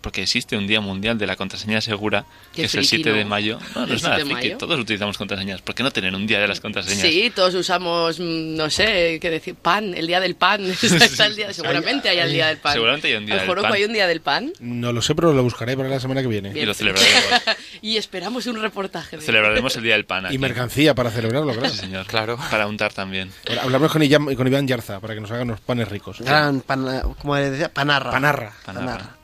[0.01, 3.13] porque existe un día mundial de la contraseña segura, Qué que es el friki, 7
[3.17, 3.59] de mayo.
[3.75, 4.57] No, no ¿El es nada 7 de friki, mayo?
[4.57, 5.61] todos utilizamos contraseñas.
[5.61, 7.01] ¿Por qué no tener un día de las contraseñas?
[7.01, 10.63] Sí, todos usamos, mm, no sé, qué decir, pan, el día del pan.
[10.81, 12.73] Está el día, seguramente hay el día del pan.
[12.73, 13.73] Seguramente hay un día ¿Al del Joropo pan.
[13.73, 14.53] hay un día del pan?
[14.59, 16.51] No lo sé, pero lo buscaré para la semana que viene.
[16.59, 17.23] Y lo celebraremos.
[17.81, 19.17] y esperamos un reportaje.
[19.17, 20.31] de- Celebraremos el día del pan.
[20.31, 21.69] Y mercancía para celebrarlo, claro.
[21.69, 22.05] Sí, señor.
[22.07, 22.37] Claro.
[22.49, 23.31] Para untar también.
[23.61, 26.19] Hablamos con, Iván- con Iván Yarza para que nos hagan unos panes ricos.
[26.21, 28.11] Gran, pana- como decía, panarra.
[28.11, 28.53] Panarra.
[28.65, 29.15] Panarra.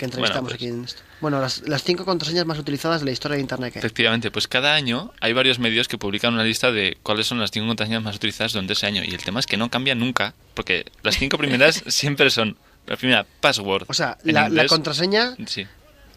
[0.00, 1.02] Que entrevistamos Bueno, pues- aquí en esto.
[1.20, 3.74] Bueno, las, las cinco contraseñas más utilizadas de la historia de Internet.
[3.74, 3.78] ¿qué?
[3.80, 7.50] Efectivamente, pues cada año hay varios medios que publican una lista de cuáles son las
[7.50, 9.02] cinco contraseñas más utilizadas durante ese año.
[9.04, 12.56] Y el tema es que no cambian nunca, porque las cinco primeras siempre son.
[12.86, 13.84] La primera, password.
[13.88, 15.66] O sea, la, la contraseña Sí,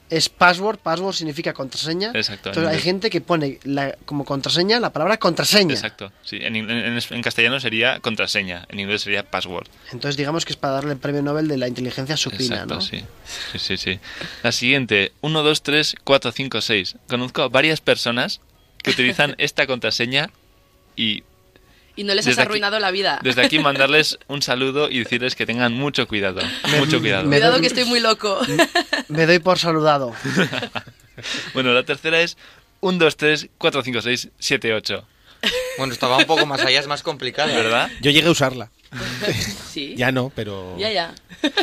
[0.10, 0.78] es password.
[0.80, 2.12] Password significa contraseña.
[2.14, 5.74] Exacto, en Entonces hay gente que pone la- como contraseña la palabra contraseña.
[5.74, 6.12] exacto.
[6.24, 9.68] Sí, en, in- en- en castellano sería contraseña, en inglés sería password.
[9.92, 12.82] Entonces digamos que es para darle el premio Nobel de la inteligencia supina, Exacto, ¿no?
[12.82, 13.04] sí.
[13.54, 13.60] sí.
[13.60, 14.00] Sí, sí,
[14.44, 16.96] La siguiente, 1, 2, 3, 4, 5, 6.
[17.08, 18.42] Conozco a varias personas
[18.84, 20.30] que utilizan esta contraseña
[20.96, 21.24] y
[21.96, 23.20] Y no les has Desde aquí- arruinado la vida.
[23.24, 26.42] desde aquí mandarles un saludo y decirles que tengan mucho cuidado.
[26.80, 27.24] Mucho cuidado.
[27.26, 28.40] me Cuidado que estoy muy loco.
[29.10, 30.14] Me doy por saludado.
[31.54, 32.38] Bueno, la tercera es
[32.82, 35.08] 1, 2, 3, 4, 5, 6, 7, 8.
[35.78, 37.54] Bueno, estaba un poco más allá, es más complicado.
[37.54, 37.90] ¿Verdad?
[38.02, 38.72] Yo llegué a usarla.
[39.72, 39.94] Sí.
[39.96, 40.76] Ya no, pero...
[40.80, 41.14] Ya, ya.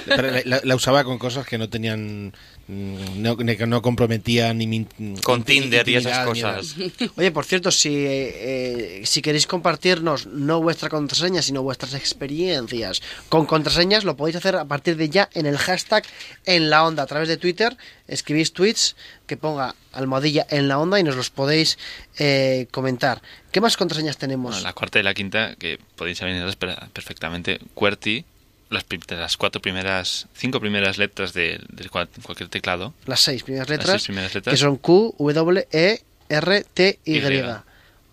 [0.07, 2.33] pero la, la- la usaba con cosas que no tenían...
[2.73, 4.67] No, que no comprometían ni...
[4.67, 4.87] mi-
[5.25, 6.77] Con Tinder y esas cosas.
[7.17, 13.47] Oye, por cierto, si, eh, si queréis compartirnos no vuestra contraseña, sino vuestras experiencias con
[13.47, 16.05] contraseñas, lo podéis hacer a partir de ya en el hashtag
[16.47, 17.77] en la onda a través de Twitter.
[18.07, 18.95] Escribís tweets
[19.27, 21.77] que ponga almohadilla en la onda y nos los podéis
[22.19, 23.21] eh, comentar.
[23.53, 24.53] ¿Qué más contraseñas tenemos?
[24.53, 26.21] Bueno, la cuarta y la quinta, que podéis
[26.57, 27.59] per- perfectamente.
[27.75, 28.25] QWERTY,
[28.71, 32.95] las, las cuatro primeras, cinco primeras letras de, de cual- cualquier teclado.
[33.07, 34.53] Las seis primeras Las letras, seis primeras letras.
[34.53, 37.19] que son Q, W, E, R, T, Y.
[37.19, 37.37] Y.
[37.37, 37.63] ¿Eh?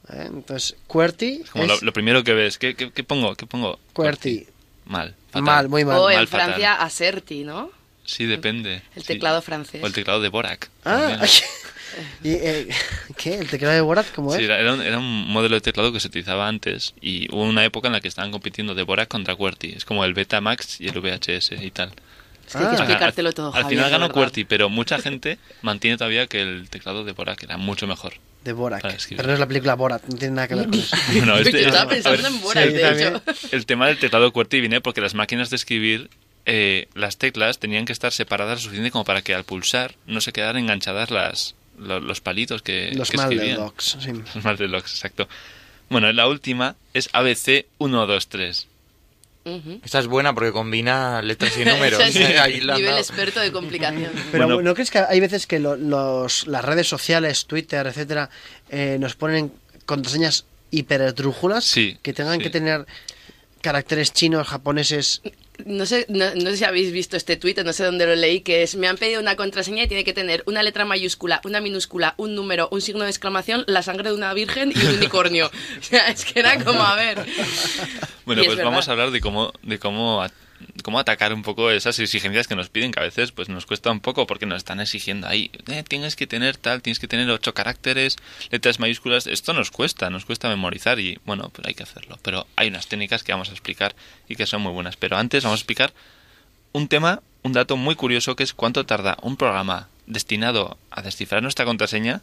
[0.09, 2.57] Entonces, QWERTY Es como es lo, lo primero que ves.
[2.57, 3.35] ¿Qué, qué, qué pongo?
[3.35, 3.77] ¿Qué pongo?
[3.93, 4.47] QWERTY.
[4.85, 5.15] Mal.
[5.27, 5.43] fatal.
[5.43, 5.97] Mal, muy mal.
[5.97, 6.45] O en Mal, fatal.
[6.47, 7.71] Francia, Aserti, ¿no?
[8.05, 8.81] Sí, depende.
[8.95, 9.07] El Sí.
[9.09, 9.83] teclado francés.
[9.83, 10.69] O el teclado de Borac.
[10.85, 11.19] Ah.
[12.23, 12.67] Y, eh,
[13.17, 13.35] ¿qué?
[13.35, 14.39] ¿El teclado de Borat cómo es?
[14.39, 17.63] Sí, era, un, era un modelo de teclado que se utilizaba antes y hubo una
[17.65, 19.73] época en la que estaban compitiendo de Borac contra QWERTY.
[19.77, 21.91] Es como el Betamax y el VHS y tal.
[22.47, 22.73] Es que hay que Ah.
[22.79, 24.13] explicártelo todo, Al Javier, final de ganó.
[24.13, 28.13] QWERTY, pero mucha gente mantiene todavía que el teclado de Borac era mucho mejor.
[28.43, 28.81] De Borat.
[29.09, 30.95] Pero no es la película Borat, no tiene nada que ver con eso.
[31.13, 33.15] Bueno, este- Yo estaba pensando ver, en Borat, sí, de también.
[33.17, 33.47] hecho.
[33.51, 36.09] El tema del teclado QWERTY viene porque las máquinas de escribir,
[36.45, 40.21] eh, las teclas tenían que estar separadas lo suficiente como para que al pulsar no
[40.21, 43.17] se quedaran enganchadas las, lo- los palitos que, Los que.
[43.55, 44.11] Dogs, sí.
[44.35, 45.27] Los Malden Dogs, exacto.
[45.89, 48.67] Bueno, la última es ABC 123.
[49.45, 49.79] Ujú.
[49.85, 52.01] Esta es buena porque combina letras y números.
[52.05, 52.99] Es Ahí la nivel dado.
[53.01, 54.11] experto de complicación.
[54.31, 54.61] Pero Bueno.
[54.61, 58.29] ¿no crees que hay veces que lo- los, las redes sociales, Twitter, etcétera,
[58.69, 59.53] eh, nos ponen
[59.85, 62.43] contraseñas hiperesdrújulas Sí, que tengan sí.
[62.43, 62.85] que tener
[63.61, 65.21] caracteres chinos, japoneses?
[65.65, 68.41] No sé, no, no sé si habéis visto este tuit, no sé dónde lo leí,
[68.41, 71.61] que es, me han pedido una contraseña y tiene que tener una letra mayúscula, una
[71.61, 75.49] minúscula, un número, un signo de exclamación, la sangre de una virgen y un unicornio.
[75.79, 77.25] O sea, es que era como, a ver.
[78.25, 80.25] Bueno, Y pues vamos a hablar de cómo, de cómo,
[80.83, 83.91] cómo atacar un poco esas exigencias que nos piden, que a veces pues nos cuesta
[83.91, 87.29] un poco porque nos están exigiendo ahí, eh, tienes que tener tal, tienes que tener
[87.29, 88.17] ocho caracteres,
[88.49, 92.17] letras mayúsculas, esto nos cuesta, nos cuesta memorizar y bueno, pues hay que hacerlo.
[92.21, 93.95] Pero hay unas técnicas que vamos a explicar
[94.27, 94.97] y que son muy buenas.
[94.97, 95.93] Pero antes vamos a explicar
[96.71, 101.41] un tema, un dato muy curioso que es cuánto tarda un programa destinado a descifrar
[101.41, 102.21] nuestra contraseña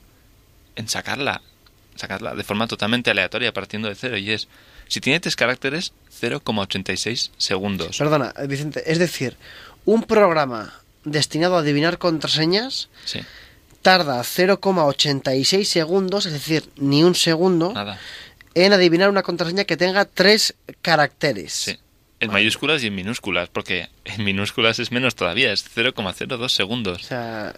[0.76, 1.42] en sacarla,
[1.96, 4.48] sacarla de forma totalmente aleatoria partiendo de cero y es
[4.94, 7.98] si tiene tres caracteres 0,86 segundos.
[7.98, 9.36] Perdona, eh, Vicente, es decir,
[9.84, 10.72] un programa
[11.04, 13.20] destinado a adivinar contraseñas Sí,
[13.82, 17.98] tarda 0,86 segundos, es decir, ni un segundo, nada.
[18.54, 21.52] en adivinar una contraseña que tenga tres caracteres.
[21.52, 21.78] Sí.
[22.20, 27.02] En mayúsculas y en minúsculas, porque en minúsculas es menos todavía, es 0,02 segundos.
[27.02, 27.54] O sea,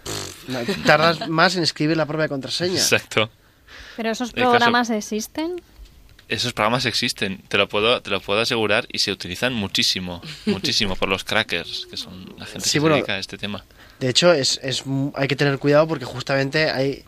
[0.85, 2.73] tardas más en escribir la propia contraseña.
[2.75, 3.29] Exacto.
[3.95, 5.61] ¿Pero esos caso- programas existen?
[6.29, 10.95] Esos programas existen, te lo puedo, te lo puedo asegurar y se utilizan muchísimo, muchísimo
[10.95, 13.63] por los crackers, que son la gente Sí, que bueno, se dedica a este tema.
[13.99, 17.03] De hecho, es, es, mu- hay que tener cuidado porque justamente hay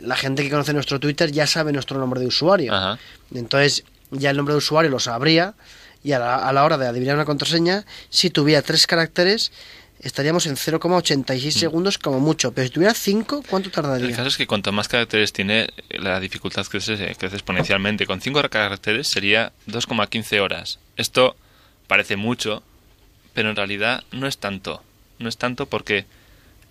[0.00, 2.74] la gente que conoce nuestro Twitter ya sabe nuestro nombre de usuario.
[2.74, 2.98] Ajá.
[3.34, 5.54] Entonces, ya el nombre de usuario lo sabría
[6.02, 9.52] y a la, a la hora de adivinar una contraseña, si tuviera tres caracteres,
[10.00, 12.52] estaríamos en 0,86 segundos como mucho.
[12.52, 14.16] Pero si tuviera 5, ¿cuánto El tardaría?
[14.16, 18.06] caso es que cuanto más caracteres tiene, la dificultad crece, crece exponencialmente.
[18.06, 20.78] Con 5 caracteres sería 2,15 horas.
[20.96, 21.36] Esto
[21.86, 22.62] parece mucho,
[23.34, 24.82] pero en realidad no es tanto.
[25.18, 26.06] No es tanto porque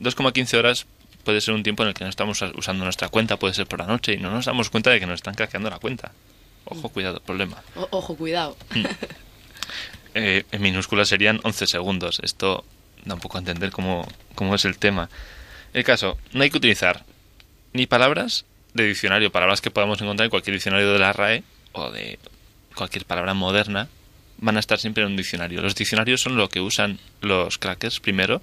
[0.02, 0.86] 2,15 horas
[1.24, 3.80] puede ser un tiempo en el que no estamos usando nuestra cuenta, puede ser por
[3.80, 6.12] la noche, y no nos damos cuenta de que nos están craqueando la cuenta.
[6.66, 7.62] Ojo, cuidado, problema.
[7.76, 8.56] O- ojo, cuidado.
[10.16, 12.20] Eh, en minúsculas serían 11 segundos.
[12.24, 12.66] Esto
[13.06, 15.10] da un poco a entender cómo, cómo es el tema.
[15.74, 17.06] El caso, no hay que utilizar
[17.74, 21.44] ni palabras de diccionario, palabras que podamos encontrar en cualquier diccionario de la RAE
[21.74, 22.20] o de
[22.76, 23.88] cualquier palabra moderna,
[24.38, 25.62] van a estar siempre en un diccionario.
[25.62, 28.42] Los diccionarios son lo que usan los crackers primero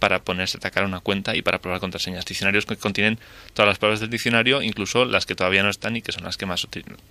[0.00, 2.24] para ponerse a atacar una cuenta y para probar contraseñas.
[2.24, 3.18] Diccionarios que contienen
[3.54, 6.36] todas las palabras del diccionario, incluso las que todavía no están y que son las
[6.36, 6.66] que más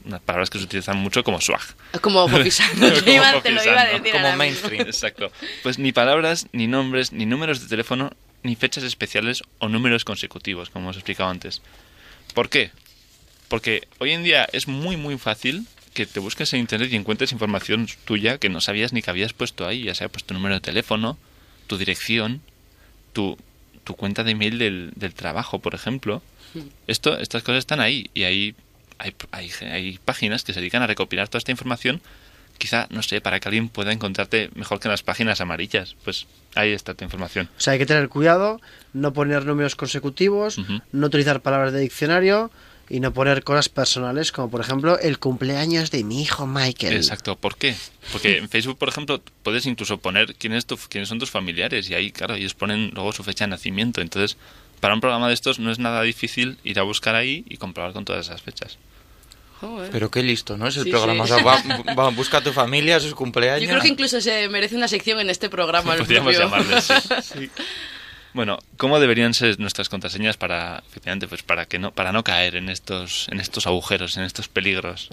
[0.05, 1.61] unas palabras que se utilizan mucho como swag.
[2.01, 4.03] Como Como iba- te lo iba a Fofisano.
[4.03, 4.69] decir ahora mismo.
[4.71, 5.31] Exacto.
[5.63, 8.11] Pues ni palabras, ni nombres, ni números de teléfono,
[8.43, 11.61] ni fechas especiales o números consecutivos, como os he explicado antes.
[12.33, 12.71] ¿Por qué?
[13.47, 17.31] Porque hoy en día es muy, muy fácil que te busques en internet y encuentres
[17.31, 20.55] información tuya que no sabías ni que habías puesto ahí, ya sea pues tu número
[20.55, 21.17] de teléfono,
[21.67, 22.41] tu dirección,
[23.19, 23.37] tu,
[23.83, 26.21] tu cuenta de email del, del trabajo, por ejemplo.
[26.87, 28.55] Esto, estas cosas están ahí y ahí
[28.97, 32.01] hay, hay, hay páginas que se dedican a recopilar toda esta información,
[32.57, 35.95] quizá, no sé, para que alguien pueda encontrarte mejor que en las páginas amarillas.
[36.05, 37.49] Pues ahí está tu información.
[37.57, 38.61] O sea, hay que tener cuidado,
[38.93, 40.59] no poner números consecutivos,
[40.93, 42.51] no utilizar palabras de diccionario
[42.89, 46.95] y no poner cosas personales, como por ejemplo el cumpleaños de mi hijo Michael.
[46.95, 47.75] Exacto, ¿por qué?
[48.11, 51.89] Porque en Facebook, por ejemplo, puedes incluso poner quién es tu- quiénes son tus familiares
[51.89, 54.01] y ahí, claro, ellos ponen luego su fecha de nacimiento.
[54.01, 54.37] Entonces,
[54.79, 57.93] para un programa de estos no es nada difícil ir a buscar ahí y comprobar
[57.93, 58.77] con todas esas fechas.
[59.91, 60.67] Pero qué listo, ¿no?
[60.67, 61.25] Es el Sí, programa.
[61.27, 61.33] sí.
[61.33, 63.63] O sea, va- va- busca a tu familia, sus cumpleaños.
[63.63, 65.95] Yo creo que incluso se merece una sección en este programa.
[65.95, 66.93] el Podríamos llamarle, sí.
[68.33, 72.55] Bueno, ¿cómo deberían ser nuestras contraseñas para, efectivamente, pues para que no, para no caer
[72.55, 75.09] en estos, en estos agujeros, en estos peligros?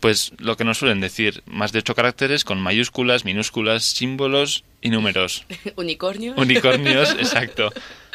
[0.00, 4.90] Pues lo que nos suelen decir, más de ocho caracteres con mayúsculas, minúsculas, símbolos y
[4.90, 5.46] números.
[5.76, 6.36] Unicornios.
[6.36, 7.72] Unicornios, exacto.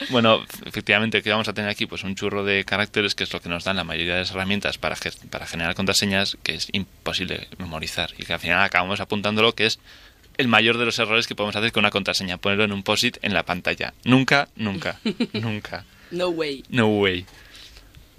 [0.10, 1.88] Bueno, efectivamente, ¿qué vamos a tener aquí?
[1.88, 4.30] Pues un churro de caracteres, que es lo que nos dan la mayoría de las
[4.32, 8.12] herramientas para, ge- para generar contraseñas, que es imposible memorizar.
[8.20, 9.80] Y que al final acabamos apuntándolo, que es
[10.38, 13.18] el mayor de los errores que podemos hacer con una contraseña, ponerlo en un post-it
[13.22, 13.94] en la pantalla.
[14.04, 15.00] Nunca, nunca,
[15.34, 15.86] nunca.
[16.12, 16.64] No way.
[16.70, 17.26] No way.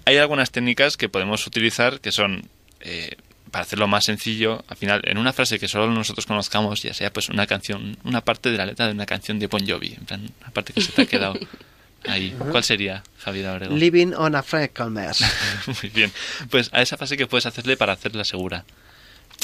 [0.04, 2.42] Hay algunas técnicas que podemos utilizar que son,
[2.80, 3.16] eh,
[3.50, 7.12] para hacerlo más sencillo, al final, en una frase que solo nosotros conozcamos, ya sea
[7.12, 10.04] pues una canción, una parte de la letra de una canción de Bon Jovi, en
[10.06, 11.38] plan, una parte que se te ha quedado
[12.08, 12.34] ahí.
[12.50, 13.76] ¿Cuál sería, Javier Abrego?
[13.76, 15.22] Living on a freckles.
[15.82, 16.10] Muy bien.
[16.50, 18.64] Pues a esa frase que puedes hacerle para hacerla segura.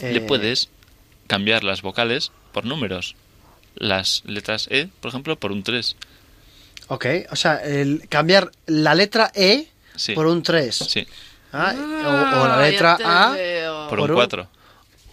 [0.03, 0.69] Le Eh, puedes
[1.28, 3.14] cambiar las vocales por números.
[3.76, 5.94] Las letras E, por ejemplo, por un 3.
[6.88, 10.14] Ok, o sea, el cambiar la letra E Sí.
[10.14, 10.74] por un 3.
[10.74, 11.06] Sí.
[11.52, 13.88] Ah, o, o la Ah, letra A veo.
[13.88, 14.48] Por un 4.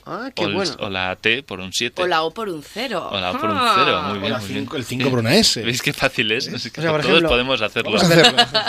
[0.07, 0.71] Ah, qué o, el- bueno.
[0.79, 2.01] o la T por un 7.
[2.03, 3.09] O la O por un cero.
[3.11, 3.73] O la O por un Ah.
[3.75, 4.01] 0.
[4.03, 4.69] Muy bien, la muy bien.
[4.75, 5.61] el cinco por una S.
[5.63, 6.47] ¿Veis qué fácil es?
[6.47, 7.91] Es que O sea, por todos ejemplo, podemos hacerlo.
[7.91, 8.13] vamos a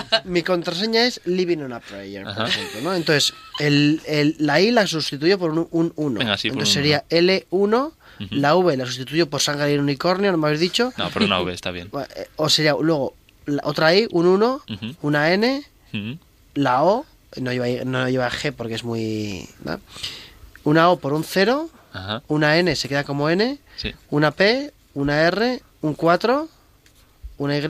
[0.01, 2.49] hacer- Mi contraseña es Living on a Prayer, por Ajá.
[2.49, 2.95] ejemplo, ¿no?
[2.95, 6.19] Entonces, el, el- la I la sustituyo por un 1.
[6.19, 8.29] Venga, sí, por Entonces un sería L1, Ujú.
[8.31, 10.93] la V la sustituyo por sangre y unicornio, ¿no me habéis dicho?
[10.97, 11.91] No, por una V está bien.
[12.17, 13.15] Eh, O sería luego
[13.45, 14.97] la otra I, un 1, Ujú.
[15.03, 16.19] una N, Ujú.
[16.55, 17.05] la O,
[17.37, 19.47] no lleva, no lleva G porque es muy...
[19.65, 19.79] ¿no?
[20.67, 22.23] Una O por un 0, Ajá.
[22.29, 23.95] una N se queda como N, Sí.
[24.11, 26.49] una P, una R, un 4,
[27.39, 27.63] una Y,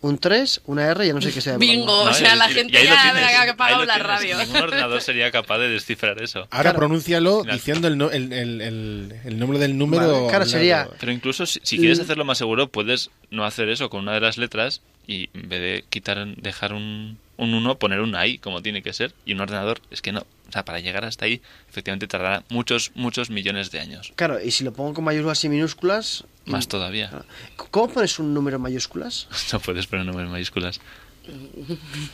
[0.00, 1.56] un 3, una R, ya no sé qué sea.
[1.58, 4.38] Bingo, o sea, la gente y ya tienes, apagado lo la radio.
[4.38, 6.40] Ningún ordenador sería capaz de descifrar eso.
[6.50, 6.78] Ahora Claro.
[6.78, 7.56] pronúncialo Claro.
[7.56, 10.12] diciendo el, no- el, el, el, el nombre del número.
[10.12, 10.88] Vale, claro, sería-.
[11.00, 14.20] Pero incluso si, si quieres hacerlo más seguro, puedes no hacer eso con una de
[14.20, 18.62] las letras y en vez de quitar, dejar un, un 1, poner un I, como
[18.62, 19.12] tiene que ser.
[19.24, 20.24] Y un ordenador, es que no.
[20.48, 24.12] O sea, para llegar hasta ahí, efectivamente tardará muchos, muchos millones de años.
[24.16, 26.24] Claro, y si lo pongo con mayúsculas y minúsculas...
[26.46, 27.24] Más mm, todavía.
[27.70, 29.28] ¿Cómo pones un número en mayúsculas?
[29.52, 30.80] No puedes poner números mayúsculas.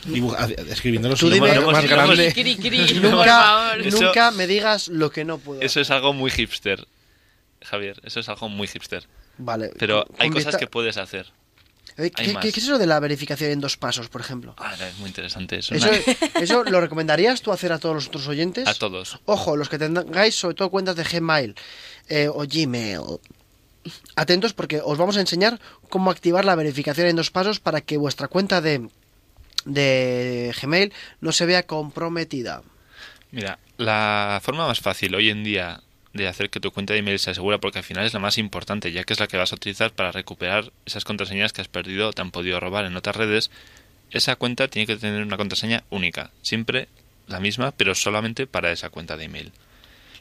[0.05, 2.33] Dibuja- escribiéndolo Tú dime- más, más grande.
[2.33, 3.75] Cri, cri, Nunca.
[3.77, 5.61] Eso- nunca me digas lo que no puedo.
[5.61, 6.85] Eso es algo muy hipster,
[7.63, 8.01] Javier.
[8.03, 9.07] Eso es algo muy hipster.
[9.37, 9.71] Vale.
[9.77, 11.27] Pero hay cosas que puedes hacer.
[11.95, 12.43] ¿Qué, más.
[12.43, 14.53] qué- qué es eso de la verificación en dos pasos, por ejemplo?
[14.57, 15.73] Ah, es muy interesante eso.
[15.75, 15.89] ¿Eso,
[16.41, 18.67] ¿Eso lo recomendarías tú hacer a todos los otros oyentes?
[18.67, 19.19] A todos.
[19.25, 21.55] Ojo, los que tengáis sobre todo cuentas de Gmail
[22.09, 22.99] eh, o Gmail.
[24.15, 25.59] Atentos porque os vamos a enseñar
[25.89, 28.89] cómo activar la verificación en dos pasos para que vuestra cuenta de,
[29.65, 30.91] de Gmail
[31.21, 32.61] no se vea comprometida.
[33.31, 35.81] Mira, la forma más fácil hoy en día
[36.15, 38.37] de hacer que tu cuenta de email sea segura porque al final es la más
[38.37, 41.67] importante, ya que es la que vas a utilizar para recuperar esas contraseñas que has
[41.67, 43.51] perdido o te han podido robar en otras redes.
[44.11, 46.87] Esa cuenta tiene que tener una contraseña única, siempre
[47.27, 49.51] la misma, pero solamente para esa cuenta de email.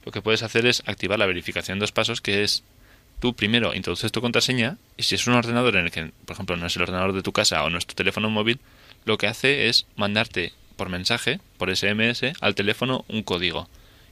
[0.04, 2.64] Lo que puedes hacer es activar la verificación en dos pasos, que es
[3.20, 6.56] tú primero introduces tu contraseña y si es un ordenador en el que, por ejemplo,
[6.56, 8.58] no es el ordenador de tu casa o no es tu teléfono móvil,
[9.04, 13.68] lo que hace es mandarte por mensaje, por SMS, al teléfono un código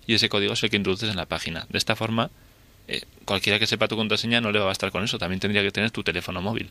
[0.07, 1.67] y ese código es el que introduces en la página.
[1.69, 2.31] De esta forma,
[2.89, 5.63] eh, cualquiera que sepa tu contraseña no le va a bastar con eso, también tendría
[5.63, 6.71] que tener tu teléfono móvil.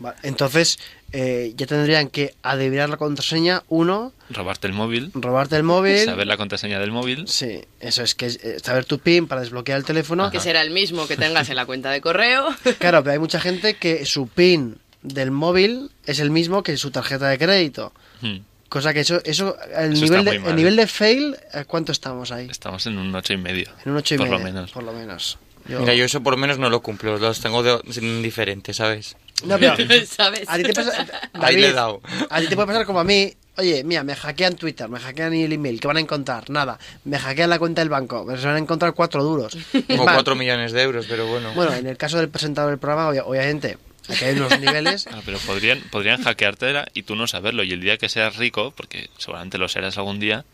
[0.00, 0.80] Vale, entonces,
[1.12, 5.12] eh, ya tendrían que adivinar la contraseña, uno, Robarte el móvil.
[5.14, 6.04] robarte el móvil.
[6.04, 7.28] Saber la contraseña del móvil.
[7.28, 10.32] Sí, eso es que eh, saber tu PIN para desbloquear el teléfono.
[10.32, 12.48] Que será el mismo que tengas en la cuenta de correo.
[12.80, 16.90] Claro, pero hay mucha gente que su PIN del móvil es el mismo que su
[16.90, 17.92] tarjeta de crédito.
[18.20, 18.38] Hmm.
[18.74, 22.32] Cosa que eso, eso el, Eso nivel de, el nivel de fail, ¿a ¿cuánto estamos
[22.32, 22.48] ahí?
[22.50, 23.68] Estamos en un ocho y medio.
[23.84, 24.72] En un ocho y por medio, lo menos.
[24.72, 25.38] Por lo menos.
[25.68, 27.78] Yo- Mira, yo eso por lo menos no lo cumplo, los tengo de,
[28.20, 29.16] diferentes, ¿sabes?
[29.46, 29.76] No, pero
[30.08, 30.42] ¿Sabes?
[30.48, 32.00] a ti te pasa, Ahí le he dado.
[32.28, 33.32] a ti te puede pasar como a mí.
[33.58, 36.50] Oye, mira, me hackean Twitter, me hackean el email, ¿qué van a encontrar?
[36.50, 36.76] Nada.
[37.04, 39.54] Me hackean la cuenta del banco, me se van a encontrar cuatro duros.
[39.72, 41.52] Es O más, cuatro millones de euros, pero bueno.
[41.54, 45.06] Bueno, en el caso del presentador del programa, obvia- obviamente, aquí hay unos niveles.
[45.10, 47.62] Ah, pero podrían, podrían hackeártela y tú no saberlo.
[47.64, 50.44] Y el día que seas rico, porque seguramente lo serás algún día,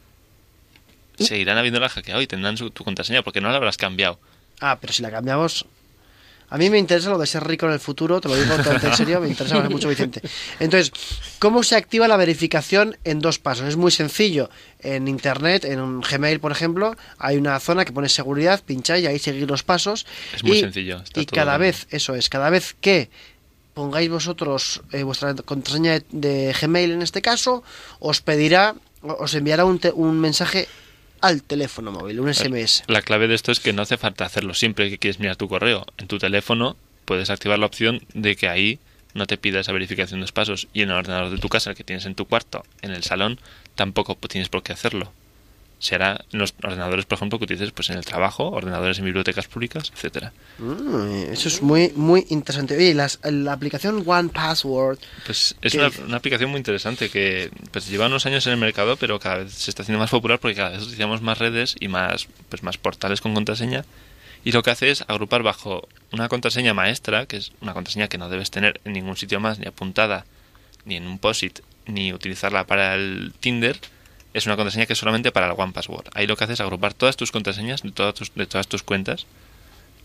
[1.18, 4.18] seguirán habiéndola hackeado y tendrán su- tu contraseña porque no la habrás cambiado.
[4.60, 5.66] Ah, pero si la cambiamos.
[6.52, 8.94] A mí me interesa lo de ser rico en el futuro, te lo digo en
[8.96, 10.20] serio, me interesa mucho, Vicente.
[10.58, 10.90] Entonces,
[11.38, 13.68] ¿cómo se activa la verificación en dos pasos?
[13.68, 14.50] Es muy sencillo.
[14.80, 19.06] En internet, en un Gmail, por ejemplo, hay una zona que pone seguridad, pincháis y
[19.06, 20.06] ahí seguir los pasos.
[20.34, 21.70] Es muy y, sencillo, está y todo cada bien.
[21.70, 23.10] vez, eso es, cada vez que
[23.74, 27.62] pongáis vosotros eh, vuestra contraseña de, de Gmail en este caso,
[27.98, 30.68] os pedirá, os enviará un, te- un mensaje
[31.20, 32.82] al teléfono móvil, un SMS.
[32.86, 35.48] La clave de esto es que no hace falta hacerlo siempre que quieres mirar tu
[35.48, 35.84] correo.
[35.98, 38.78] En tu teléfono puedes activar la opción de que ahí
[39.12, 40.68] no te pida esa verificación de dos pasos.
[40.72, 43.02] Y en el ordenador de tu casa, el que tienes en tu cuarto, en el
[43.02, 43.38] salón,
[43.74, 45.12] tampoco tienes por qué hacerlo.
[45.82, 49.48] Será en los ordenadores, por ejemplo, que utilices pues, en el trabajo, ordenadores en bibliotecas
[49.48, 50.30] públicas, etcétera.
[50.58, 52.76] Mm, eso es muy, muy interesante.
[52.76, 54.98] Oye, las- la aplicación One Password.
[55.24, 58.58] Pues es ¿Qué una, una aplicación muy interesante que pues lleva unos años en el
[58.58, 61.76] mercado, pero cada vez se está haciendo más popular porque cada vez utilizamos más redes
[61.80, 63.86] y más, pues más portales con contraseña.
[64.44, 68.18] Y lo que hace es agrupar bajo una contraseña maestra, que es una contraseña que
[68.18, 70.26] no debes tener en ningún sitio más, ni apuntada,
[70.84, 73.78] ni en un POSIT, ni utilizarla para el Tinder.
[74.32, 76.06] Es una contraseña que es solamente para el One Password.
[76.14, 78.82] Ahí lo que hace es agrupar todas tus contraseñas de todas tus, de todas tus
[78.82, 79.26] cuentas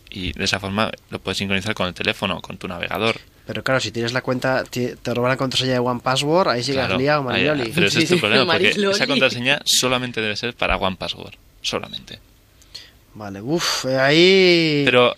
[0.10, 3.18] y de esa forma lo puedes sincronizar con el teléfono, con tu navegador.
[3.46, 6.80] Pero claro, si tienes la cuenta, te roban la contraseña de One Password, ahí sigues
[6.86, 7.72] Claro, liado, ahí- Marioli.
[7.74, 8.96] pero ese es tu problema, porque Mariloli.
[8.96, 11.36] esa contraseña solamente debe ser para One Password.
[11.62, 12.20] Solamente.
[13.14, 14.82] Vale, uff, ahí...
[14.86, 15.16] Pero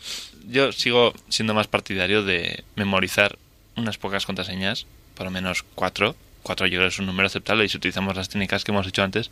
[0.49, 3.37] yo sigo siendo más partidario de memorizar
[3.75, 4.85] unas pocas contraseñas,
[5.15, 6.15] por lo menos cuatro.
[6.47, 8.85] Cuatro yo creo que es un número aceptable y si utilizamos las técnicas que hemos
[8.85, 9.29] dicho antes,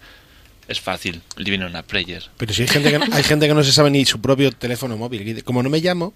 [0.67, 1.21] es fácil.
[1.37, 2.23] El divino una player.
[2.37, 4.97] Pero si hay gente, que, hay gente que no se sabe ni su propio teléfono
[4.97, 5.41] móvil.
[5.45, 6.13] Como no me llamo,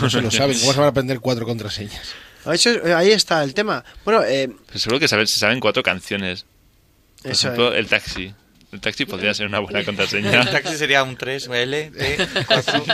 [0.00, 0.58] no se lo saben.
[0.58, 2.12] ¿Cómo se van a aprender cuatro contraseñas?
[2.50, 3.84] Eso es- ahí está el tema.
[4.06, 6.46] Bueno, eh, Pero seguro que saben- se saben cuatro canciones.
[7.22, 7.78] Por Eso ejemplo, es.
[7.80, 8.32] el taxi.
[8.72, 10.50] El taxi podría ser una buena El contraseña.
[10.50, 12.84] taxi sería un 3, L, T, 4.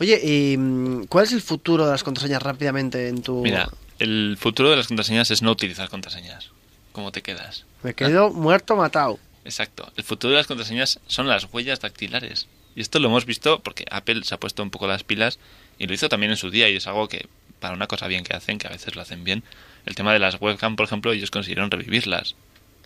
[0.00, 3.42] oye, ¿y mm, cuál es el futuro de las contraseñas rápidamente en tu...
[3.42, 6.50] Mira, el futuro de las contraseñas es no utilizar contraseñas.
[6.92, 7.64] ¿Cómo te quedas?
[7.82, 9.18] Me quedo muerto matado.
[9.44, 9.92] Exacto.
[9.96, 12.48] El futuro de las contraseñas son las huellas dactilares.
[12.74, 15.38] Y esto lo hemos visto porque Apple se ha puesto un poco las pilas
[15.78, 17.26] y lo hizo también en su día y es algo que
[17.60, 19.42] para una cosa bien que hacen, que a veces lo hacen bien,
[19.86, 22.34] el tema de las webcam, por ejemplo, ellos consiguieron revivirlas.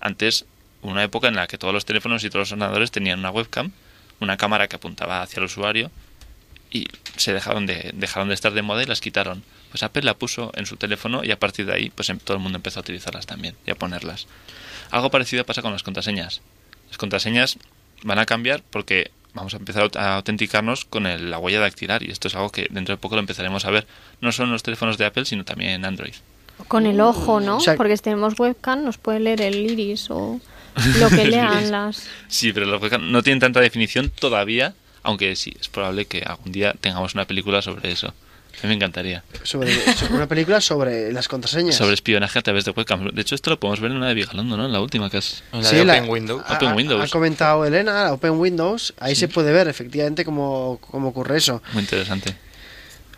[0.01, 0.45] Antes,
[0.83, 3.31] hubo una época en la que todos los teléfonos y todos los ordenadores tenían una
[3.31, 3.73] webcam,
[4.21, 5.91] una cámara que apuntaba hacia el usuario
[6.71, 9.43] y se dejaron de, dejaron de estar de moda y las quitaron.
[9.71, 12.37] Pues Apple la puso en su teléfono y a partir de ahí pues em- todo
[12.37, 14.27] el mundo empezó a utilizarlas también y a ponerlas.
[14.91, 16.41] Algo parecido pasa con las contraseñas.
[16.89, 17.57] Las contraseñas
[18.03, 22.11] van a cambiar porque vamos a empezar a autenticarnos con el- la huella dactilar y
[22.11, 23.87] esto es algo que dentro de poco lo empezaremos a ver
[24.21, 26.15] no solo en los teléfonos de Apple sino también en Android.
[26.69, 27.59] Con el ojo, ¿no?
[27.59, 30.41] O sea- Porque si tenemos webcam nos puede leer el iris o
[30.99, 32.07] lo que lean las...
[32.29, 34.75] Sí, pero los webcam no tienen tanta definición todavía,
[35.05, 38.13] aunque sí, es probable que algún día tengamos una película sobre eso.
[38.59, 39.23] A mí me encantaría.
[39.43, 41.77] Sobre, sobre una película sobre las contraseñas.
[41.77, 43.09] Sobre espionaje a través de webcam.
[43.11, 44.67] De hecho, esto lo podemos ver en una de Vigalondo, ¿no?
[44.67, 45.43] En la última que es...
[45.63, 47.05] Sí, la- Open ha- Windows.
[47.05, 48.93] Ha, comentado Elena, la Open Windows.
[48.99, 51.63] Ahí se puede ver efectivamente cómo, cómo ocurre eso.
[51.73, 52.37] Muy interesante.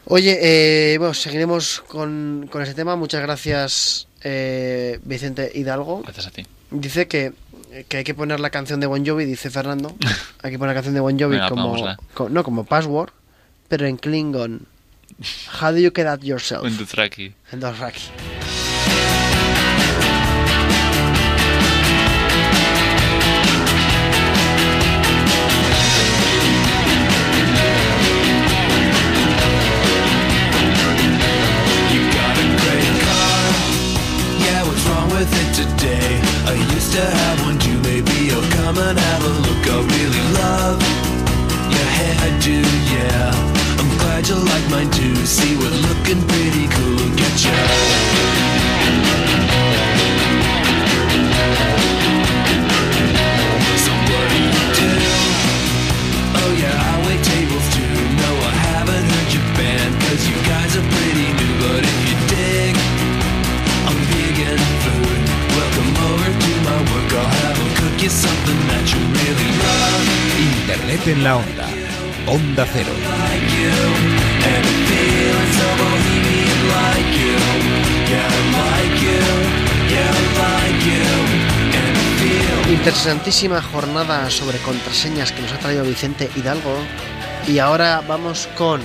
[0.05, 0.39] Oye,
[0.95, 2.97] eh, bueno, seguiremos con, con ese tema.
[2.97, 6.03] Muchas gracias, eh, Vicente Hidalgo.
[6.03, 6.45] Gracias a ti.
[6.71, 7.33] Dice que
[7.89, 9.97] que hay que poner la canción de Bon Jovi, dice Fernando.
[10.43, 11.75] Hay que poner la canción de Bon Jovi Venga, como,
[12.29, 13.11] no como password,
[13.69, 14.67] pero en Klingon.
[15.49, 16.65] How do you get at yourself?
[16.67, 17.33] En Dothraki.
[17.53, 18.11] En Dothraki.
[31.93, 33.45] You got a great car.
[34.45, 36.21] Yeah, what's wrong with it today?
[36.47, 37.79] I used to have one too.
[37.83, 39.67] Maybe you'll come and have a look.
[39.67, 40.81] I really love
[41.75, 42.57] your hairdo.
[42.93, 43.52] Yeah,
[44.23, 45.17] I'm you like mine too.
[45.27, 47.11] See, we're looking pretty cool.
[47.19, 47.59] Get ya.
[53.83, 54.91] So what do you do?
[56.39, 57.95] Oh yeah, I wait tables too.
[58.23, 59.47] No, I haven't heard your
[60.31, 61.55] you guys are pretty new.
[61.59, 62.75] But if you dig,
[63.91, 65.19] I'm vegan food.
[65.51, 70.07] Welcome over to my work, I'll cook you something that you really love.
[70.39, 71.72] Internet en la onda.
[72.27, 72.93] Onda Cero.
[82.71, 86.77] Interesantísima jornada sobre contraseñas que nos ha traído Vicente Hidalgo.
[87.47, 88.81] Y ahora vamos con.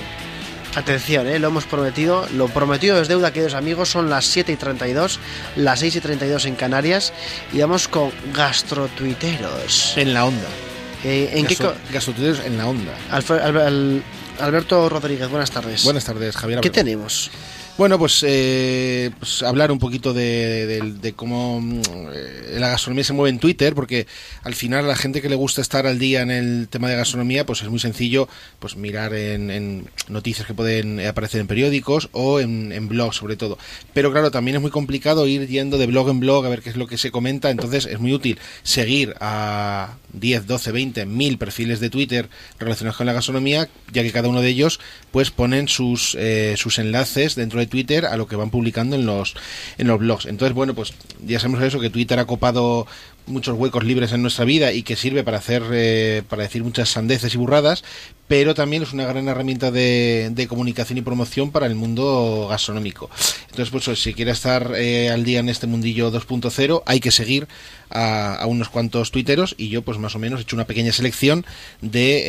[0.76, 1.40] Atención, ¿eh?
[1.40, 2.28] lo hemos prometido.
[2.34, 3.90] Lo prometido es deuda, queridos amigos.
[3.90, 5.20] Son las 7 y 32,
[5.56, 7.14] las 6 y 32 en Canarias.
[7.54, 9.98] Y vamos con gastrotuiteros.
[9.98, 10.67] En la onda.
[11.04, 12.94] Eh, ¿En qué Gaso- Gasotuiteros en la onda.
[13.12, 14.04] Alfre- Al- Al-
[14.40, 15.84] Alberto Rodríguez, buenas tardes.
[15.84, 16.60] Buenas tardes, Javier.
[16.62, 17.30] ¿Qué tenemos?
[17.78, 21.82] Bueno, pues, eh, pues hablar un poquito de, de- de cómo mm,
[22.12, 24.08] eh, la gastronomía se mueve en Twitter, porque
[24.42, 26.96] al final a la gente que le gusta estar al día en el tema de
[26.96, 28.28] gastronomía, pues es muy sencillo
[28.58, 33.36] pues mirar en, en noticias que pueden aparecer en periódicos o en, en blogs sobre
[33.36, 33.60] todo.
[33.94, 36.72] Pero claro, también es muy complicado ir yendo de blog en blog a ver qué
[36.72, 41.38] es lo que se comenta, entonces es muy útil seguir a 10, 12, 20, mil
[41.38, 42.28] perfiles de Twitter
[42.58, 44.80] relacionados con la gastronomía, ya que cada uno de ellos
[45.12, 49.06] pues ponen sus, eh, sus enlaces dentro de Twitter a lo que van publicando en
[49.06, 49.36] los,
[49.78, 50.26] en los blogs.
[50.26, 50.94] Entonces, bueno, pues
[51.26, 52.88] ya sabemos eso, que Twitter ha copado
[53.28, 56.90] muchos huecos libres en nuestra vida y que sirve para hacer, eh, para decir muchas
[56.90, 57.84] sandeces y burradas,
[58.28, 63.10] pero también es una gran herramienta de, de comunicación y promoción para el mundo gastronómico.
[63.50, 67.48] Entonces, pues si quiere estar eh, al día en este mundillo 2.0, hay que seguir
[67.90, 71.46] a, unos cuantos tuiteros y yo pues más o menos he hecho una pequeña selección
[71.82, 72.24] de,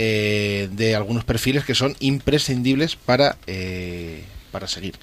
[0.63, 3.39] eh, de algunos perfiles que son imprescindibles para,
[4.51, 4.95] para seguir.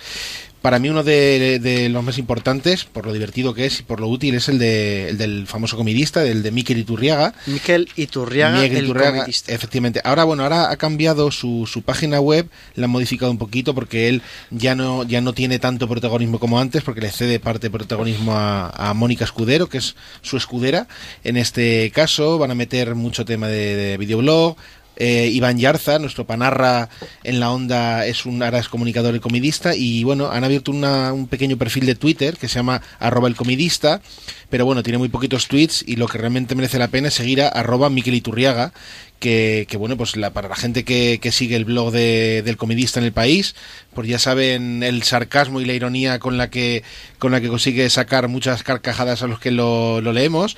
[0.61, 3.99] Para mí uno de, de los más importantes, por lo divertido que es y por
[3.99, 7.35] lo útil, es el, de, el del famoso comidista, del de Miquel Iturriaga.
[7.45, 10.01] Miquel Iturriaga, Miguel el Iturriaga, efectivamente.
[10.03, 14.09] Ahora, bueno, ahora ha cambiado su, su página web, la han modificado un poquito porque
[14.09, 17.71] él ya no, ya no tiene tanto protagonismo como antes, porque le cede parte de
[17.71, 20.87] protagonismo a, a Mónica Escudero, que es su escudera.
[21.23, 24.57] En este caso, van a meter mucho tema de, de videoblog.
[24.97, 26.89] Eh, Iván Yarza, nuestro panarra
[27.23, 31.11] en la onda, es un ahora es comunicador y comidista y bueno, han abierto una-
[31.13, 34.01] un pequeño perfil de Twitter que se llama arroba el comidista,
[34.49, 37.41] pero bueno, tiene muy poquitos tweets y lo que realmente merece la pena es seguir
[37.41, 38.71] a arroba Miquel Iturriaga,
[39.19, 42.57] que, que, bueno, pues la, para la gente que, que sigue el blog de- del
[42.57, 43.55] comidista en el país,
[43.93, 46.83] pues ya saben el sarcasmo y la ironía con la que,
[47.17, 50.57] con la que consigue sacar muchas carcajadas a los que lo, lo leemos.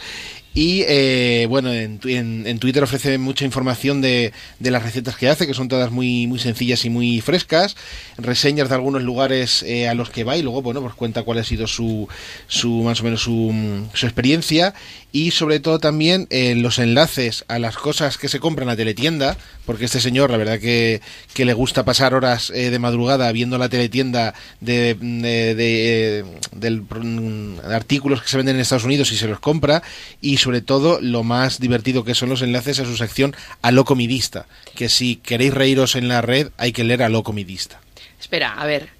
[0.57, 5.45] Y eh, bueno, en, en- Twitter ofrece mucha información de, de las recetas que hace,
[5.45, 7.75] que son todas muy, muy sencillas y muy frescas,
[8.17, 11.37] reseñas de algunos lugares eh, a los que va y luego, bueno, pues cuenta cuál
[11.37, 12.07] ha sido su,
[12.47, 13.53] su más o menos su,
[13.93, 14.73] su experiencia
[15.11, 19.37] y sobre todo también eh, los enlaces a las cosas que se compran a teletienda,
[19.65, 21.01] porque este señor, la verdad que,
[21.35, 26.71] que le gusta pasar horas eh, de madrugada viendo la teletienda de, de, de, eh,
[26.71, 29.83] mm, artículos que se venden en Estados Unidos y se los compra
[30.61, 34.45] todo lo más divertido que son los enlaces a su sección a lo comidista,
[34.75, 37.79] que si queréis reíros en la red hay que leer a lo comidista.
[38.19, 38.96] Espera, a ver.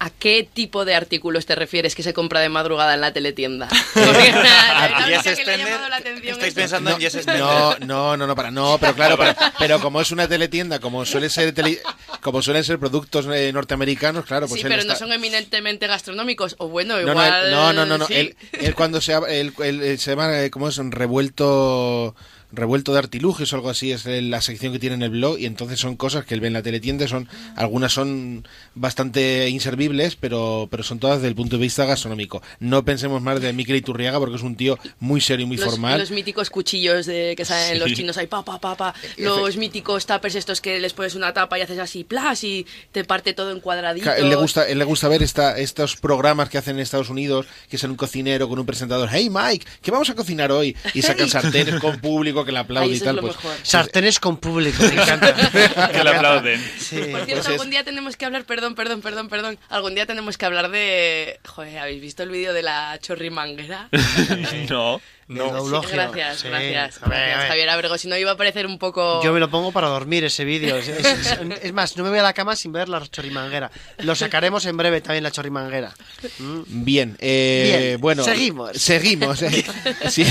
[0.00, 3.66] ¿A qué tipo de artículos te refieres que se compra de madrugada en la teletienda?
[3.94, 7.26] Porque la, la única que le ha llamado la atención Estáis es- pensando en Yes.
[7.26, 11.04] No, no, no, no, para, no, pero claro, pero, pero como es una teletienda, como
[11.04, 11.80] suele ser tele-
[12.20, 15.88] como suelen ser productos eh, norteamericanos, claro, pues sí, él pero está- no son eminentemente
[15.88, 16.54] gastronómicos.
[16.58, 17.44] O bueno, No, no, igual.
[17.46, 18.14] él- no, no, no, no, sí.
[18.14, 20.76] Él, él cuando se, él- él- él se llama, eh, ¿cómo es?
[20.76, 22.14] Revuelto,
[22.50, 25.46] revuelto de artilugios o algo así es la sección que tiene en el blog y
[25.46, 30.68] entonces son cosas que él ve en la teletienda, son algunas son bastante inservibles, pero,
[30.70, 32.42] pero son todas desde el punto de vista gastronómico.
[32.60, 35.66] No pensemos más de Miquel Iturriaga porque es un tío muy serio y muy los,
[35.66, 35.98] formal.
[35.98, 37.78] los míticos cuchillos de que salen Sí.
[37.78, 38.94] los chinos ahí, pa, pa, pa, pa.
[39.18, 43.04] Los míticos tuppers estos que les pones una tapa y haces así, plas, y te
[43.04, 44.14] parte todo en cuadraditos.
[44.16, 47.46] Él le gusta, él le gusta ver esta, estos programas que hacen en Estados Unidos,
[47.68, 49.08] que es un cocinero con un presentador.
[49.12, 50.74] Hey Mike, ¿qué vamos a cocinar hoy?
[50.94, 53.18] Y sacan sartenes con público que le aplaude Ay, y tal.
[53.20, 53.36] pues.
[53.62, 55.34] Sartenes con público, me encanta.
[55.92, 56.60] Que le aplauden.
[56.78, 56.96] Sí.
[56.96, 59.58] Por cierto, Pues es- algún día tenemos que hablar, perdón, perdón, perdón, perdón.
[59.68, 61.38] Algún día tenemos que hablar de.
[61.46, 63.88] Joder, ¿habéis visto el vídeo de la chorrimanguera?
[64.70, 65.00] no.
[65.28, 65.82] No.
[65.82, 66.48] Sí, gracias, Sí.
[66.48, 66.48] gracias.
[66.48, 67.48] A ver, gracias, a ver.
[67.48, 67.98] Javier Abrego.
[67.98, 69.22] Si no, iba a parecer un poco.
[69.22, 70.76] Yo me lo pongo para dormir ese vídeo.
[70.76, 73.70] Es, es- es- es más, no me voy a la cama sin ver la chorrimanguera.
[73.98, 75.94] Lo sacaremos en breve también la chorrimanguera.
[76.38, 76.60] Mm.
[76.84, 78.24] Bien, eh, Bien, bueno.
[78.24, 78.72] seguimos.
[78.78, 79.42] Seguimos.
[79.42, 79.64] eh.
[80.08, 80.24] Sí.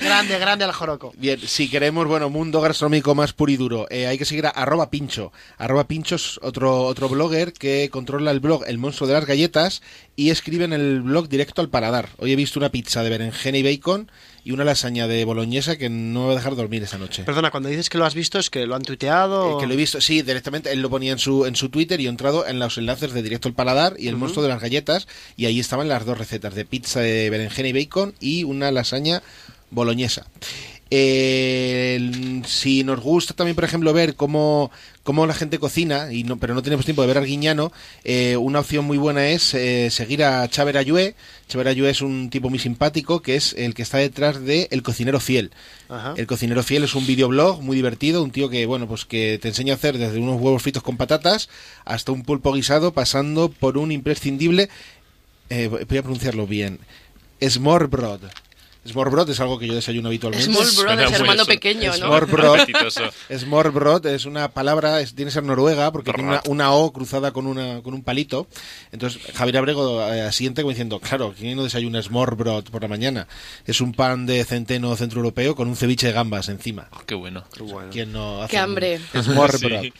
[0.00, 1.12] Grande, grande al joroco.
[1.16, 4.50] Bien, si queremos, bueno, mundo gastronómico más puro y duro, eh, hay que seguir a
[4.50, 5.32] arroba pincho.
[5.58, 9.82] Arroba pincho es otro, otro blogger que controla el blog El Monstruo de las Galletas
[10.16, 12.08] y escribe en el blog directo al paladar.
[12.18, 13.99] Hoy he visto una pizza de berenjena y bacon
[14.44, 17.24] y una lasaña de boloñesa que no me va a dejar dormir esa noche.
[17.24, 19.58] Perdona, cuando dices que lo has visto es que lo han tuiteado.
[19.58, 22.00] Eh, que lo he visto, sí, directamente él lo ponía en su, en su Twitter
[22.00, 24.60] y he entrado en los enlaces de Directo al Paladar y el monstruo de las
[24.60, 28.70] galletas y ahí estaban las dos recetas de pizza de berenjena y bacon y una
[28.70, 29.22] lasaña
[29.70, 30.26] boloñesa.
[30.92, 34.72] Eh, si nos gusta también, por ejemplo, ver cómo,
[35.04, 37.72] cómo la gente cocina, y no, pero no tenemos tiempo de ver al Guiñano,
[38.02, 41.14] eh, una opción muy buena es eh, seguir a Chaver Ayue.
[41.48, 44.82] Chaver Ayue es un tipo muy simpático que es el que está detrás de El
[44.82, 45.52] Cocinero Fiel.
[45.88, 46.14] Ajá.
[46.16, 49.48] El cocinero fiel es un videoblog muy divertido, un tío que bueno, pues que te
[49.48, 51.48] enseña a hacer desde unos huevos fritos con patatas
[51.84, 54.68] hasta un pulpo guisado, pasando por un imprescindible,
[55.48, 56.78] eh, voy a pronunciarlo bien,
[57.42, 58.20] smorbrod.
[58.88, 60.50] Smorbrod es algo que yo desayuno habitualmente.
[60.52, 61.46] Suena es hermano eso.
[61.46, 62.06] pequeño, ¿no?
[63.36, 67.32] Smorbrod es una palabra, es- tiene que ser noruega porque tiene una, una O cruzada
[67.32, 68.46] con una con un palito.
[68.92, 73.26] Entonces Javier Abrego eh, asiente como diciendo, claro, ¿quién no desayuna Smorbrod por la mañana?
[73.66, 76.88] Es un pan de centeno centroeuropeo con un ceviche de gambas encima.
[77.06, 77.44] Qué bueno.
[77.90, 79.00] ¿Quién no hace Qué hambre.
[79.82, 79.92] Sí.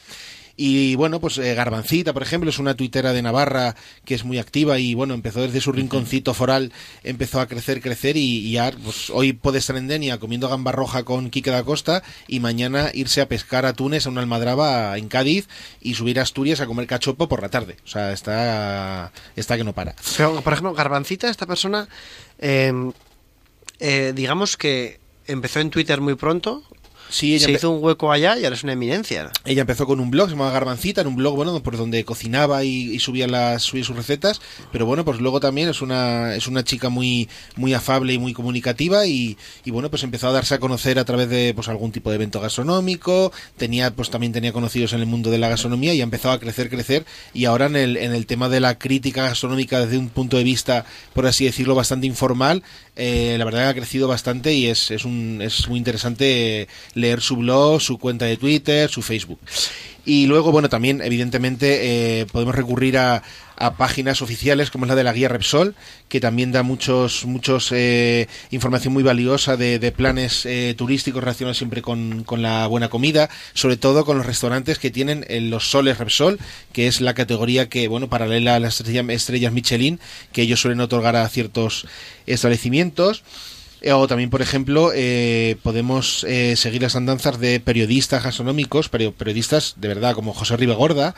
[0.57, 3.75] Y bueno, pues eh, Garbancita, por ejemplo, es una tuitera de Navarra
[4.05, 6.71] que es muy activa y bueno, empezó desde su rinconcito foral,
[7.03, 10.71] empezó a crecer, crecer y, y ya, pues hoy puede estar en Denia comiendo gamba
[10.71, 14.97] roja con Quique da Costa y mañana irse a pescar a Túnez a una almadraba
[14.97, 15.47] en Cádiz
[15.81, 17.77] y subir a Asturias a comer cachopo por la tarde.
[17.85, 19.95] O sea, está, está que no para.
[20.17, 21.87] Pero, por ejemplo, Garbancita, esta persona,
[22.39, 22.71] eh,
[23.79, 26.63] eh, digamos que empezó en Twitter muy pronto.
[27.11, 29.29] Sí, ella se hizo un hueco allá y ahora es una eminencia.
[29.43, 32.63] Ella empezó con un blog, se llamaba Garbancita, en un blog, bueno, por donde cocinaba
[32.63, 36.47] y, y subía las subía sus recetas, pero bueno, pues luego también es una es
[36.47, 37.27] una chica muy
[37.57, 41.05] muy afable y muy comunicativa y, y bueno, pues empezó a darse a conocer a
[41.05, 45.05] través de pues algún tipo de evento gastronómico, tenía pues también tenía conocidos en el
[45.05, 48.15] mundo de la gastronomía y ha empezado a crecer, crecer y ahora en el en
[48.15, 52.07] el tema de la crítica gastronómica desde un punto de vista, por así decirlo, bastante
[52.07, 52.63] informal,
[53.03, 57.35] eh, la verdad ha crecido bastante y es, es un es muy interesante leer su
[57.35, 59.39] blog, su cuenta de Twitter, su Facebook.
[60.05, 63.23] Y luego, bueno, también, evidentemente, eh, podemos recurrir a,
[63.61, 65.75] a páginas oficiales como es la de la guía Repsol,
[66.09, 71.57] que también da muchos, muchos eh, información muy valiosa de, de planes eh, turísticos relacionados
[71.57, 75.69] siempre con, con la buena comida, sobre todo con los restaurantes que tienen eh, los
[75.69, 76.39] soles Repsol,
[76.73, 79.99] que es la categoría que, bueno, paralela a las estrella- estrellas Michelin,
[80.31, 81.85] que ellos suelen otorgar a ciertos
[82.25, 83.23] establecimientos.
[83.93, 84.91] O también, por ejemplo,
[85.63, 91.15] podemos seguir las andanzas de periodistas gastronómicos, periodistas de verdad, como José Ribagorda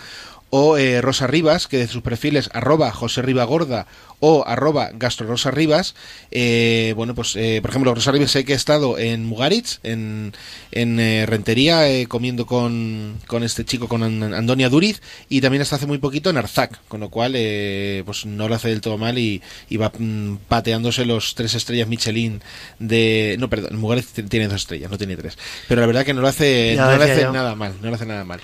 [0.55, 3.87] o eh, Rosa Rivas, que de sus perfiles arroba José Ribagorda
[4.19, 5.95] o arroba Gastrorosa Rivas,
[6.29, 10.31] eh, bueno, pues eh, por ejemplo, Rosa Rivas sé que ha estado en Mugaritz, en,
[10.71, 15.63] en eh, Rentería, eh, comiendo con, con este chico, con An- Andonia Duriz, y también
[15.63, 18.79] hasta hace muy poquito en Arzac, con lo cual pues pues no lo hace del
[18.79, 22.41] todo mal y, y va mm, pateándose los tres estrellas Michelin
[22.77, 23.35] de...
[23.39, 25.35] No, perdón, Mugaritz tiene dos estrellas, no tiene tres.
[25.67, 27.31] Pero la verdad que no lo hace, no lo hace yo.
[27.31, 28.39] nada mal, no lo hace nada mal.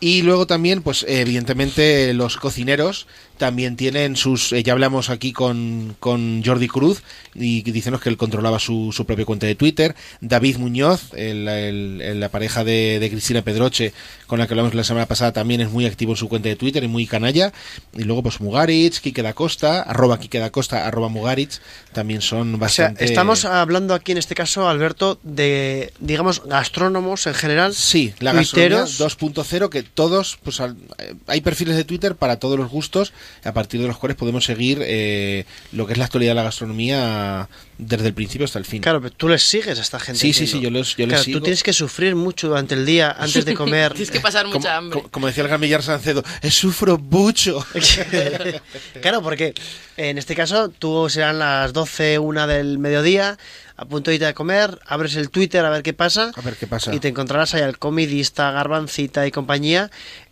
[0.00, 3.06] Y luego también, pues evidentemente los cocineros
[3.36, 7.02] también tienen sus, eh, ya hablamos aquí con, con Jordi Cruz
[7.36, 12.00] y diciéndonos que él controlaba su, su propia cuenta de Twitter, David Muñoz, el- el-
[12.02, 13.92] el- la pareja de, de Cristina Pedroche
[14.26, 16.56] con la que hablamos la semana pasada, también es muy activo en su cuenta de
[16.56, 17.52] Twitter y muy canalla.
[17.96, 21.60] Y luego pues Mugaritz, Quique da Costa, arroba Quique da Costa, arroba Mugaritz,
[21.92, 23.04] también son O sea, bastante...
[23.04, 27.72] estamos hablando aquí en este caso, Alberto, de, digamos, gastrónomos en general.
[27.72, 29.18] Sí, la gastronomía tuiteros.
[29.18, 33.12] 2.0 que todos, pues al- eh, hay perfiles de Twitter para todos los gustos,
[33.44, 36.42] a partir de los cuales podemos seguir eh, lo que es la actualidad de la
[36.44, 37.48] gastronomía
[37.78, 38.82] desde el principio hasta el fin.
[38.82, 40.20] Claro, pero tú les sigues a esta gente.
[40.20, 40.58] Sí, sí, entiendo.
[40.58, 41.38] sí, yo les- yo les Claro, sigo.
[41.38, 43.92] Tú tienes que sufrir mucho durante el día antes de comer.
[43.92, 45.02] Tienes que pasar mucha hambre.
[45.10, 47.64] Como decía el Gamillar Sancedo, "Eh, sufro mucho.
[49.00, 49.54] claro, porque
[49.96, 53.38] en este caso tú serán las 12, una del mediodía,
[53.78, 56.32] a punto de irte a comer, abres el Twitter a ver qué pasa.
[56.36, 56.94] A ver qué pasa.
[56.94, 59.90] Y te encontrarás ahí al comidista, garbancita y compañía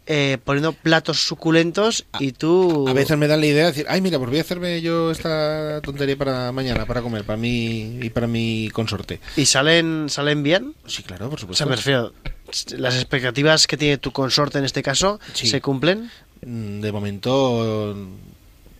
[0.08, 2.86] eh, poniendo platos suculentos y tú...
[2.88, 5.10] A veces me dan la idea de decir, ay, mira, pues voy a hacerme yo
[5.10, 9.20] esta tontería para mañana, para comer, para mí y para mi consorte.
[9.36, 10.74] ¿Y salen, salen bien?
[10.86, 11.58] Sí, claro, por O supuesto.
[11.64, 12.12] sea, me refiero,
[12.78, 15.46] las expectativas que tiene tu consorte en este caso, Sí.
[15.48, 16.10] ¿se cumplen?
[16.44, 17.96] Mm, De momento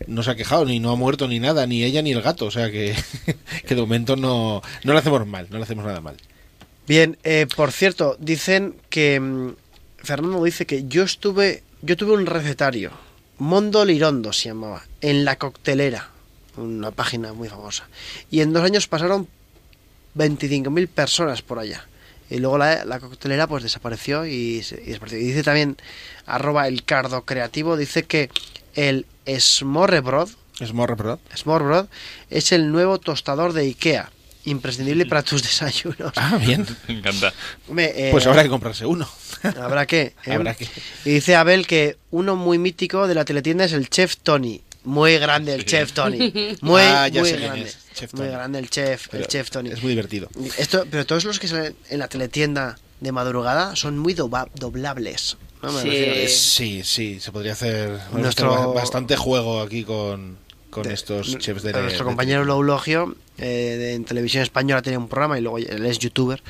[0.05, 2.45] no se ha quejado, ni no ha muerto ni nada, ni ella ni el gato,
[2.45, 2.95] o sea que,
[3.67, 6.17] que de momento no, no le hacemos mal, no le hacemos nada mal.
[6.87, 9.55] Bien, eh, por cierto, dicen que mm,
[9.97, 12.91] Fernando dice que yo estuve, yo tuve un recetario,
[13.39, 16.09] Mondo Lirondo se llamaba, en la coctelera,
[16.55, 17.87] una página muy famosa,
[18.31, 19.27] y en dos años pasaron
[20.15, 21.85] 25.000 personas por allá.
[22.29, 25.17] Y luego la, la coctelera pues desapareció y desapareció.
[25.17, 25.77] Y dice también,
[26.25, 28.29] arroba el cardo creativo, dice que
[28.77, 29.05] el
[29.37, 30.29] Smorrebrod,
[30.65, 31.19] Smorrebrod.
[31.35, 31.87] Smorrebrod
[32.29, 34.09] es el nuevo tostador de Ikea,
[34.45, 36.13] imprescindible para tus desayunos.
[36.15, 36.65] Ah, bien.
[36.87, 37.33] Me encanta.
[37.67, 39.07] Hombre, eh, Pues habrá que comprarse uno.
[39.43, 40.13] Habrá que.
[40.25, 40.33] ¿eh?
[40.33, 40.65] Habrá que.
[41.05, 44.61] Y dice Abel que uno muy mítico de la teletienda es el Chef Tony.
[44.83, 46.31] Muy grande el Chef Tony.
[46.61, 47.67] Muy, Ah, ya muy sé quién grande.
[47.69, 49.69] es, Chef muy grande el Chef, Pero el Chef Tony.
[49.71, 50.29] Es muy divertido.
[50.57, 55.35] Esto, pero todos los que salen en la teletienda de madrugada son muy doba- doblables.
[55.61, 55.71] ¿No?
[55.71, 56.13] Me refiero.
[56.13, 60.37] Es- sí, sí, se podría hacer Nuestro- bastante juego aquí con,
[60.69, 65.07] con estos chefs de nuestro de- compañero Loulogio eh, de- en televisión española tiene un
[65.07, 66.41] programa y luego él es youtuber.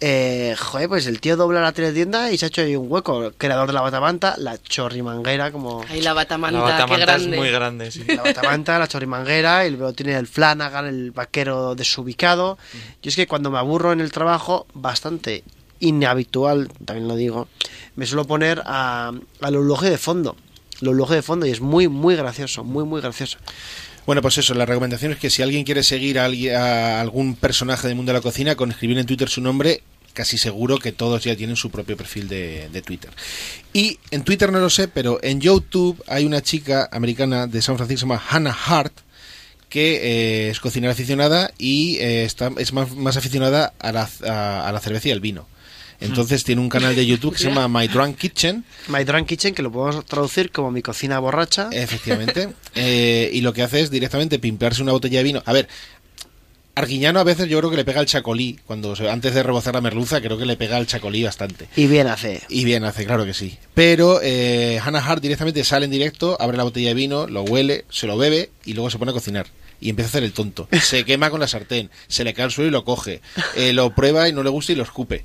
[0.00, 3.32] Eh, joder, pues el tío dobla la teletienda y se ha hecho ahí un hueco.
[3.36, 5.84] Creador de la batamanta, la chorrimanguera, como.
[5.88, 7.36] Ay, la batamanta, La batamanta qué es grande.
[7.36, 8.04] muy grande, sí.
[8.06, 12.58] La batamanta, la chorrimanguera, y luego tiene el Flanagan, el vaquero desubicado.
[13.02, 15.42] Yo es que cuando me aburro en el trabajo, bastante
[15.80, 17.48] inhabitual, también lo digo,
[17.96, 20.36] me suelo poner a, al eulogio de fondo.
[20.80, 23.38] El eulogio de fondo y es muy, muy gracioso, muy, muy gracioso.
[24.06, 27.34] Bueno, pues eso, la recomendación es que si alguien quiere seguir a, alguien- a algún
[27.34, 29.82] personaje del mundo de la cocina, con escribir en Twitter su nombre,
[30.14, 33.10] casi seguro que todos ya tienen su propio perfil de, de Twitter.
[33.72, 37.76] Y en Twitter no lo sé, pero en YouTube hay una chica americana de San
[37.76, 38.94] Francisco, se llama Hannah Hart,
[39.68, 44.66] que eh, es cocinera aficionada y eh, está, es más, más aficionada a la, a,
[44.66, 45.46] a la cerveza y al vino.
[46.00, 48.64] Entonces tiene un canal de YouTube que se llama My Drunk Kitchen.
[48.88, 51.68] My Drunk Kitchen, que lo podemos traducir como mi cocina borracha.
[51.72, 52.50] Efectivamente.
[52.74, 55.42] Eh, y lo que hace es directamente pimpearse una botella de vino.
[55.44, 55.68] A ver,
[56.78, 58.56] Arguiñano a veces yo creo que le pega el chacolí.
[58.64, 61.68] Cuando antes de rebozar la merluza, creo que le pega el chacolí bastante.
[61.74, 62.40] Y bien hace.
[62.48, 63.58] Y bien hace, claro que sí.
[63.74, 67.84] Pero eh, Hannah Hart directamente sale en directo, abre la botella de vino, lo huele,
[67.90, 69.48] se lo bebe y luego se pone a cocinar.
[69.80, 70.68] Y empieza a hacer el tonto.
[70.80, 73.22] Se quema con la sartén, se le cae al suelo y lo coge.
[73.56, 75.24] Eh, lo prueba y no le gusta y lo escupe.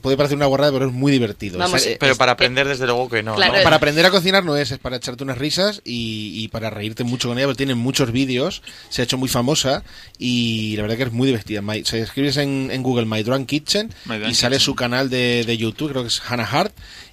[0.00, 1.58] Puede parecer una guarrada, pero es muy divertido.
[1.58, 3.34] Vamos, Es- eh, pero para aprender, desde luego que no.
[3.34, 3.62] Claro, ¿no?
[3.62, 7.04] para aprender a cocinar no es, es para echarte unas risas y, y para reírte
[7.04, 9.82] mucho con ella, porque tiene muchos vídeos, se ha hecho muy famosa
[10.18, 11.62] y la verdad que es muy divertida.
[11.62, 14.64] My- se escribes en, en Google My Drunk Kitchen My Drunk y sale Kitchen.
[14.64, 16.72] su canal de, de YouTube, creo que es Hannah Hart.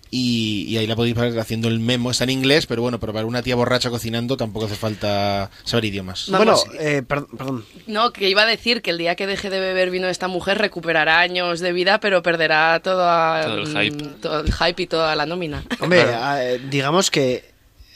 [0.10, 2.12] Y, y ahí la podéis ver haciendo el memo.
[2.12, 5.86] Está en inglés, pero bueno, pero para una tía borracha cocinando tampoco hace falta saber
[5.86, 6.28] idiomas.
[6.30, 6.66] Vamos.
[6.66, 7.66] Bueno, eh, per- perdón.
[7.88, 10.60] No, que iba a decir que el día que deje de beber vino esta mujer
[10.60, 14.04] recuperará años de vida, pero perderá toda, Todo el hype.
[14.06, 15.64] mm, todo el hype y toda la nómina.
[15.82, 17.44] Hombre, eh, digamos que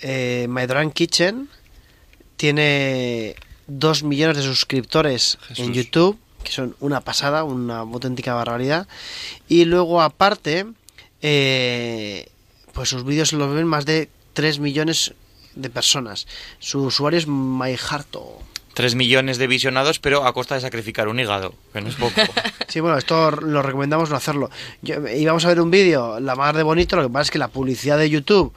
[0.02, 1.48] eh, My Drunk Kitchen
[2.38, 3.36] tiene
[3.68, 5.66] dos millones de suscriptores Jesús.
[5.66, 8.88] en YouTube, que son una pasada, una auténtica barbaridad.
[9.48, 10.66] Y luego, aparte,
[11.22, 12.28] eh,
[12.74, 15.14] pues sus vídeos los ven más de 3 millones
[15.56, 16.28] de personas.
[16.60, 18.40] Su usuario es MyHarto.
[18.74, 22.14] Tres millones de visionados, pero a costa de sacrificar un hígado, que no es poco.
[22.70, 24.50] Sí, bueno, esto lo recomendamos no hacerlo.
[24.82, 27.38] Yo- íbamos a ver un vídeo, la más de bonito, lo que pasa es que
[27.40, 28.54] la publicidad de YouTube...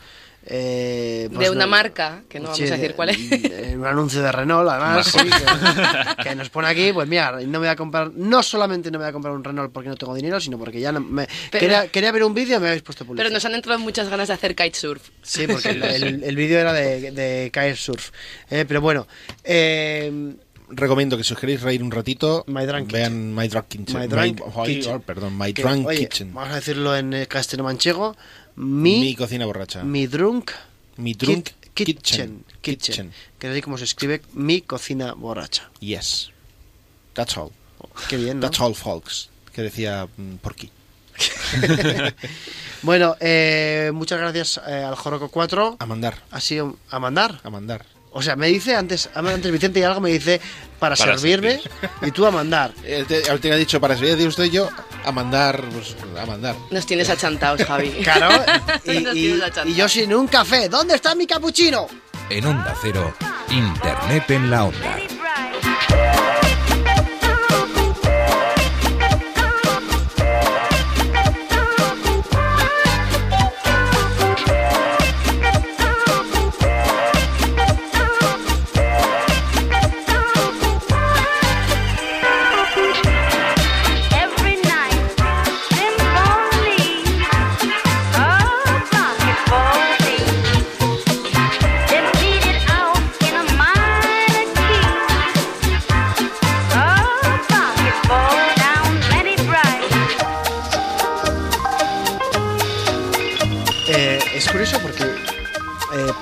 [0.46, 3.30] eh, pues de una no- marca, que no vamos a decir cuál es.
[3.30, 7.46] de- un anuncio de Renault, además, sí, que, que nos pone aquí, pues mira, no
[7.46, 9.96] me voy a comprar, no solamente no me voy a comprar un Renault porque no
[9.96, 12.68] tengo dinero, sino porque ya no me, Pero- quería, quería ver un vídeo y me
[12.68, 13.24] habéis puesto publicidad.
[13.26, 15.02] Pero nos han entrado muchas ganas de hacer kitesurf.
[15.22, 18.10] Sí, porque el, el- el vídeo era de, de kitesurf.
[18.50, 19.06] Eh, pero bueno,
[19.42, 20.34] eh,
[20.66, 24.00] Recomiendo que si os queréis reír un ratito, My Drunk vean My Drunk Kitchen.
[24.00, 24.94] My Drunk ay, Kitchen.
[24.94, 26.32] oh, perdón, My que, Drunk oye, Kitchen.
[26.32, 28.16] vamos a decirlo en castellano manchego,
[28.56, 29.82] mi, Mi cocina borracha.
[29.82, 30.50] mi drunk
[30.96, 32.44] Mi Drunk Kit- Kitchen.
[32.62, 35.68] kitchen, que es así como se escribe mi cocina borracha.
[35.80, 36.30] Yes.
[37.14, 37.50] That's all.
[38.08, 38.46] Qué bien, ¿no?
[38.48, 39.28] That's all, folks.
[39.52, 40.70] Que decía mm, Porky.
[42.82, 45.76] Bueno, eh, muchas gracias eh, al Joroco 4.
[45.78, 46.18] A mandar.
[46.30, 47.40] Ha sido a mandar.
[47.42, 47.86] A mandar.
[48.16, 50.40] O sea, me dice antes, antes Vicente y algo me dice
[50.78, 51.60] para, Para servirme
[52.00, 52.72] y tú a mandar.
[52.84, 54.68] Él te, él te ha dicho para servir, usted y yo,
[55.04, 56.54] a mandar, pues, a mandar.
[56.70, 57.90] Nos tienes achantados, Javi.
[58.04, 58.30] Claro,
[58.84, 60.68] y, Nos y yo sin un café.
[60.68, 61.88] ¿Dónde está mi capuchino?
[62.30, 63.12] En Onda Cero,
[63.50, 64.96] Internet en la Onda.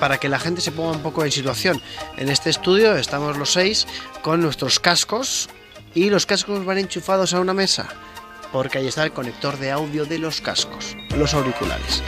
[0.00, 1.80] Para que la gente se ponga un poco en situación,
[2.16, 3.86] en este estudio estamos los seis
[4.22, 5.48] con nuestros cascos
[5.94, 7.88] y los cascos van enchufados a una mesa
[8.52, 12.02] porque ahí está el conector de audio de los cascos, los auriculares.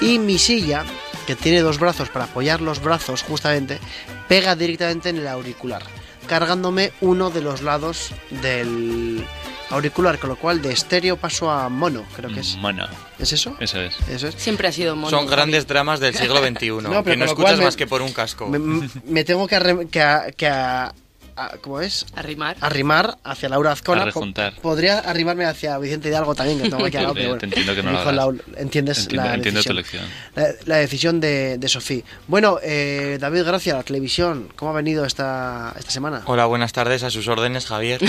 [0.00, 0.84] Y mi silla,
[1.26, 3.80] que tiene dos brazos para apoyar los brazos justamente,
[4.28, 5.82] pega directamente en el auricular,
[6.26, 9.26] cargándome uno de los lados del
[9.70, 12.56] auricular, con lo cual de estéreo paso a mono, creo que es.
[12.56, 12.86] Mono.
[13.18, 13.56] ¿Es eso?
[13.60, 13.96] Eso es.
[14.08, 14.34] Eso es.
[14.36, 15.10] Siempre ha sido mono.
[15.10, 18.12] Son grandes dramas del siglo XXI, No, que no escuchas me- más que por un
[18.12, 18.48] casco.
[18.48, 18.58] Me,
[19.04, 20.92] me tengo que, arre- que, a- que a-
[21.38, 22.04] a- ¿cómo es?
[22.14, 22.56] Arrimar.
[22.60, 24.02] Arrimar hacia Laura Azcona.
[24.02, 24.54] Arrejuntar.
[24.60, 27.38] podría arrimarme hacia Vicente Hidalgo también, que tengo aquí al lado, pero bueno.
[27.40, 28.12] te entiendo que no lo.
[28.12, 30.02] Laura- ¿Entiendes Entiendo, la entiendo tu decisión?
[30.02, 30.04] lección.
[30.34, 32.02] La, la decisión de, de Sofía.
[32.26, 33.76] Bueno, eh, David, gracias.
[33.76, 36.22] La televisión, ¿cómo ha venido esta, esta semana?
[36.26, 38.00] Hola, buenas tardes, a sus órdenes, Javier.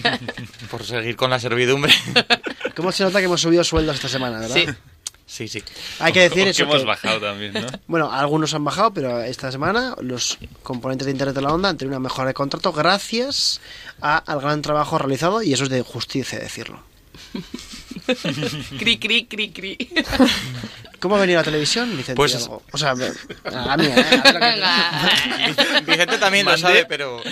[0.70, 1.92] por seguir con la servidumbre.
[2.76, 4.54] ¿Cómo se nota que hemos subido sueldos esta semana, verdad?
[4.54, 4.66] Sí.
[5.32, 5.62] Sí, sí.
[6.00, 6.56] Hay que decir O eso.
[6.56, 7.66] que hemos que- bajado también, ¿no?
[7.86, 11.76] Bueno, algunos han bajado, pero esta semana los componentes de Internet de la Onda han
[11.78, 13.60] tenido una mejora de contrato gracias
[14.00, 16.82] a- al gran trabajo realizado y eso es de justicia decirlo.
[18.78, 19.76] cri, cri, cri, cri.
[20.98, 22.14] ¿Cómo ha venido la televisión, Vicente?
[22.14, 22.48] Pues-?
[22.72, 24.22] O sea, a la mía, ¿eh?
[24.24, 27.22] A lo que- Vicente también lo sabe, pero...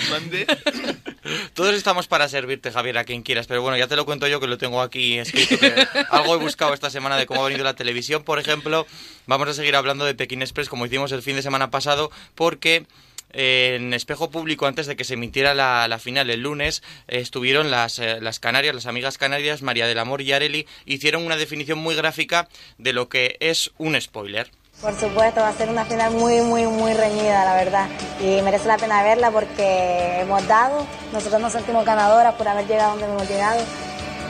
[1.53, 3.47] Todos estamos para servirte, Javier, a quien quieras.
[3.47, 5.59] Pero bueno, ya te lo cuento yo que lo tengo aquí escrito.
[5.59, 5.75] que
[6.11, 8.23] algo he buscado esta semana de cómo ha venido la televisión.
[8.25, 8.87] Por ejemplo,
[9.27, 12.77] vamos a seguir hablando de Pekín Express como hicimos el fin de semana pasado, porque
[12.77, 12.87] eh,
[13.33, 17.99] en espejo público, antes de que se emitiera la, la final el lunes, estuvieron las,
[17.99, 21.95] eh, las canarias, las amigas canarias, María del Amor y Areli, hicieron una definición muy
[21.95, 22.49] gráfica
[22.79, 24.51] de lo que es un spoiler.
[24.81, 27.89] Por supuesto, va a ser una final muy, muy, muy reñida, la verdad.
[28.21, 32.91] Y merece la pena verla porque hemos dado, nosotros nos sentimos ganadoras por haber llegado
[32.91, 33.61] donde hemos llegado.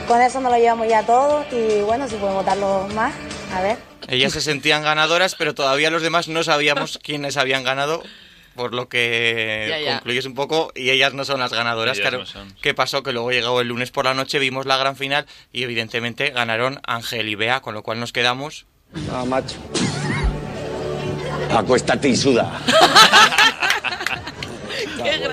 [0.07, 3.13] Con eso nos lo llevamos ya todo y bueno, si podemos darlo más,
[3.53, 3.77] a ver.
[4.07, 8.01] Ellas se sentían ganadoras, pero todavía los demás no sabíamos quiénes habían ganado,
[8.59, 9.93] por lo que Ya, ya.
[9.99, 11.97] concluyes un poco, y ellas no son las ganadoras.
[11.97, 12.53] Ellas claro, no son.
[12.61, 13.03] ¿qué pasó?
[13.03, 16.81] Que luego llegó el lunes por la noche, vimos la gran final y evidentemente ganaron
[16.85, 18.65] Ángel y Bea, con lo cual nos quedamos.
[19.13, 19.55] Ah, macho.
[21.55, 22.59] Acuéstate y suda.
[25.03, 25.29] Qué.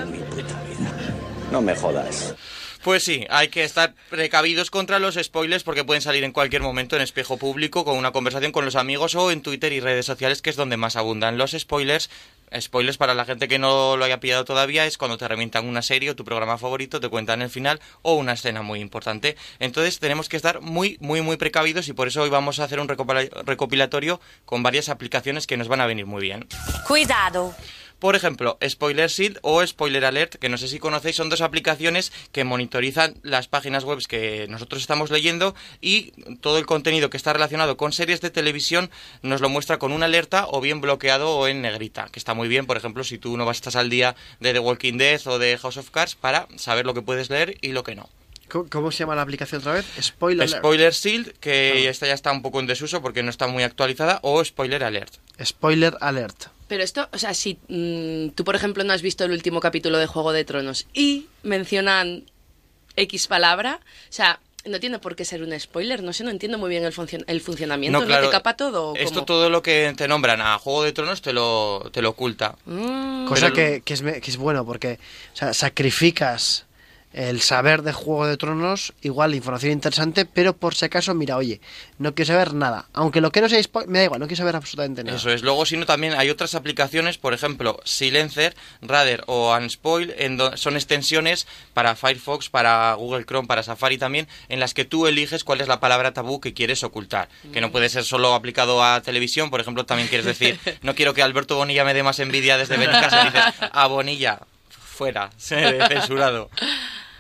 [1.50, 2.32] No me jodas.
[2.86, 6.94] Pues sí, hay que estar precavidos contra los spoilers porque pueden salir en cualquier momento
[6.94, 10.40] en espejo público con una conversación con los amigos o en Twitter y redes sociales
[10.40, 12.08] que es donde más abundan los spoilers.
[12.56, 15.82] Spoilers para la gente que no lo haya pillado todavía es cuando te revientan una
[15.82, 19.36] serie o tu programa favorito, te cuentan el final o una escena muy importante.
[19.58, 22.78] Entonces tenemos que estar muy, muy, muy precavidos y por eso hoy vamos a hacer
[22.78, 26.46] un recopila- recopilatorio con varias aplicaciones que nos van a venir muy bien.
[26.86, 27.52] Cuidado.
[27.98, 32.12] Por ejemplo, Spoiler Shield o Spoiler Alert, que no sé si conocéis, son dos aplicaciones
[32.30, 37.32] que monitorizan las páginas web que nosotros estamos leyendo y todo el contenido que está
[37.32, 38.90] relacionado con series de televisión
[39.22, 42.48] nos lo muestra con una alerta o bien bloqueado o en negrita, que está muy
[42.48, 45.38] bien, por ejemplo, si tú no vas estás al día de The Walking Dead o
[45.38, 48.08] de House of Cards para saber lo que puedes leer y lo que no.
[48.48, 49.86] ¿Cómo, se llama la aplicación otra vez?
[50.00, 50.46] Spoiler.
[50.46, 50.58] alert.
[50.60, 51.90] Spoiler Shield, que Ah.
[51.90, 55.14] esta ya está un poco en desuso porque no está muy actualizada, o Spoiler Alert.
[55.42, 56.46] Spoiler alert.
[56.68, 59.98] Pero esto, o sea, si mm, tú, por ejemplo, no has visto el último capítulo
[59.98, 62.24] de Juego de Tronos y mencionan
[62.96, 66.58] X palabra, o sea, no tiene por qué ser un spoiler, no sé, no entiendo
[66.58, 67.98] muy bien el, funcion- el funcionamiento.
[67.98, 68.90] No, ¿Es lo claro, que capa todo?
[68.92, 69.26] o Esto cómo?
[69.26, 72.56] todo lo que te nombran a Juego de Tronos te lo, te lo oculta.
[72.64, 73.26] Mm.
[73.26, 74.98] Cosa Pero- que, que es, que es bueno porque
[75.34, 76.65] o sea, sacrificas
[77.16, 81.62] el saber de Juego de Tronos, igual información interesante, pero por si acaso, mira, oye,
[81.98, 82.88] no quiero saber nada.
[82.92, 85.16] Aunque lo que no sea spoiler, me da igual, no quiero saber absolutamente nada.
[85.16, 85.42] Eso es.
[85.42, 90.74] Luego, si no, también hay otras aplicaciones, por ejemplo, Silencer, Radar o Unspoil, en son
[90.74, 95.62] extensiones para Firefox, para Google Chrome, para Safari también, en las que tú eliges cuál
[95.62, 97.30] es la palabra tabú que quieres ocultar.
[97.50, 101.14] Que no puede ser solo aplicado a televisión, por ejemplo, también quieres decir, no quiero
[101.14, 106.50] que Alberto Bonilla me dé más envidia desde Benicasa, dices, a Bonilla, fuera, censurado.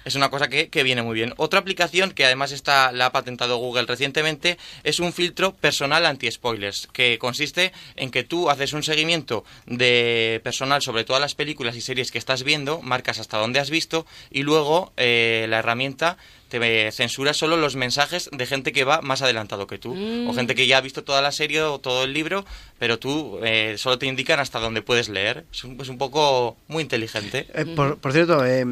[0.06, 1.34] Es una cosa que, que viene muy bien.
[1.36, 6.86] Otra aplicación que además está, la ha patentado Google recientemente es un filtro personal anti-spoilers,
[6.92, 11.80] que consiste en que tú haces un seguimiento de personal sobre todas las películas y
[11.80, 16.92] series que estás viendo, marcas hasta dónde has visto y luego eh, la herramienta te
[16.92, 20.28] censura solo los mensajes de gente que va más adelantado que tú Mm.
[20.28, 22.44] o gente que ya ha visto toda la serie o todo el libro,
[22.78, 25.44] pero tú eh, solo te indican hasta dónde puedes leer.
[25.52, 27.46] Es un, es un poco muy inteligente.
[27.54, 28.64] Eh, por, por cierto, eh,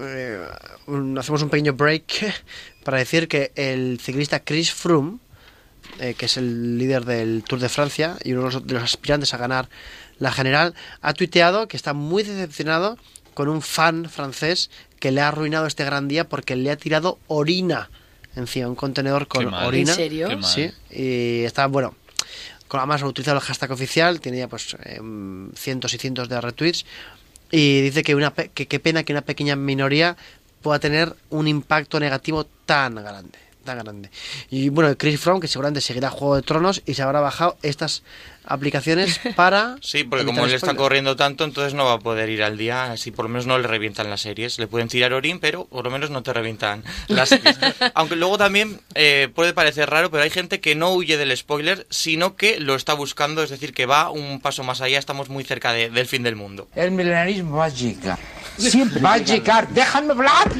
[0.00, 0.46] eh,
[0.86, 2.04] un- hacemos un pequeño break
[2.84, 5.18] para decir que el ciclista Chris Froome,
[6.00, 8.82] eh, que es el líder del Tour de Francia y uno de los, de los
[8.82, 9.68] aspirantes a ganar
[10.18, 12.96] la general, ha tuiteado que está muy decepcionado
[13.34, 17.18] con un fan francés que le ha arruinado este gran día porque le ha tirado
[17.28, 17.90] orina
[18.36, 19.66] encima, un contenedor con Qué mal.
[19.66, 19.90] orina.
[19.92, 20.28] ¿En serio?
[20.28, 20.50] Qué mal.
[20.50, 21.94] Sí, y está, bueno,
[22.68, 26.40] con- además ha utilizado el hashtag oficial, tiene ya pues em, cientos y cientos de
[26.40, 26.84] retweets
[27.50, 30.16] y dice que una pe- que qué pena que una pequeña minoría
[30.62, 34.10] pueda tener un impacto negativo tan grande, tan grande.
[34.50, 38.02] Y bueno, Chris Froome que seguramente seguirá Juego de Tronos y se habrá bajado estas
[38.44, 42.42] aplicaciones para Sí, porque como él está corriendo tanto, entonces no va a poder ir
[42.42, 42.90] al día.
[42.92, 44.58] Así por lo menos no le revientan las series.
[44.58, 47.56] Le pueden tirar orín, pero por lo menos no te revientan las series.
[47.94, 51.86] Aunque luego también eh, puede parecer raro, pero hay gente que no huye del spoiler,
[51.90, 53.42] sino que lo está buscando.
[53.42, 54.98] Es decir, que va un paso más allá.
[54.98, 56.68] Estamos muy cerca de- del fin del mundo.
[56.74, 58.18] El milenarismo va a llegar.
[58.58, 59.68] Siempre va a llegar.
[59.68, 60.52] ¡Déjame hablar!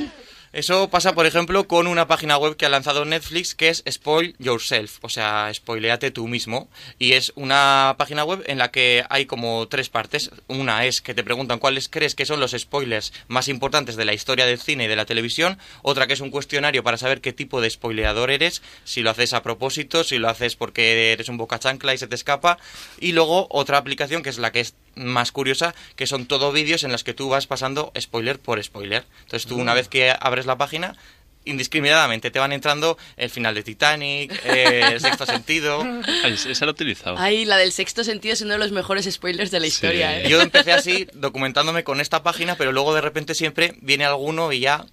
[0.52, 4.36] Eso pasa, por ejemplo, con una página web que ha lanzado Netflix que es Spoil
[4.38, 6.68] Yourself, o sea, spoileate tú mismo.
[6.98, 10.30] Y es una página web en la que hay como tres partes.
[10.48, 14.12] Una es que te preguntan cuáles crees que son los spoilers más importantes de la
[14.12, 15.56] historia del cine y de la televisión.
[15.80, 19.32] Otra que es un cuestionario para saber qué tipo de spoileador eres, si lo haces
[19.32, 22.58] a propósito, si lo haces porque eres un boca chancla y se te escapa.
[23.00, 26.84] Y luego otra aplicación que es la que es más curiosa, que son todo vídeos
[26.84, 29.04] en los que tú vas pasando spoiler por spoiler.
[29.24, 30.96] Entonces tú una vez que abres la página,
[31.44, 35.82] indiscriminadamente te van entrando el final de Titanic, eh, el sexto sentido.
[36.24, 37.16] Ay, esa la he utilizado.
[37.18, 40.28] Ay, la del sexto sentido es uno de los mejores spoilers de la historia, ¿eh?
[40.28, 44.60] Yo empecé así, documentándome con esta página, pero luego de repente siempre viene alguno y
[44.60, 44.84] ya...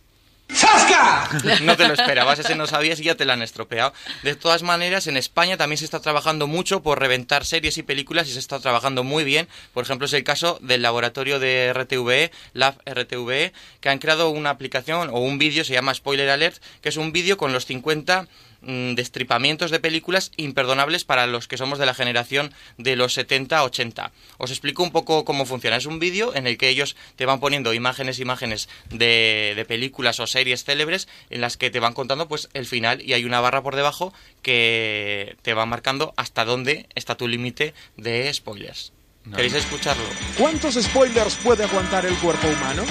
[1.64, 3.94] No te lo esperabas, ese no sabías y ya te la han estropeado.
[4.24, 8.28] De todas maneras, en España también se está trabajando mucho por reventar series y películas
[8.28, 9.48] y se está trabajando muy bien.
[9.74, 14.50] Por ejemplo, es el caso del laboratorio de RTVE, Lab RTVE, que han creado una
[14.50, 18.28] aplicación o un vídeo, se llama Spoiler Alert, que es un vídeo con los 50
[18.62, 24.12] mm, destripamientos de películas imperdonables para los que somos de la generación de los 70-80.
[24.38, 25.78] Os explico un poco cómo funciona.
[25.78, 30.20] Es un vídeo en el que ellos te van poniendo imágenes, imágenes de, de películas
[30.20, 33.42] o series célebres en las que te van contando pues el final y hay una
[33.42, 38.94] barra por debajo que te va marcando hasta dónde está tu límite de spoilers.
[39.36, 40.04] ¿Queréis escucharlo?
[40.38, 42.84] ¿Cuántos spoilers puede aguantar el cuerpo humano?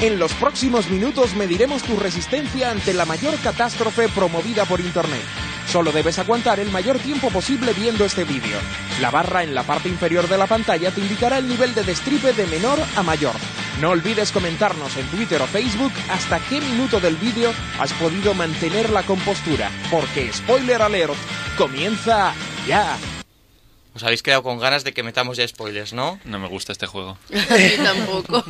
[0.00, 5.22] En los próximos minutos mediremos tu resistencia ante la mayor catástrofe promovida por Internet.
[5.70, 8.58] Solo debes aguantar el mayor tiempo posible viendo este vídeo.
[9.00, 12.32] La barra en la parte inferior de la pantalla te indicará el nivel de destripe
[12.32, 13.34] de menor a mayor.
[13.80, 18.90] No olvides comentarnos en Twitter o Facebook hasta qué minuto del vídeo has podido mantener
[18.90, 21.14] la compostura, porque Spoiler Alert
[21.56, 22.34] comienza
[22.66, 22.96] ya.
[23.94, 26.18] Os habéis quedado con ganas de que metamos ya spoilers, ¿no?
[26.24, 27.16] No me gusta este juego.
[27.84, 28.44] tampoco.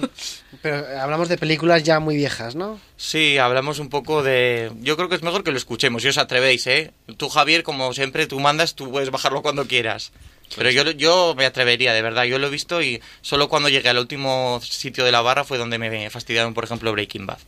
[0.62, 2.80] Pero eh, hablamos de películas ya muy viejas, ¿no?
[2.96, 4.72] Sí, hablamos un poco de...
[4.80, 6.92] Yo creo que es mejor que lo escuchemos, si os atrevéis, ¿eh?
[7.18, 10.12] Tú, Javier, como siempre, tú mandas, tú puedes bajarlo cuando quieras.
[10.56, 12.24] Pero yo, yo me atrevería, de verdad.
[12.24, 15.58] Yo lo he visto y solo cuando llegué al último sitio de la barra fue
[15.58, 17.38] donde me fastidiaron, por ejemplo, Breaking Bad.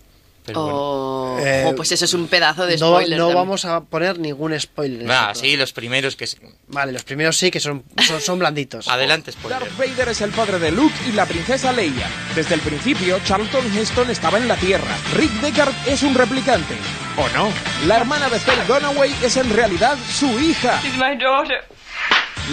[0.47, 0.78] Pero bueno.
[0.78, 3.18] Oh, Eh, pues eso es un pedazo de No, spoiler.
[3.18, 5.10] no vamos a poner ningún spoiler.
[5.10, 6.27] Ah, sí, los primeros que...
[6.68, 8.89] Vale, los primeros sí que son, son, son blanditos.
[8.89, 9.60] Adelante, spoiler.
[9.60, 12.09] Darth Vader es el padre de Luke y la princesa Leia.
[12.35, 14.97] Desde el principio, Charlton Heston estaba en la Tierra.
[15.14, 16.74] Rick Deckard es un replicante.
[17.18, 17.48] ¿O no?
[17.86, 20.81] La hermana de Faye Dunaway es en realidad su hija.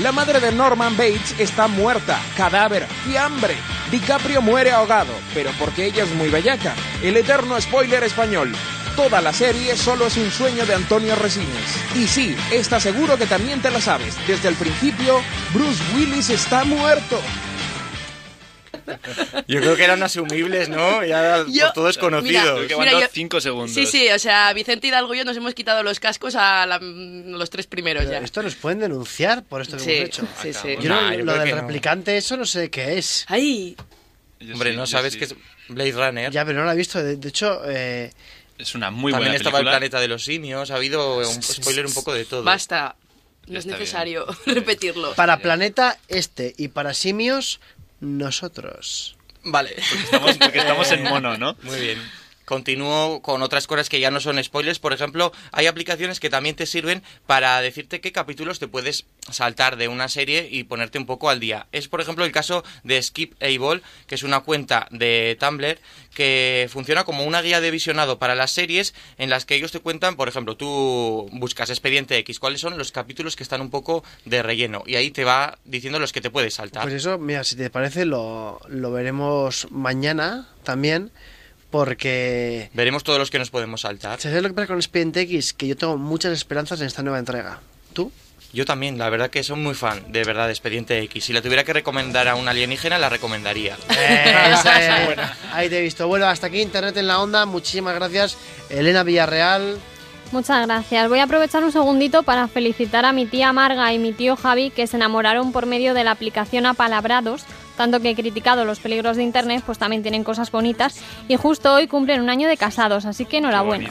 [0.01, 3.55] La madre de Norman Bates está muerta, cadáver, fiambre.
[3.91, 6.73] DiCaprio muere ahogado, pero porque ella es muy bellaca.
[7.03, 8.51] El eterno spoiler español.
[8.95, 11.77] Toda la serie solo es un sueño de Antonio Resines.
[11.93, 14.17] Y sí, está seguro que también te la sabes.
[14.25, 15.21] Desde el principio,
[15.53, 17.21] Bruce Willis está muerto.
[19.47, 21.03] Yo creo que eran asumibles, ¿no?
[21.05, 22.41] Ya Yo- por todo es conocido.
[22.55, 23.73] Creo que Mira, aguantó yo- 5 segundos.
[23.73, 26.79] Sí, sí, o sea, Vicente Hidalgo y yo nos hemos quitado los cascos a la-
[26.79, 28.19] los tres primeros ya.
[28.19, 30.27] Esto nos pueden denunciar por esto que Sí, hemos hecho.
[30.41, 30.75] sí, sí.
[30.81, 31.61] Yo no- Nah, yo lo del que no.
[31.61, 33.25] replicante, eso no sé qué es.
[33.27, 33.75] ¡Ay!
[34.51, 35.19] Hombre, sí, ¿no sabes sí.
[35.19, 35.35] que es
[35.69, 36.31] Blade Runner?
[36.31, 37.01] Ya, pero no la he visto.
[37.01, 38.11] De, de hecho, eh,
[38.57, 39.77] Es una muy También buena estaba el película.
[39.79, 42.43] planeta de los simios, ha habido un spoiler un poco de todo.
[42.43, 42.95] Basta.
[43.47, 45.13] No Ya es necesario repetirlo.
[45.15, 47.59] para Planeta este y para Simios,
[48.03, 49.17] nosotros.
[49.43, 49.75] Vale.
[49.77, 51.57] Estamos, porque estamos en mono, ¿no?
[51.63, 51.99] Muy bien.
[52.45, 54.79] Continúo con otras cosas que ya no son spoilers.
[54.79, 59.77] Por ejemplo, hay aplicaciones que también te sirven para decirte qué capítulos te puedes saltar
[59.77, 61.67] de una serie y ponerte un poco al día.
[61.71, 65.79] Es, por ejemplo, el caso de Skip Able, que es una cuenta de Tumblr
[66.13, 69.79] que funciona como una guía de visionado para las series en las que ellos te
[69.79, 74.03] cuentan, por ejemplo, tú buscas Expediente X, cuáles son los capítulos que están un poco
[74.25, 76.83] de relleno y ahí te va diciendo los que te puedes saltar.
[76.83, 81.11] Pues eso, mira, si te parece, lo, lo veremos mañana también.
[81.73, 82.69] Porque.
[82.75, 84.21] Veremos todos los que nos podemos saltar.
[84.21, 85.53] ¿Sabes lo que pasa con Expediente X?
[85.53, 87.61] Que yo tengo muchas esperanzas en esta nueva entrega.
[87.93, 88.11] ¿Tú?
[88.53, 91.25] Yo también, la verdad que soy muy fan, de verdad, de Expediente X.
[91.25, 93.75] Si la tuviera que recomendar a un alienígena, la recomendaría.
[93.89, 95.19] Esa es.
[95.51, 96.07] Ahí te he visto.
[96.07, 97.47] Bueno, hasta aquí Internet en la Onda.
[97.47, 98.37] Muchísimas gracias,
[98.69, 99.79] Elena Villarreal.
[100.31, 101.09] Muchas gracias.
[101.09, 104.69] Voy a aprovechar un segundito para felicitar a mi tía Marga y mi tío Javi
[104.69, 107.45] que se enamoraron por medio de la aplicación Apalabrados.
[107.77, 110.95] Tanto que he criticado los peligros de internet, pues también tienen cosas bonitas.
[111.27, 113.89] Y justo hoy cumplen un año de casados, así que enhorabuena.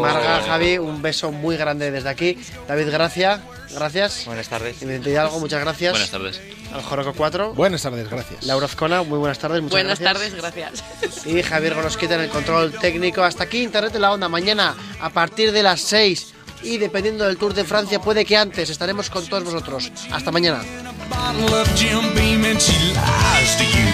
[0.00, 2.38] Marga, Javi, un beso muy grande desde aquí.
[2.68, 3.40] David, gracias.
[3.74, 4.26] Gracias.
[4.26, 4.82] Buenas tardes.
[4.82, 5.92] Y Vicente Hidalgo, muchas gracias.
[5.92, 6.40] Buenas tardes.
[6.74, 7.54] Al Joroco 4.
[7.54, 8.44] Buenas tardes, gracias.
[8.44, 9.62] Laura Azcona, muy buenas tardes.
[9.62, 10.32] Muchas Buenas gracias.
[10.34, 11.26] tardes, gracias.
[11.26, 13.22] Y Javier Gorosquita en el control técnico.
[13.22, 14.28] Hasta aquí Internet en la Onda.
[14.28, 18.70] Mañana a partir de las 6 y dependiendo del Tour de Francia, puede que antes
[18.70, 19.90] estaremos con todos vosotros.
[20.10, 20.62] Hasta mañana.